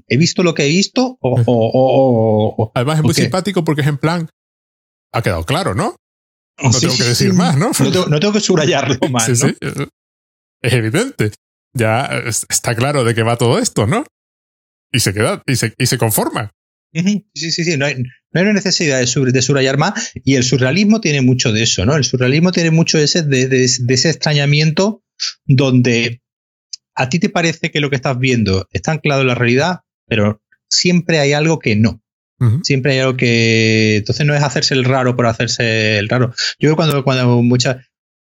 [0.08, 2.72] he visto lo que he visto o...
[2.74, 4.30] Además es muy simpático porque es en plan,
[5.14, 5.96] ha quedado claro, ¿no?
[6.62, 7.72] No tengo que decir más, ¿no?
[8.10, 9.30] No tengo, que subrayarlo más.
[9.30, 9.88] ¿no?
[10.62, 11.32] Es evidente.
[11.74, 12.10] Ya
[12.50, 14.06] está claro de qué va todo esto, ¿no?
[14.92, 16.52] Y se queda, y se, y se conforma.
[16.94, 17.78] Sí, sí, sí.
[17.78, 18.02] No hay, no
[18.34, 20.12] hay una necesidad de, subrayar más.
[20.24, 21.96] Y el surrealismo tiene mucho de eso, ¿no?
[21.96, 25.04] El surrealismo tiene mucho ese, de, de ese extrañamiento
[25.46, 26.22] donde
[26.98, 30.42] a ti te parece que lo que estás viendo está anclado en la realidad, pero
[30.68, 32.02] siempre hay algo que no.
[32.62, 33.98] Siempre hay algo que.
[33.98, 36.34] Entonces no es hacerse el raro por hacerse el raro.
[36.60, 37.78] Yo cuando, cuando muchas.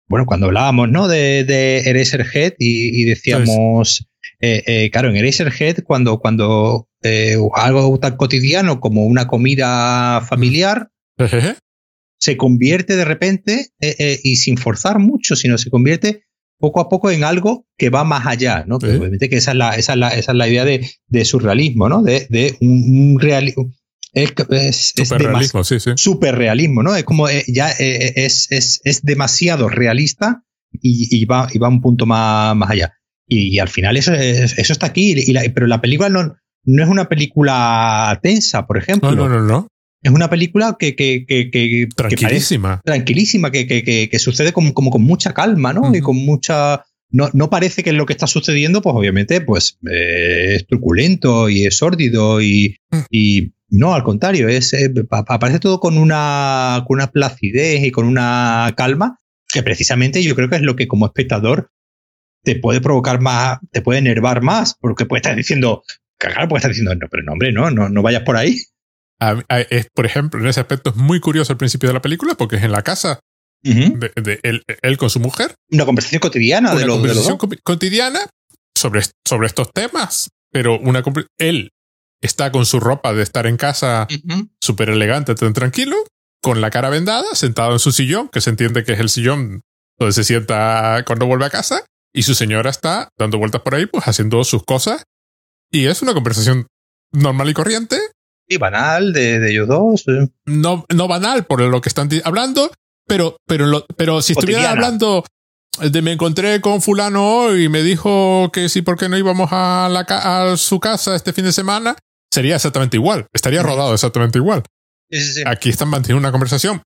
[0.08, 1.06] Bueno, cuando hablábamos, ¿no?
[1.06, 4.08] De, de Eraserhead y, decíamos.
[4.40, 10.90] Eh, eh, claro, en Eraserhead, cuando, cuando eh, algo tan cotidiano como una comida familiar
[12.18, 16.25] se convierte de repente y sin forzar mucho, sino se convierte
[16.58, 18.76] poco a poco en algo que va más allá, ¿no?
[18.76, 21.88] obviamente que esa es la, esa es la, esa es la idea de, de surrealismo,
[21.88, 22.02] ¿no?
[22.02, 23.72] De, de un, realismo.
[24.12, 25.90] Es, es, superrealismo, sí, sí.
[25.96, 26.96] Superrealismo, ¿no?
[26.96, 30.42] Es como eh, ya eh, es, es, es, demasiado realista
[30.72, 32.94] y, y, va, y va un punto más, más allá.
[33.28, 36.88] Y, al final eso, eso está aquí, y la, pero la película no, no es
[36.88, 39.10] una película tensa, por ejemplo.
[39.14, 39.68] No, no, no, no.
[40.02, 40.94] Es una película que.
[40.94, 42.81] que, que, que tranquilísima.
[42.85, 45.94] tranquilísima, que, que, sucede como, como, con mucha calma, ¿no?
[45.94, 46.85] Y con mucha.
[47.10, 51.64] No, no, parece que lo que está sucediendo, pues obviamente, pues eh, es truculento y
[51.64, 52.98] es sórdido y, mm.
[53.10, 58.06] y no, al contrario, es, eh, aparece todo con una, con una placidez y con
[58.06, 61.70] una calma que precisamente yo creo que es lo que como espectador
[62.43, 65.82] te puede provocar más, te puede enervar más, porque puede estar diciendo,
[66.18, 68.56] cagar, puede estar diciendo, no, pero no, hombre, no, no, no vayas por ahí
[69.70, 72.56] es, por ejemplo, en ese aspecto es muy curioso al principio de la película porque
[72.56, 73.20] es en la casa
[73.62, 74.40] de,
[74.82, 75.55] él, con su mujer.
[75.70, 78.20] Una conversación cotidiana una de los conversación cotidiana
[78.76, 81.02] sobre, sobre estos temas, pero una
[81.38, 81.70] él
[82.20, 84.06] está con su ropa de estar en casa
[84.60, 85.97] súper elegante, tan tranquilo,
[86.43, 89.62] con la cara vendada, sentado en su sillón, que se entiende que es el sillón
[89.98, 91.84] donde se sienta cuando vuelve a casa,
[92.14, 95.05] y su señora está dando vueltas por ahí, pues haciendo sus cosas.
[95.70, 96.66] Y es una conversación
[97.12, 97.98] normal y corriente,
[98.48, 100.05] y banal de, ellos dos.
[100.09, 100.28] Eh.
[100.47, 102.70] No, no banal por lo que están hablando,
[103.06, 105.24] pero, pero, pero si estuviera hablando
[105.81, 109.51] de me encontré con fulano hoy y me dijo que sí, ¿por qué no íbamos
[109.52, 111.97] a, la, a su casa este fin de semana?
[112.32, 113.27] Sería exactamente igual.
[113.32, 114.62] Estaría rodado exactamente igual.
[115.47, 116.82] Aquí están manteniendo una conversación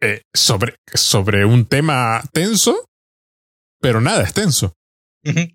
[0.00, 2.86] eh, sobre, sobre un tema tenso,
[3.80, 4.74] pero nada es tenso.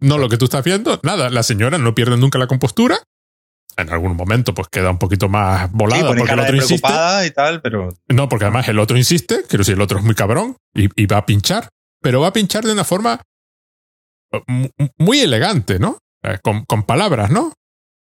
[0.01, 1.29] No lo que tú estás viendo, nada.
[1.29, 3.01] La señora no pierde nunca la compostura
[3.81, 7.25] en algún momento pues queda un poquito más volada porque el otro insiste.
[7.25, 7.93] y tal, pero...
[8.07, 11.17] No, porque además el otro insiste, quiero decir, el otro es muy cabrón y, va
[11.17, 11.69] a pinchar,
[12.01, 13.21] pero va a pinchar de una forma
[14.31, 15.97] eh, muy elegante, ¿no?
[16.23, 17.53] Eh, con, con, palabras, ¿no?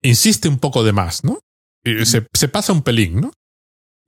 [0.02, 1.40] Insiste un poco de más, ¿no?
[1.84, 3.32] Y se, se, pasa un pelín, ¿no?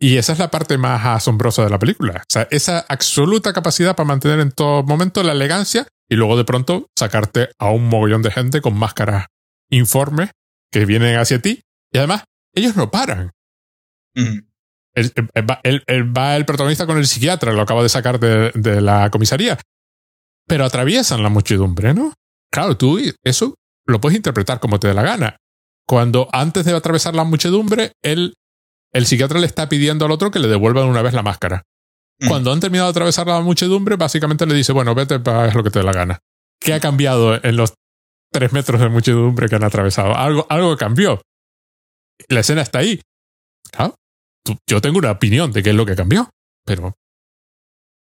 [0.02, 2.22] Y esa es la parte más asombrosa de la película.
[2.22, 6.46] O sea, esa absoluta capacidad para mantener en todo momento la elegancia y luego de
[6.46, 9.28] pronto sacarte a un mogollón de gente con máscaras
[9.70, 10.32] informes
[10.72, 12.24] que vienen hacia ti y además
[12.54, 13.32] ellos no paran.
[14.16, 15.14] el,
[15.50, 19.58] va, el, protagonista con el psiquiatra, lo acaba de sacar de, de, la comisaría,
[20.48, 22.14] pero atraviesan la muchedumbre, ¿no?
[22.52, 23.56] Claro, tú eso
[23.86, 25.38] lo puedes interpretar como te dé la gana.
[25.88, 28.34] Cuando antes de atravesar la muchedumbre, él
[28.94, 31.64] el psiquiatra le está pidiendo al otro que le devuelvan una vez la máscara.
[32.20, 32.28] Mm.
[32.28, 35.72] Cuando han terminado de atravesar la muchedumbre, básicamente le dice, bueno, vete para lo que
[35.72, 36.20] te dé la gana.
[36.60, 37.74] ¿Qué ha cambiado en los
[38.32, 40.16] tres metros de muchedumbre que han atravesado?
[40.16, 41.22] Algo, algo cambió.
[42.28, 43.02] La escena está ahí.
[44.68, 46.30] yo tengo una opinión de qué es lo que cambió,
[46.66, 46.94] pero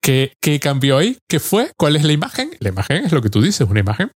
[0.02, 1.18] ¿qué, ¿qué cambió ahí?
[1.28, 1.72] ¿Qué fue?
[1.76, 2.56] ¿Cuál es la imagen?
[2.60, 4.10] La imagen es lo que tú dices, una imagen.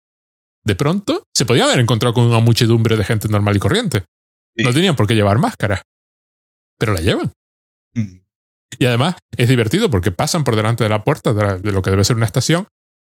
[0.64, 4.04] De pronto, se podía haber encontrado con una muchedumbre de gente normal y corriente.
[4.56, 5.82] No tenían por qué llevar máscara,
[6.78, 7.32] pero la llevan.
[7.94, 8.20] Mm.
[8.78, 12.04] Y además es divertido porque pasan por delante de la puerta de, lo que debe
[12.04, 12.66] ser una estación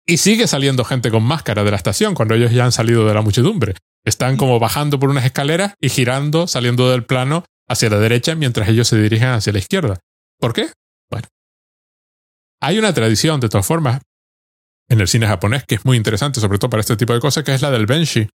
[0.10, 3.14] y sigue saliendo gente con máscara de la estación cuando ellos ya han salido de
[3.14, 3.76] la muchedumbre.
[4.04, 8.68] Están como bajando por unas escaleras y girando, saliendo del plano hacia la derecha mientras
[8.70, 10.00] ellos se dirigen hacia la izquierda.
[10.40, 10.72] ¿Por qué?
[11.12, 11.28] Bueno.
[12.60, 14.02] Hay una tradición, de todas formas,
[14.90, 17.44] en el cine japonés que es muy interesante, sobre todo para este tipo de cosas,
[17.44, 18.28] que es la del Benshi,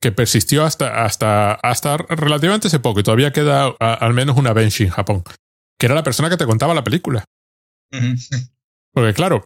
[0.00, 4.84] que persistió hasta, hasta, hasta relativamente hace poco y todavía queda al menos una Benshi
[4.84, 5.24] en Japón,
[5.78, 7.22] que era la persona que te contaba la película.
[8.94, 9.44] Porque claro,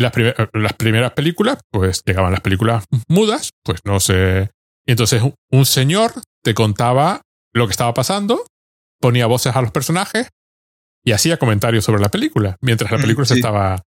[0.00, 0.12] las,
[0.52, 4.50] las primeras películas, pues llegaban las películas mudas, pues no sé.
[4.86, 6.12] Y entonces un señor
[6.42, 7.22] te contaba
[7.52, 8.44] lo que estaba pasando,
[9.00, 10.28] ponía voces a los personajes
[11.04, 13.82] y hacía comentarios sobre la película, mientras la película se estaba...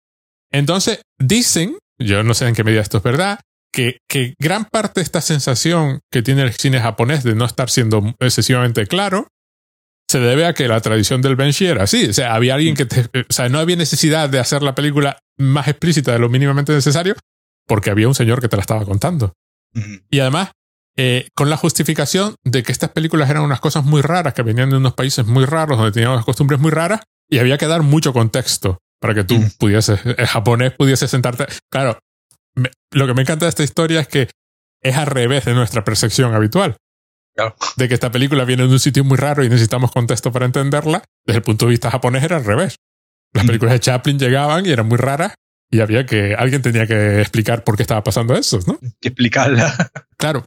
[0.50, 3.40] Entonces, dicen, yo no sé en qué medida esto es verdad,
[3.72, 7.70] que, que, gran parte de esta sensación que tiene el cine japonés de no estar
[7.70, 9.28] siendo excesivamente claro
[10.12, 12.10] se debe a que la tradición del Benshi era así.
[12.10, 15.18] O sea, había alguien que te, o sea, no había necesidad de hacer la película
[15.38, 17.14] más explícita de lo mínimamente necesario
[17.66, 19.32] porque había un señor que te la estaba contando.
[20.10, 20.50] Y además,
[20.96, 24.70] eh, con la justificación de que estas películas eran unas cosas muy raras, que venían
[24.70, 27.82] de unos países muy raros, donde tenían unas costumbres muy raras, y había que dar
[27.82, 31.46] mucho contexto para que tú pudieses, el japonés pudiese sentarte.
[31.70, 31.98] Claro,
[32.90, 34.28] lo que me encanta de esta historia es que
[34.82, 36.76] es al revés de nuestra percepción habitual.
[37.76, 41.02] De que esta película viene de un sitio muy raro y necesitamos contexto para entenderla.
[41.24, 42.76] Desde el punto de vista japonés era al revés.
[43.32, 45.34] Las películas de Chaplin llegaban y eran muy raras
[45.70, 48.78] y había que, alguien tenía que explicar por qué estaba pasando eso, ¿no?
[49.00, 49.74] Que explicarla.
[50.18, 50.44] Claro.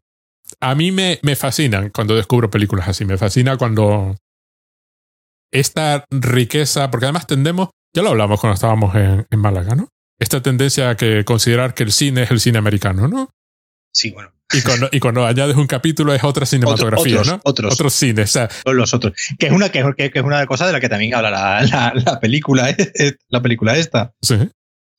[0.62, 3.04] A mí me, me fascinan cuando descubro películas así.
[3.04, 4.16] Me fascina cuando
[5.52, 9.90] esta riqueza, porque además tendemos, ya lo hablamos cuando estábamos en, en Málaga, ¿no?
[10.20, 13.30] esta tendencia a que considerar que el cine es el cine americano, ¿no?
[13.94, 14.32] Sí, bueno.
[14.54, 17.42] Y cuando, y cuando añades un capítulo es otra cinematografía, otros, ¿no?
[17.44, 17.74] Otros.
[17.74, 18.30] Otros cines.
[18.30, 19.14] O sea, los otros.
[19.40, 22.20] Que es una, que, que, es una cosa de la que también habla la, la,
[22.20, 24.14] película, eh, la película esta.
[24.22, 24.36] Sí.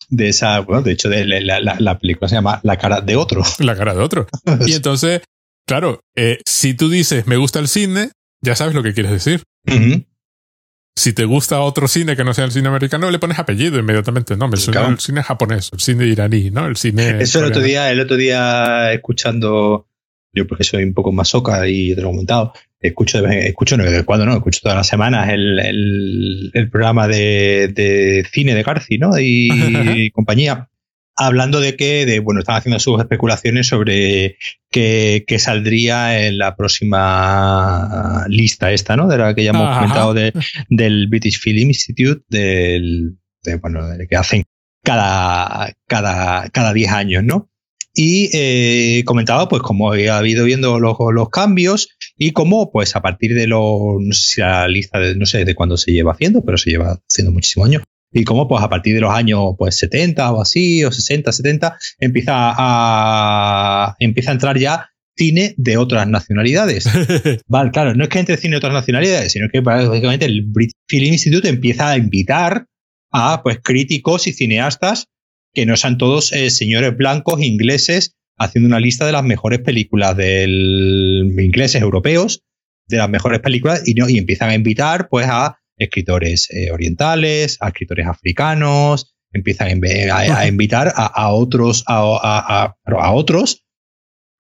[0.08, 3.42] De esa, bueno, de hecho, de, la, la, película se llama La cara de otro.
[3.58, 4.26] La cara de otro.
[4.66, 5.22] y entonces,
[5.66, 8.10] claro, eh, si tú dices me gusta el cine,
[8.40, 9.42] ya sabes lo que quieres decir
[10.96, 14.34] si te gusta otro cine que no sea el cine americano, le pones apellido inmediatamente.
[14.36, 16.66] No, me suena el cine japonés, el cine iraní, ¿no?
[16.66, 17.20] El cine.
[17.20, 19.86] Eso el otro día, el otro día escuchando,
[20.32, 23.76] yo porque soy un poco más soca y te lo he comentado, escucho de escucho
[23.76, 28.62] no, cuando no, escucho todas las semanas el, el, el programa de, de, cine de
[28.62, 29.18] Garci, ¿no?
[29.18, 30.68] y compañía
[31.16, 34.36] hablando de que, de, bueno, están haciendo sus especulaciones sobre
[34.70, 39.08] qué, saldría en la próxima lista esta, ¿no?
[39.08, 40.32] De la que ya hemos comentado de,
[40.68, 44.44] del British Film Institute, del, de, bueno, que hacen
[44.84, 47.50] cada, cada, cada 10 años, ¿no?
[47.98, 51.88] Y eh, comentaba, pues, cómo había habido viendo los, los cambios
[52.18, 55.46] y cómo, pues, a partir de los, no sé si la lista de, no sé
[55.46, 58.68] de cuándo se lleva haciendo, pero se lleva haciendo muchísimos años, y cómo pues a
[58.68, 64.34] partir de los años pues 70 o así, o 60, 70, empieza a, empieza a
[64.34, 66.88] entrar ya cine de otras nacionalidades.
[67.46, 70.74] vale, claro, no es que entre cine de otras nacionalidades, sino que básicamente el British
[70.88, 72.66] Film Institute empieza a invitar
[73.12, 75.08] a pues críticos y cineastas
[75.54, 80.14] que no sean todos eh, señores blancos ingleses haciendo una lista de las mejores películas
[80.16, 82.42] del ingleses europeos
[82.88, 87.58] de las mejores películas y, no, y empiezan a invitar pues a escritores eh, orientales,
[87.60, 92.74] a escritores africanos, empiezan a, invitar a, otros, a,
[93.12, 93.66] otros,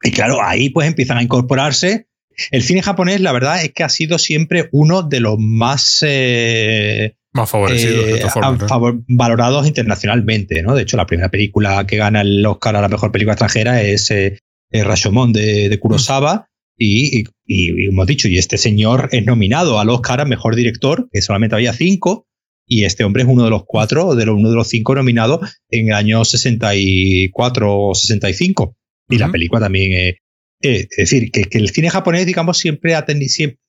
[0.02, 2.08] y claro, ahí pues empiezan a incorporarse.
[2.50, 7.16] El cine japonés, la verdad es que ha sido siempre uno de los más eh,
[7.32, 8.24] más favorecidos, eh,
[9.08, 10.74] valorados internacionalmente, ¿no?
[10.74, 14.12] De hecho, la primera película que gana el Oscar a la mejor película extranjera es
[14.72, 16.48] Rashomon de, de Kurosawa.
[16.78, 21.56] Y, hemos dicho, y este señor es nominado al Oscar a Mejor Director, que solamente
[21.56, 22.26] había cinco,
[22.66, 25.88] y este hombre es uno de los cuatro, de uno de los cinco nominados en
[25.88, 28.76] el año 64 o 65.
[29.08, 30.16] Y la película también es,
[30.60, 33.60] es decir, que, el cine japonés, digamos, siempre ha tenido, siempre,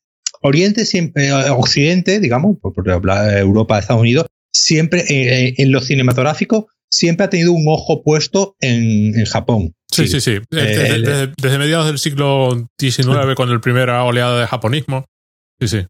[0.42, 6.70] Oriente, siempre, eh, Occidente, digamos, por, por Europa, Estados Unidos, siempre eh, en lo cinematográfico,
[6.90, 9.74] siempre ha tenido un ojo puesto en Japón.
[9.92, 10.40] Sí, sí, sí.
[10.50, 15.06] Desde, mediados del siglo XIX, con el primera oleada de japonismo.
[15.60, 15.86] Sí, sí.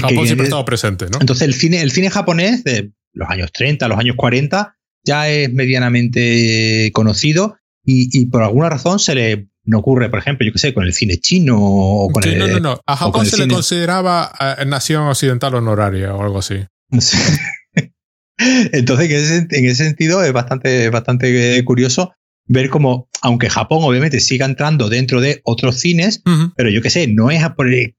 [0.00, 1.18] Japón siempre ha estado presente, ¿no?
[1.20, 5.52] Entonces el cine, el cine japonés de los años 30, los años 40, ya es
[5.52, 10.74] medianamente conocido y, por alguna razón se le no ocurre, por ejemplo, yo qué sé,
[10.74, 12.38] con el cine chino o con el.
[12.38, 12.80] No, no, no.
[12.86, 16.56] A Japón se le consideraba eh, nación occidental honoraria o algo así.
[18.38, 22.14] Entonces, en ese, sentido es bastante, bastante curioso
[22.46, 26.22] ver cómo, aunque Japón obviamente siga entrando dentro de otros cines,
[26.56, 27.42] pero yo qué sé, no es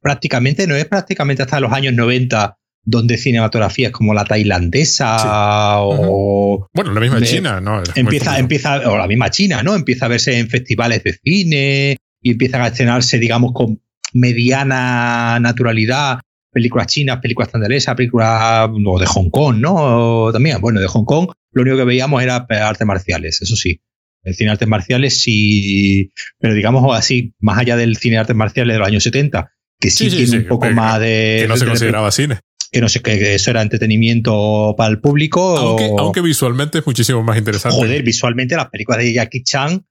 [0.01, 2.57] prácticamente, no es prácticamente hasta los años 90
[2.87, 6.69] donde cinematografías como la tailandesa o...
[6.73, 7.81] Bueno, la misma China, ¿no?
[7.95, 9.73] empieza, empieza, o la misma China, ¿no?
[9.73, 13.81] Empieza a verse en festivales de cine y empiezan a estrenarse, digamos, con
[14.13, 16.19] mediana naturalidad
[16.55, 20.29] películas chinas, películas tailandesas, películas de Hong Kong, ¿no?
[20.31, 23.81] También, bueno, de Hong Kong lo único que veíamos era artes marciales, eso sí.
[24.23, 28.35] El cine de artes marciales sí, pero digamos así, más allá del cine de artes
[28.37, 31.39] marciales de los años 70, que sí, tiene un poco más de...
[31.41, 32.39] Que no se consideraba cine
[32.71, 35.79] que no sé, que eso era entretenimiento para el público.
[35.97, 37.77] Aunque, visualmente es muchísimo más interesante.
[37.77, 39.85] Joder, visualmente las películas de Jackie Chan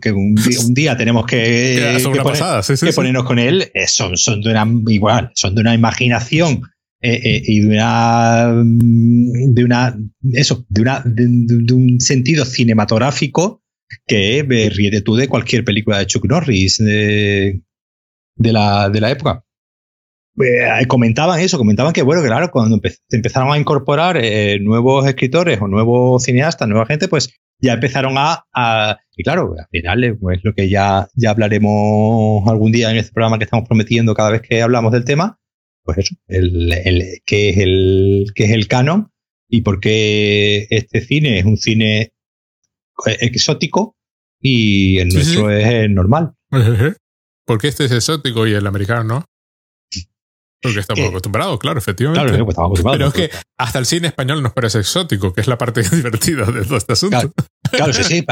[0.00, 0.34] que un,
[0.74, 1.98] día tenemos que,
[2.94, 6.62] ponernos con él, eh, son, son de una igual, son de una imaginación
[7.00, 9.96] eh, eh, y de una de una
[10.32, 13.62] eso, de una de, un sentido cinematográfico
[14.06, 17.62] que ríete tú de cualquier película de Chuck Norris de,
[18.36, 19.44] de la, de la época.
[20.38, 25.60] Eh, comentaban eso, comentaban que, bueno, claro, cuando se empezaron a incorporar eh, nuevos escritores
[25.60, 30.40] o nuevos cineastas, nueva gente, pues ya empezaron a, y claro, al final es pues,
[30.42, 34.42] lo que ya, ya hablaremos algún día en este programa que estamos prometiendo cada vez
[34.42, 35.38] que hablamos del tema,
[35.82, 39.10] pues eso, el, el, qué es el, qué es el canon
[39.48, 42.12] y por qué este cine es un cine
[43.20, 43.96] exótico
[44.40, 46.32] y el nuestro es normal.
[47.46, 49.24] Porque este es exótico y el americano no.
[50.62, 52.28] Porque estamos acostumbrados, claro, efectivamente.
[52.28, 53.12] Claro, pues estamos acostumbrados.
[53.14, 56.44] Pero es que hasta el cine español nos parece exótico, que es la parte divertida
[56.46, 57.32] de todo este asunto.
[57.70, 58.24] Claro, sí, sí.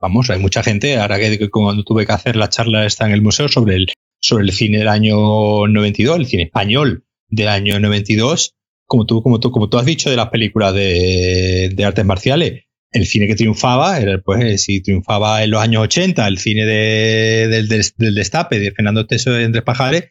[0.00, 3.22] Vamos, hay mucha gente, ahora que, cuando tuve que hacer la charla esta en el
[3.22, 8.54] museo sobre el, sobre el cine del año 92, el cine español del año 92,
[8.86, 12.64] como tú, como tú, como tú has dicho de las películas de, de artes marciales,
[12.92, 17.48] el cine que triunfaba, era, pues si triunfaba en los años 80, el cine de,
[17.48, 20.10] del, del, destape de Fernando Teso de Andrés Pajares,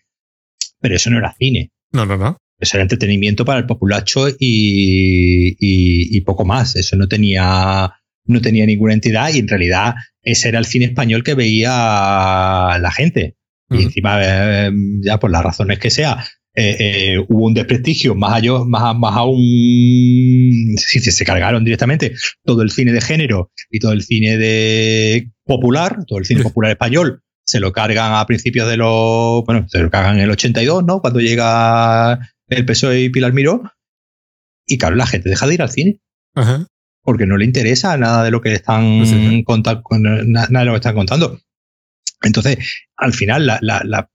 [0.79, 1.71] pero eso no era cine.
[1.91, 2.37] No, no, no.
[2.59, 6.75] Eso era entretenimiento para el populacho y, y, poco más.
[6.75, 7.93] Eso no tenía,
[8.25, 12.91] no tenía ninguna entidad y en realidad ese era el cine español que veía la
[12.91, 13.35] gente.
[13.71, 16.25] Y encima, eh, ya por las razones que sea,
[16.55, 20.75] eh, eh, hubo un desprestigio más, más, más aún.
[20.77, 25.99] Sí, se cargaron directamente todo el cine de género y todo el cine de popular,
[26.07, 29.43] todo el cine popular español se lo cargan a principios de los.
[29.43, 31.01] Bueno, se lo cargan en el 82, ¿no?
[31.01, 33.63] Cuando llega el PSOE y Pilar Miró.
[34.67, 35.99] Y claro, la gente deja de ir al cine.
[37.01, 40.93] Porque no le interesa nada de lo que están contando, nada de lo que están
[40.93, 41.39] contando.
[42.21, 42.59] Entonces,
[42.95, 44.11] al final, la, la,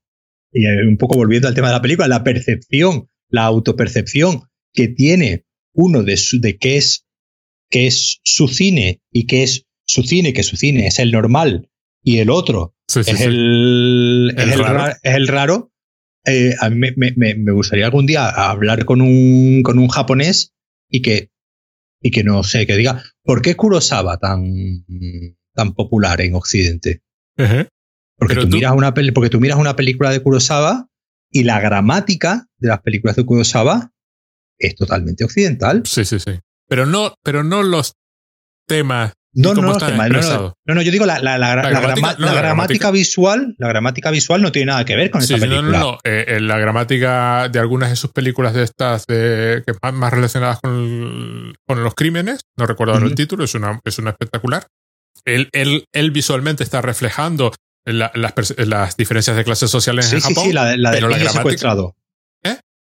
[0.53, 5.43] y un poco volviendo al tema de la película, la percepción, la autopercepción que tiene
[5.73, 7.05] uno de, su, de qué es,
[7.69, 11.69] qué es su cine y qué es su cine, que su cine es el normal
[12.01, 14.59] y el otro es, el, es,
[15.03, 15.71] el, raro.
[16.25, 20.53] Eh, a mí me, me, me, gustaría algún día hablar con un, con un japonés
[20.89, 21.29] y que,
[22.01, 24.85] y que no sé, que diga, ¿por qué Kurosawa tan,
[25.53, 27.01] tan popular en Occidente?
[28.17, 30.87] porque, tú, miras una porque tú miras una película de Kurosawa
[31.29, 33.91] y la gramática de las películas de Kurosawa
[34.57, 35.83] es totalmente occidental.
[35.85, 36.39] Sí, sí, sí.
[36.67, 37.93] Pero no, pero no los
[38.67, 44.41] temas no, no, no, no, yo digo la, la, la, gramática, visual, la gramática visual
[44.41, 45.61] no tiene nada que ver con esa película.
[45.61, 45.97] No, no, no.
[46.05, 50.59] Eh, la gramática de algunas de sus películas de estas de, que más, más relacionadas
[50.61, 54.67] con, con, los crímenes, no recuerdo el título, es una, es una espectacular.
[55.25, 57.51] Él, él, él visualmente está reflejando
[57.85, 58.11] las,
[58.57, 60.35] las, diferencias de clases sociales en Japón.
[60.35, 61.95] Sí, sí, la, la del niño secuestrado.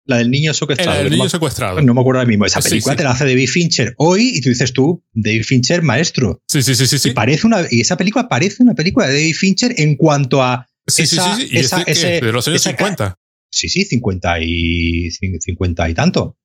[0.06, 1.00] La del niño secuestrado.
[1.00, 1.82] El niño secuestrado.
[1.82, 2.46] No me acuerdo ahora mismo.
[2.46, 6.42] Esa película te la hace David Fincher hoy y tú dices tú, David Fincher, maestro.
[6.48, 7.08] Sí, sí, sí, sí.
[7.08, 10.68] Y, parece una, y esa película parece una película de David Fincher en cuanto a.
[10.86, 11.48] Sí, sí, sí.
[11.50, 13.18] Y esa, ese, de los años 50.
[13.50, 16.36] Sí, sí, 50 y, 50 y tanto.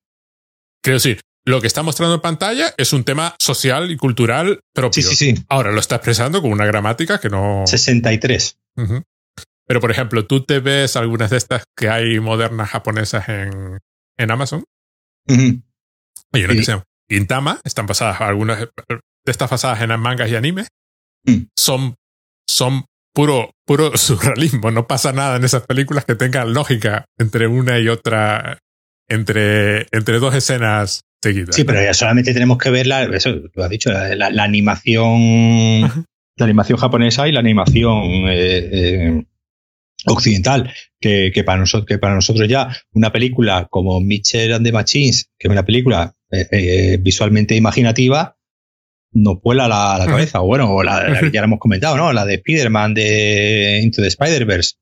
[0.82, 5.02] Quiero decir, lo que está mostrando en pantalla es un tema social y cultural propio.
[5.02, 5.44] Sí, sí, sí.
[5.48, 7.64] Ahora lo está expresando con una gramática que no.
[7.66, 8.58] 63.
[9.66, 13.78] Pero, por ejemplo, ¿tú te ves algunas de estas que hay modernas japonesas en,
[14.18, 14.64] en Amazon?
[15.28, 16.82] Oye, no que sean.
[17.08, 18.70] Intama, están basadas, algunas de
[19.26, 20.68] estas basadas en mangas y animes,
[21.26, 21.44] mm.
[21.56, 21.94] son,
[22.48, 24.70] son puro, puro surrealismo.
[24.70, 28.58] No pasa nada en esas películas que tengan lógica entre una y otra,
[29.08, 31.54] entre, entre dos escenas seguidas.
[31.54, 35.82] Sí, pero ya solamente tenemos que ver la, eso lo has dicho, la, animación,
[36.36, 39.24] la animación japonesa y la animación eh, eh,
[40.06, 44.72] occidental, que, que, para nosotros, que para nosotros ya una película como Mitchell and the
[44.72, 48.36] Machines, que es una película eh, visualmente imaginativa,
[49.12, 50.40] nos vuela la, la cabeza.
[50.40, 52.12] O bueno, la, ya lo hemos comentado, ¿no?
[52.12, 54.74] La de Spider-Man de Into the Spider-Verse.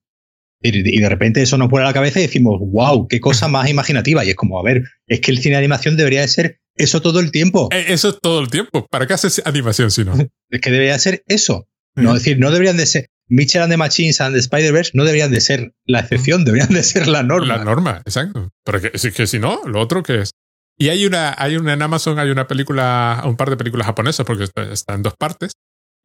[0.63, 4.25] Y, de repente eso nos vuela la cabeza y decimos, wow, qué cosa más imaginativa.
[4.25, 7.01] Y es como, a ver, es que el cine de animación debería de ser eso
[7.01, 7.69] todo el tiempo.
[7.73, 8.87] Eh, eso todo el tiempo.
[8.91, 10.15] ¿Para qué haces animación si no?
[10.51, 11.67] es que debería ser eso.
[11.97, 13.10] No, es decir, no deberían de ser.
[13.31, 16.83] Mitchell and the Machines and the Spider-Verse no deberían de ser la excepción, deberían de
[16.83, 17.57] ser la norma.
[17.57, 18.51] La norma, exacto.
[18.65, 20.31] Pero que, que si no, lo otro que es.
[20.77, 24.27] Y hay una, hay una en Amazon, hay una película, un par de películas japonesas,
[24.27, 25.53] porque está en dos partes,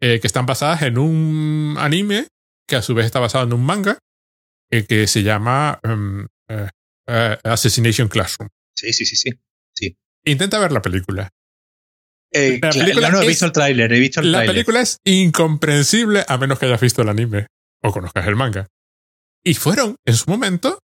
[0.01, 2.27] eh, que están basadas en un anime
[2.67, 3.97] que a su vez está basado en un manga
[4.69, 6.25] eh, que se llama um,
[7.07, 8.49] Assassination Classroom.
[8.75, 9.31] Sí, sí, sí, sí,
[9.73, 9.97] sí.
[10.25, 11.29] Intenta ver la película.
[12.61, 16.37] La película no, he visto el tráiler, he visto el La película es incomprensible a
[16.37, 17.47] menos que hayas visto el anime
[17.83, 18.67] o conozcas el manga.
[19.43, 20.79] Y fueron, en su momento,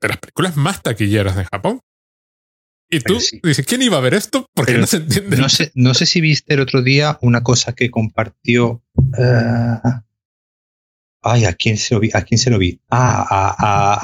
[0.00, 1.80] de las películas más taquilleras de Japón.
[2.92, 4.46] Y tú dices, ¿quién iba a ver esto?
[4.52, 5.36] Porque no se entiende.
[5.36, 8.82] No sé, no sé si viste el otro día una cosa que compartió.
[8.96, 9.78] Uh,
[11.22, 12.10] ay, ¿a quién se lo vi?
[12.12, 12.80] ¿A quién se lo vi?
[12.90, 13.54] Ah, a,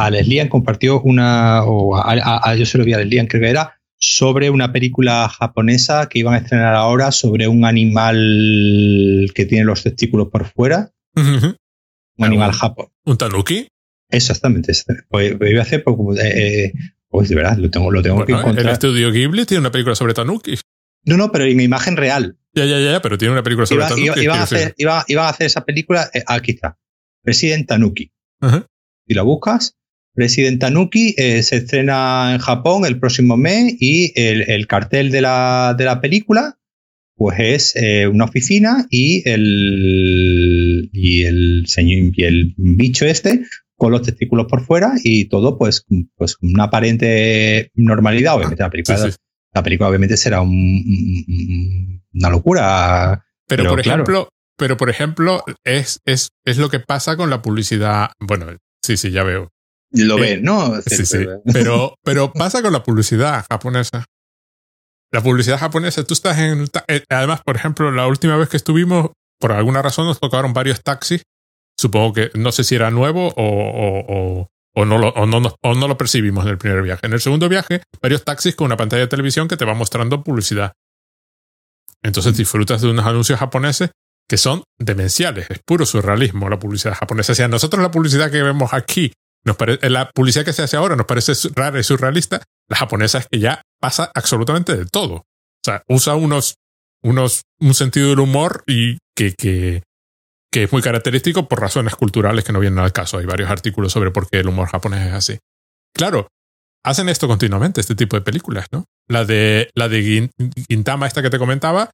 [0.00, 1.64] a, a Leslian compartió una.
[1.64, 3.75] O a, yo se lo vi a Leslian, creo que era.
[3.98, 9.82] Sobre una película japonesa que iban a estrenar ahora sobre un animal que tiene los
[9.82, 10.92] testículos por fuera.
[11.14, 11.56] Un
[12.18, 12.92] animal japonés.
[13.04, 13.68] ¿Un tanuki?
[14.10, 14.72] Exactamente.
[15.08, 16.72] Pues, iba a hacer poco, eh,
[17.08, 18.66] pues de verdad, lo tengo, lo tengo que encontrar.
[18.66, 20.58] El estudio Ghibli tiene una película sobre Tanuki.
[21.04, 22.36] No, no, pero en imagen real.
[22.52, 24.20] Ya, ya, ya, pero tiene una película sobre Tanuki.
[24.20, 26.78] Iban a, hacer, iba, a hacer esa película, eh, aquí está,
[27.22, 28.12] President Tanuki.
[29.06, 29.76] Si la buscas,
[30.16, 35.20] President Tanuki eh, se estrena en Japón el próximo mes y el, el cartel de
[35.20, 36.58] la, de la, película
[37.14, 43.42] pues es eh, una oficina y el, y el señor y el bicho este
[43.76, 45.84] con los testículos por fuera y todo pues,
[46.16, 48.36] pues una aparente normalidad.
[48.36, 49.10] Obviamente la película,
[49.52, 53.26] La película obviamente será una locura.
[53.46, 58.10] Pero, por ejemplo, pero por ejemplo, es, es, es lo que pasa con la publicidad.
[58.18, 58.46] Bueno,
[58.82, 59.50] sí, sí, ya veo.
[59.92, 60.80] Lo ves, ¿no?
[60.82, 61.26] Sí, sí.
[61.52, 64.04] Pero, pero pasa con la publicidad japonesa.
[65.12, 66.66] La publicidad japonesa, tú estás en.
[66.88, 70.82] Eh, además, por ejemplo, la última vez que estuvimos, por alguna razón nos tocaron varios
[70.82, 71.22] taxis
[71.78, 75.88] Supongo que no sé si era nuevo o, o, no lo, o, no, o no
[75.88, 77.06] lo percibimos en el primer viaje.
[77.06, 80.22] En el segundo viaje, varios taxis con una pantalla de televisión que te va mostrando
[80.24, 80.72] publicidad.
[82.02, 83.90] Entonces disfrutas de unos anuncios japoneses
[84.28, 85.50] que son demenciales.
[85.50, 87.32] Es puro surrealismo la publicidad japonesa.
[87.32, 89.12] O sea, nosotros la publicidad que vemos aquí,
[89.46, 92.42] nos parece, la publicidad que se hace ahora nos parece rara y surrealista.
[92.68, 95.14] La japonesa es que ya pasa absolutamente de todo.
[95.14, 96.56] O sea, usa unos,
[97.02, 99.84] unos, un sentido del humor y que, que,
[100.52, 103.18] que es muy característico por razones culturales que no vienen al caso.
[103.18, 105.38] Hay varios artículos sobre por qué el humor japonés es así.
[105.94, 106.26] Claro,
[106.84, 108.84] hacen esto continuamente, este tipo de películas, ¿no?
[109.08, 110.28] La de, la de
[110.68, 111.90] Gintama, esta que te comentaba,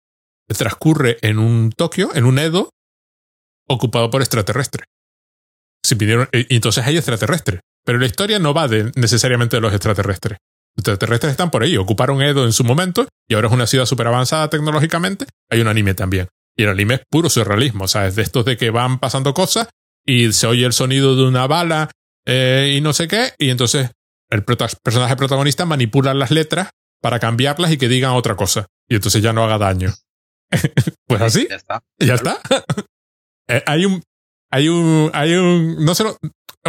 [0.48, 2.70] transcurre en un Tokio, en un Edo,
[3.68, 4.86] ocupado por extraterrestres.
[5.84, 7.60] Si pidieron, eh, y entonces hay extraterrestres.
[7.84, 10.38] Pero la historia no va de, necesariamente de los extraterrestres.
[10.76, 13.86] Los extraterrestres están por ahí, ocuparon Edo en su momento y ahora es una ciudad
[13.86, 15.26] súper avanzada tecnológicamente.
[15.50, 16.28] Hay un anime también.
[16.56, 19.34] Y el anime es puro surrealismo, o sea, es de estos de que van pasando
[19.34, 19.68] cosas
[20.06, 21.90] y se oye el sonido de una bala
[22.26, 23.90] eh, y no sé qué, y entonces
[24.30, 29.22] el personaje protagonista manipula las letras para cambiarlas y que digan otra cosa, y entonces
[29.22, 29.92] ya no haga daño.
[31.06, 31.46] pues así.
[31.48, 31.82] Ya está.
[31.98, 32.40] Ya está.
[33.48, 34.00] Eh, hay un,
[34.52, 36.16] hay un, hay un, no se lo,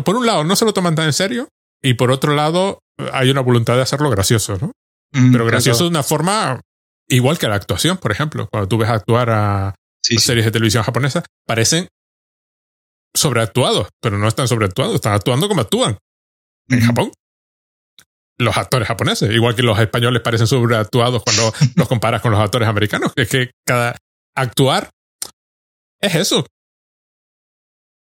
[0.03, 1.49] por un lado no se lo toman tan en serio
[1.81, 2.79] y por otro lado
[3.11, 4.71] hay una voluntad de hacerlo gracioso, ¿no?
[5.11, 6.59] Mm, Pero gracioso de una forma
[7.07, 11.23] Igual que la actuación, por ejemplo, cuando tú ves actuar a series de televisión japonesas,
[11.45, 11.87] parecen
[13.13, 15.97] sobreactuados, pero no están sobreactuados, están actuando como actúan
[16.69, 17.11] en Japón.
[18.39, 22.67] Los actores japoneses, igual que los españoles parecen sobreactuados cuando los comparas con los actores
[22.67, 23.95] americanos, es que cada
[24.35, 24.89] actuar
[26.01, 26.45] es eso.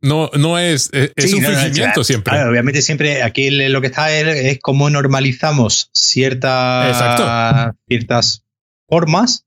[0.04, 2.44] No, no es, es, un fingimiento siempre.
[2.44, 8.44] obviamente siempre aquí lo que está es, es cómo normalizamos ciertas, ciertas
[8.90, 9.46] formas,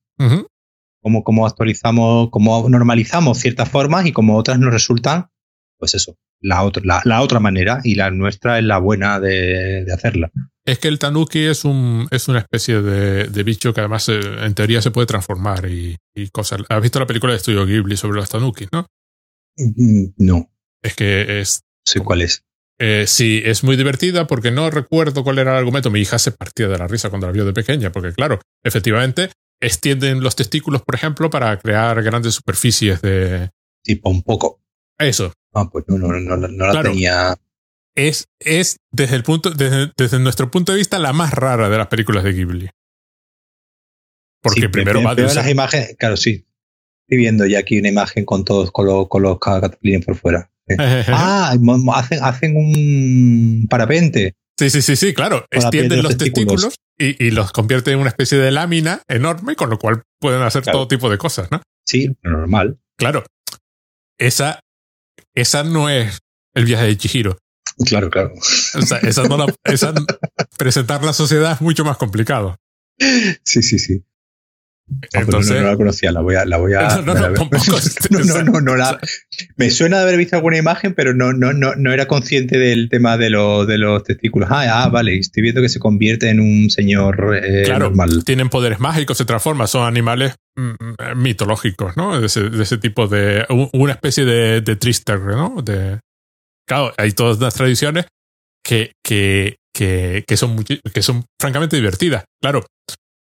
[1.03, 5.29] como, como actualizamos, como normalizamos ciertas formas y como otras nos resultan,
[5.79, 10.31] pues eso, la otra, la, otra manera y la nuestra es la buena de, hacerla.
[10.65, 14.55] Es que el tanuki es, un, es una especie de, bicho que además eh, en
[14.55, 15.99] teoría se puede transformar y,
[16.33, 16.63] cosas.
[16.71, 18.87] ¿Has visto la película de Estudio Ghibli sobre los tanuki, no?
[19.57, 20.51] Mm, no.
[20.83, 21.63] Es que es.
[21.85, 22.45] Sí, ¿cuál es?
[22.79, 25.91] Eh, sí, es muy divertida porque no recuerdo cuál era el argumento.
[25.91, 29.31] Mi hija se partía de la risa cuando la vio de pequeña, porque claro, efectivamente
[29.61, 33.51] extienden los testículos, por ejemplo, para crear grandes superficies de...
[33.83, 34.61] Tipo un poco.
[34.99, 35.33] Eso.
[35.55, 37.37] Ah, pues no, no, no, no la tenía.
[37.95, 41.79] Es, es desde, el punto, desde, desde, nuestro punto de vista, la más rara de
[41.79, 42.71] las películas de Ghibli.
[44.43, 46.46] Porque primero va de las imágenes, claro, sí.
[47.07, 50.51] Estoy viendo ya aquí una imagen con todos, con, los, con los por fuera.
[50.79, 51.55] ah,
[51.95, 54.35] hacen, hacen un parapente.
[54.59, 55.47] Sí, sí, sí, sí, claro.
[55.53, 60.03] Extienden los testículos, y, los convierten en una especie de lámina enorme, con lo cual
[60.19, 61.63] pueden hacer todo tipo de cosas, ¿no?
[61.85, 62.81] Sí, normal.
[62.97, 63.25] Claro.
[64.19, 64.59] Esa,
[65.35, 66.19] esa no es
[66.55, 67.39] el viaje de Chihiro.
[67.85, 68.33] Claro, claro.
[69.03, 69.95] esa no la, esa,
[70.59, 72.57] presentar la sociedad es mucho más complicado.
[72.99, 74.03] Sí, sí, sí.
[75.13, 76.45] Entonces, no, la conocía, la voy a.
[76.45, 79.01] La voy a no, no, no, no, no, la,
[79.57, 82.89] me suena de haber visto alguna imagen, pero no, no, no, no era consciente del
[82.89, 84.49] tema de, lo, de los testículos.
[84.51, 87.93] Ah, ah, vale, estoy viendo que se convierte en un señor eh, claro,
[88.25, 92.21] Tienen poderes mágicos, se transforman, son animales mm, mitológicos, ¿no?
[92.21, 93.45] De ese, de ese, tipo de.
[93.73, 95.63] Una especie de, de trister, ¿no?
[95.63, 95.99] De,
[96.67, 98.07] claro, hay todas las tradiciones
[98.65, 102.25] que, que, que, que, son, que son francamente divertidas.
[102.41, 102.65] Claro,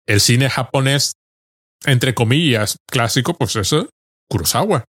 [0.07, 1.15] el cine japonés
[1.87, 3.89] entre comillas, clásico, pues eso,
[4.29, 4.85] Kurosawa.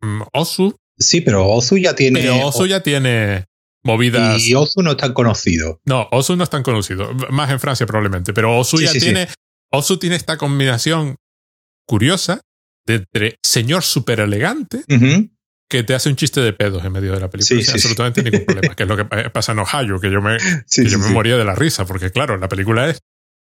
[0.00, 0.76] Mm, Ozu.
[0.98, 2.20] Sí, pero Ozu ya tiene.
[2.20, 3.46] Pero Ozu ya tiene
[3.84, 4.42] movidas.
[4.42, 5.80] Y Ozu no es tan conocido.
[5.84, 7.12] No, Ozu no es tan conocido.
[7.30, 8.32] Más en Francia probablemente.
[8.32, 9.28] Pero Ozu ya tiene.
[9.70, 11.16] Ozu tiene esta combinación
[11.86, 12.40] curiosa
[12.86, 14.84] de entre señor súper elegante
[15.72, 17.62] que te hace un chiste de pedos en medio de la película.
[17.62, 18.74] sin absolutamente ningún problema.
[18.74, 20.36] Que es lo que pasa en Ohio, que yo me,
[20.70, 21.86] que yo me moría de la risa.
[21.86, 23.00] Porque claro, la película es.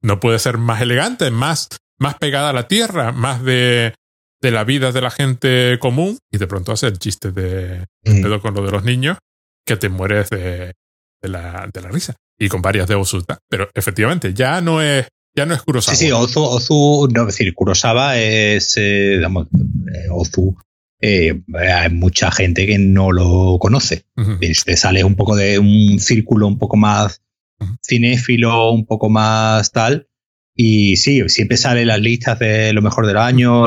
[0.03, 1.69] No puede ser más elegante, más
[2.01, 3.95] más pegada a la tierra, más de,
[4.41, 8.41] de la vida de la gente común, y de pronto hace el chiste de, mm.
[8.41, 9.19] con lo de los niños,
[9.65, 10.73] que te mueres de,
[11.23, 12.17] de, la, de la risa.
[12.39, 13.39] Y con varias de Osuta.
[13.49, 15.07] Pero efectivamente, ya no es,
[15.37, 15.95] ya no es Kurosawa.
[15.95, 19.47] Sí, sí, Ozu, Ozu no, es decir, Kurosawa es, eh, digamos,
[19.95, 20.57] eh, Ozu,
[21.03, 24.07] eh, hay mucha gente que no lo conoce.
[24.41, 27.23] Te sale un poco de un círculo un poco más
[27.87, 30.09] cinéfilo, un poco más tal,
[30.63, 33.67] y sí, siempre salen las listas de lo mejor del año,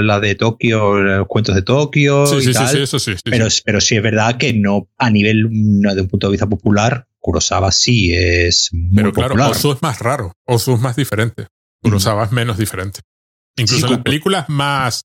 [0.00, 2.26] la de Tokio, los cuentos de Tokio.
[2.26, 2.68] Sí, y sí, tal.
[2.68, 6.28] sí, eso sí, pero, pero sí es verdad que no a nivel de un punto
[6.28, 9.50] de vista popular, Kurosawa sí es muy Pero claro, popular.
[9.50, 11.48] Osu es más raro, Osu es más diferente,
[11.82, 13.00] Kurosawa es menos diferente.
[13.56, 15.04] Incluso en las películas más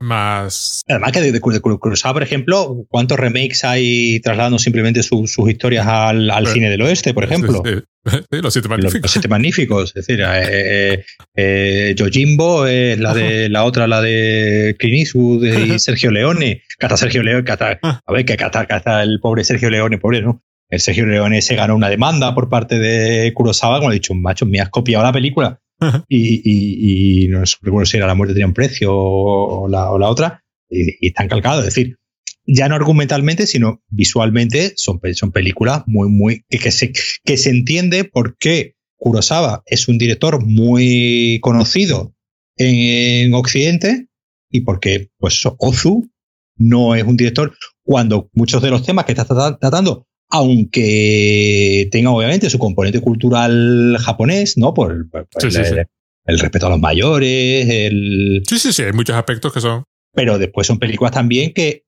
[0.00, 0.82] más.
[0.88, 6.46] Además que de, de, por ejemplo, ¿cuántos remakes hay trasladando simplemente sus historias al, al
[6.46, 7.62] cine del oeste, por ejemplo?
[8.30, 9.02] los siete magníficos.
[9.02, 9.88] Los, siete magníficos.
[9.96, 11.04] Es decir, eh, eh,
[11.36, 16.62] eh Yojimbo, la de la otra, la de Clint Eastwood y Sergio Leone.
[16.78, 18.00] Cata Sergio Leone, cata, ah.
[18.04, 20.42] a ver, que cata, cata el pobre Sergio Leone, pobre, ¿no?
[20.70, 24.44] El Sergio Leone se ganó una demanda por parte de Kurosawa, como ha dicho, macho,
[24.44, 25.60] me has copiado la película
[26.08, 31.06] y, y, no recuerdo si era La muerte tenía un precio o la, otra, y,
[31.06, 31.66] están calcados.
[31.66, 31.96] Es decir,
[32.46, 36.44] ya no argumentalmente, sino visualmente, son, son películas muy, muy.
[36.48, 36.92] Que, se,
[37.24, 42.14] que se entiende por qué Kurosawa es un director muy conocido
[42.56, 44.08] en, Occidente
[44.50, 46.10] y porque pues, Ozu
[46.56, 52.50] no es un director cuando muchos de los temas que está tratando aunque tenga obviamente
[52.50, 54.74] su componente cultural japonés, ¿no?
[54.74, 54.92] Por,
[56.26, 58.42] el, respeto a los mayores, el...
[58.46, 59.84] Sí, sí, sí, hay muchos aspectos que son...
[60.12, 61.84] Pero después son películas también que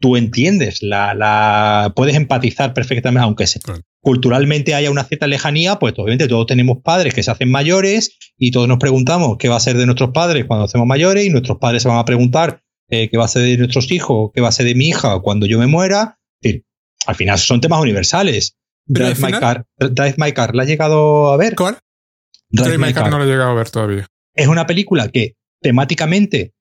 [0.00, 3.44] tú entiendes, la, la puedes empatizar perfectamente, aunque
[4.00, 8.50] culturalmente haya una cierta lejanía, pues obviamente todos tenemos padres que se hacen mayores y
[8.52, 11.58] todos nos preguntamos qué va a ser de nuestros padres cuando hacemos mayores y nuestros
[11.58, 14.48] padres se van a preguntar eh, qué va a ser de nuestros hijos, qué va
[14.48, 16.17] a ser de mi hija cuando yo me muera.
[17.06, 18.56] Al final son temas universales.
[18.86, 21.54] Drive My, Car, Drive My Car, ¿la has llegado a ver?
[21.54, 21.78] ¿Cuál?
[22.48, 24.06] Drive, My Car, no la he llegado a ver todavía.
[24.34, 26.54] Es una película que temáticamente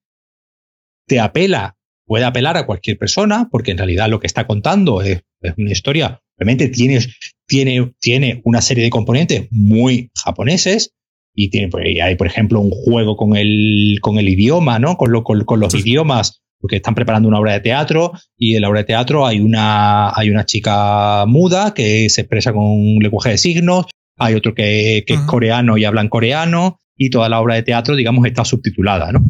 [1.05, 5.21] te apela, puede apelar a cualquier persona, porque en realidad lo que está contando es,
[5.57, 6.99] una historia, realmente tiene,
[7.45, 10.97] tiene, tiene una serie de componentes muy japoneses,
[11.39, 14.97] y tiene, pues, hay, por ejemplo, un juego con el, con el idioma, ¿no?
[14.97, 18.69] Con, lo, con, los idiomas porque están preparando una obra de teatro y en la
[18.69, 23.31] obra de teatro hay una, hay una chica muda que se expresa con un lenguaje
[23.31, 23.85] de signos,
[24.17, 27.63] hay otro que, que es coreano y habla en coreano y toda la obra de
[27.63, 29.23] teatro, digamos, está subtitulada, ¿no?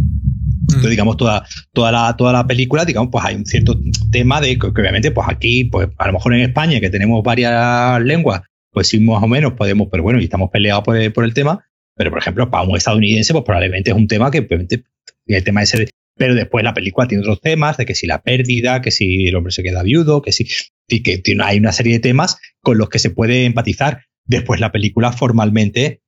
[0.67, 3.79] Entonces, digamos, toda, toda, la, toda la película, digamos, pues hay un cierto
[4.11, 8.01] tema de que, obviamente, pues aquí, pues a lo mejor en España, que tenemos varias
[8.01, 8.41] lenguas,
[8.71, 11.33] pues sí, más o menos podemos, pero bueno, y estamos peleados por el, por el
[11.33, 14.83] tema, pero por ejemplo, para un estadounidense, pues probablemente es un tema que, obviamente,
[15.25, 15.87] el tema ese
[16.17, 19.35] pero después la película tiene otros temas de que si la pérdida, que si el
[19.35, 20.47] hombre se queda viudo, que si
[20.87, 24.05] y que hay una serie de temas con los que se puede empatizar.
[24.25, 26.01] Después la película formalmente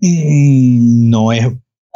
[0.00, 1.46] mm, no es,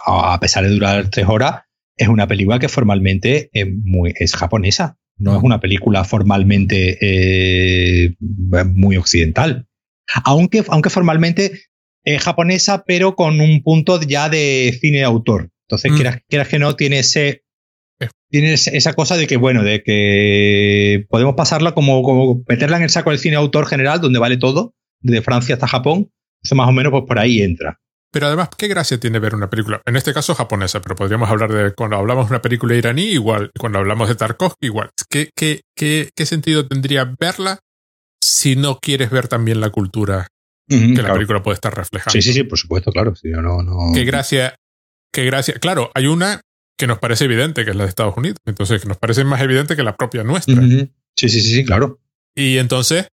[0.05, 1.63] a pesar de durar tres horas,
[1.97, 4.99] es una película que formalmente es japonesa.
[5.19, 8.17] No es una película formalmente eh,
[8.75, 9.69] muy occidental.
[10.25, 11.61] Aunque, aunque formalmente
[12.05, 15.51] es japonesa, pero con un punto ya de cine de autor.
[15.71, 15.97] Entonces, mm.
[16.29, 17.45] quieras, que no, tiene ese
[18.31, 22.91] tiene esa cosa de que, bueno, de que podemos pasarla como, como, meterla en el
[22.91, 26.11] saco del cine autor general, donde vale todo, desde Francia hasta Japón.
[26.43, 27.79] Eso más o menos pues por ahí entra.
[28.13, 29.83] Pero además, ¿qué gracia tiene ver una película?
[29.85, 33.51] En este caso japonesa, pero podríamos hablar de cuando hablamos de una película iraní, igual,
[33.59, 34.91] cuando hablamos de Tarkovsky, igual.
[35.09, 37.59] ¿Qué, qué, qué, qué sentido tendría verla
[38.23, 40.27] si no quieres ver también la cultura
[40.69, 42.13] que la película puede estar reflejando?
[42.13, 43.13] Sí, sí, sí, por supuesto, claro.
[43.25, 43.93] no, no...
[43.93, 44.55] ¿Qué gracia?
[45.13, 45.55] ¿Qué gracia?
[45.55, 46.41] Claro, hay una
[46.79, 48.39] que nos parece evidente, que es la de Estados Unidos.
[48.47, 50.63] Entonces, que nos parece más evidente que la propia nuestra.
[51.17, 52.01] Sí, sí, sí, claro.
[52.35, 53.09] Y entonces,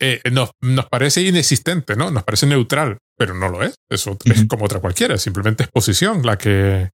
[0.00, 2.10] eh, nos, nos, parece inexistente, ¿no?
[2.10, 3.74] Nos parece neutral, pero no lo es.
[3.90, 6.90] Eso es como otra cualquiera, simplemente es posición la que.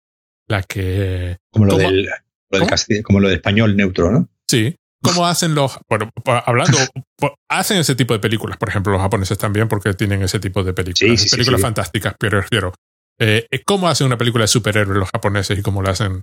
[0.48, 2.08] La que como lo, del,
[3.04, 4.28] como lo del español neutro, ¿no?
[4.48, 4.74] Sí.
[5.00, 5.78] ¿Cómo hacen los.
[5.88, 6.10] Bueno,
[6.44, 6.76] hablando.
[7.48, 10.72] hacen ese tipo de películas, por ejemplo, los japoneses también, porque tienen ese tipo de
[10.72, 11.20] películas.
[11.20, 12.72] Sí, películas fantásticas, pero refiero.
[13.20, 16.22] Eh, ¿Cómo hacen una película de superhéroes los japoneses y cómo lo hacen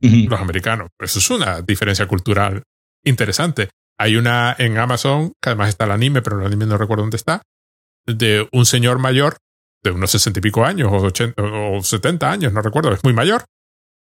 [0.00, 0.88] los americanos?
[0.98, 2.62] Eso es una diferencia cultural
[3.04, 3.68] interesante.
[3.98, 7.18] Hay una en Amazon, que además está el anime, pero el anime no recuerdo dónde
[7.18, 7.42] está,
[8.06, 9.36] de un señor mayor
[9.82, 13.12] de unos sesenta y pico años o, 80, o 70 años, no recuerdo, es muy
[13.12, 13.44] mayor,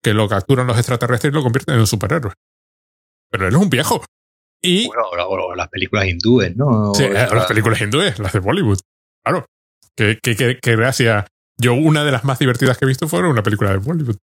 [0.01, 2.33] que lo capturan los extraterrestres y lo convierten en un superhéroe.
[3.31, 4.05] Pero él es un viejo.
[4.63, 6.95] Y, bueno, o, las películas hindúes, ¿no?
[6.95, 8.79] Sí, las películas hindúes, las de Bollywood.
[9.25, 9.45] Claro.
[9.97, 11.27] Qué, qué, qué, qué gracia
[11.59, 14.17] yo, una de las más divertidas que he visto fue una película de Bollywood.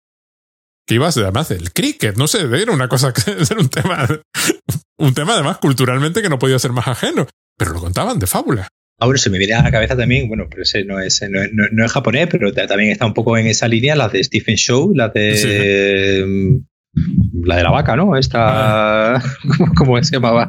[0.87, 4.07] Que iba además del cricket, no sé, era una cosa que era un tema,
[4.99, 7.27] un tema además culturalmente que no podía ser más ajeno,
[7.59, 8.69] pero lo contaban de fábula.
[8.99, 11.93] Ahora se me viene a la cabeza también, bueno, pero ese no es, no, es
[11.93, 16.25] japonés, pero también está un poco en esa línea, las de Stephen Show, la de
[16.27, 16.65] mm,
[17.45, 18.17] la de la vaca, ¿no?
[18.17, 19.23] Esta, ah.
[19.77, 20.49] ¿cómo se llamaba?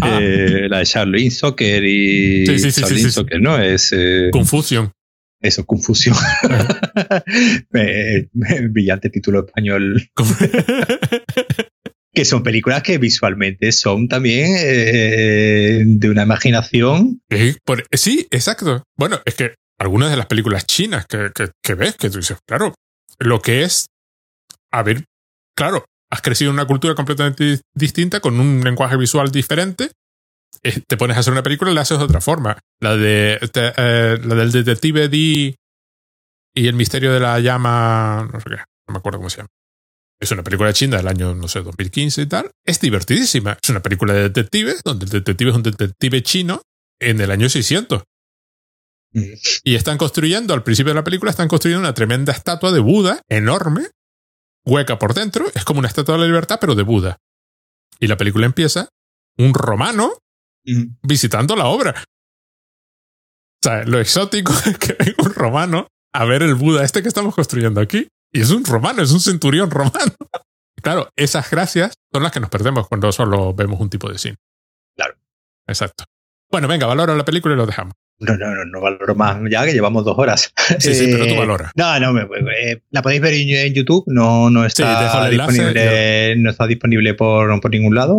[0.00, 0.18] Ah.
[0.20, 3.58] Eh, la de Charlie Soccer y sí, Soccer, ¿no?
[3.58, 4.92] Es eh, Confusion.
[5.40, 6.16] Eso, confusión.
[8.70, 10.10] Brillante título español.
[12.12, 17.22] que son películas que visualmente son también eh, de una imaginación.
[17.92, 18.82] Sí, exacto.
[18.96, 21.30] Bueno, es que algunas de las películas chinas que,
[21.62, 22.74] que, ves, que tú dices, claro,
[23.20, 23.86] lo que es,
[24.72, 25.04] a ver,
[25.54, 29.90] claro, has crecido en una cultura completamente distinta, con un lenguaje visual diferente, eh,
[30.86, 32.58] te pones a hacer una película y la haces de otra forma.
[32.80, 38.50] La de eh, la del detective D y el misterio de la llama, no sé
[38.50, 39.48] qué, no me acuerdo cómo se llama.
[40.20, 42.50] Es una película china del año, no sé, 2015 y tal.
[42.64, 43.56] Es divertidísima.
[43.62, 46.62] Es una película de detectives, donde el detective es un detective chino
[46.98, 48.02] en el año 600.
[49.12, 49.22] Mm.
[49.62, 53.22] Y están construyendo, al principio de la película, están construyendo una tremenda estatua de Buda,
[53.28, 53.90] enorme,
[54.64, 55.46] hueca por dentro.
[55.54, 57.18] Es como una estatua de la libertad, pero de Buda.
[58.00, 58.88] Y la película empieza
[59.36, 60.14] un romano
[61.02, 61.94] visitando la obra.
[63.60, 67.08] O sea, lo exótico es que venga un romano a ver el Buda este que
[67.08, 68.08] estamos construyendo aquí.
[68.32, 70.14] Y es un romano, es un centurión romano.
[70.80, 74.36] Claro, esas gracias son las que nos perdemos cuando solo vemos un tipo de cine.
[74.96, 75.16] Claro.
[75.66, 76.04] Exacto.
[76.52, 77.94] Bueno, venga, valora la película y lo dejamos.
[78.20, 80.52] No, no, no, no valoro más ya que llevamos dos horas.
[80.78, 81.72] Sí, sí, pero tú eh, valoras.
[81.74, 87.14] No, no, eh, la podéis ver en YouTube, no, no está disponible, no está disponible
[87.14, 88.16] por, por ningún lado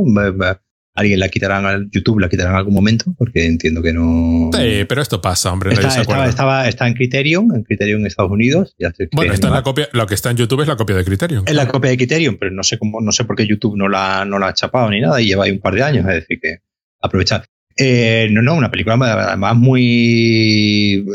[0.95, 4.49] alguien la quitarán al YouTube, la quitarán en algún momento, porque entiendo que no.
[4.53, 5.73] Sí, pero esto pasa, hombre.
[5.73, 8.75] Está, estaba, está en Criterion, en Criterion en Estados Unidos.
[9.13, 11.43] bueno, está la copia, lo que está en YouTube es la copia de Criterion.
[11.47, 13.87] Es la copia de Criterion, pero no sé cómo, no sé por qué YouTube no
[13.87, 16.15] la, no la ha chapado ni nada y lleva ahí un par de años, es
[16.15, 16.59] decir, que
[17.01, 17.45] aprovechar.
[17.77, 21.05] Eh, no, no, una película además muy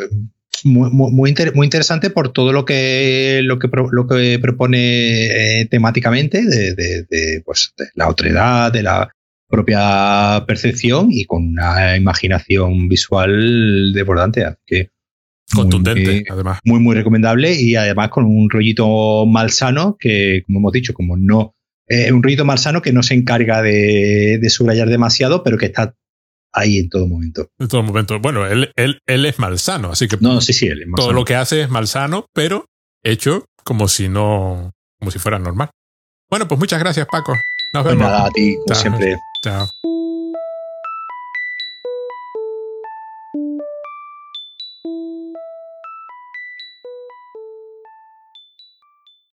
[0.64, 6.42] muy, muy, muy, interesante por todo lo que, lo que, lo que propone eh, temáticamente
[6.42, 9.14] de, de, pues, de la otredad, de la,
[9.48, 14.44] propia percepción y con una imaginación visual desbordante.
[14.66, 14.90] Que
[15.52, 16.58] Contundente, además.
[16.64, 21.54] Muy, muy recomendable y además con un rollito malsano que, como hemos dicho, como no.
[21.86, 25.94] Es un rollito malsano que no se encarga de, subrayar demasiado, pero que está
[26.52, 27.50] ahí en todo momento.
[27.58, 28.18] En todo momento.
[28.20, 30.16] Bueno, él, él, él es malsano, así que.
[30.20, 32.66] No, sí, sí, él es Todo lo que hace es malsano, pero
[33.02, 34.72] hecho como si no.
[34.98, 35.70] como si fuera normal.
[36.30, 37.34] Bueno, pues muchas gracias, Paco.
[37.74, 38.06] Nos vemos.
[38.06, 39.20] nada, a ti, como siempre.
[39.42, 39.68] Ciao.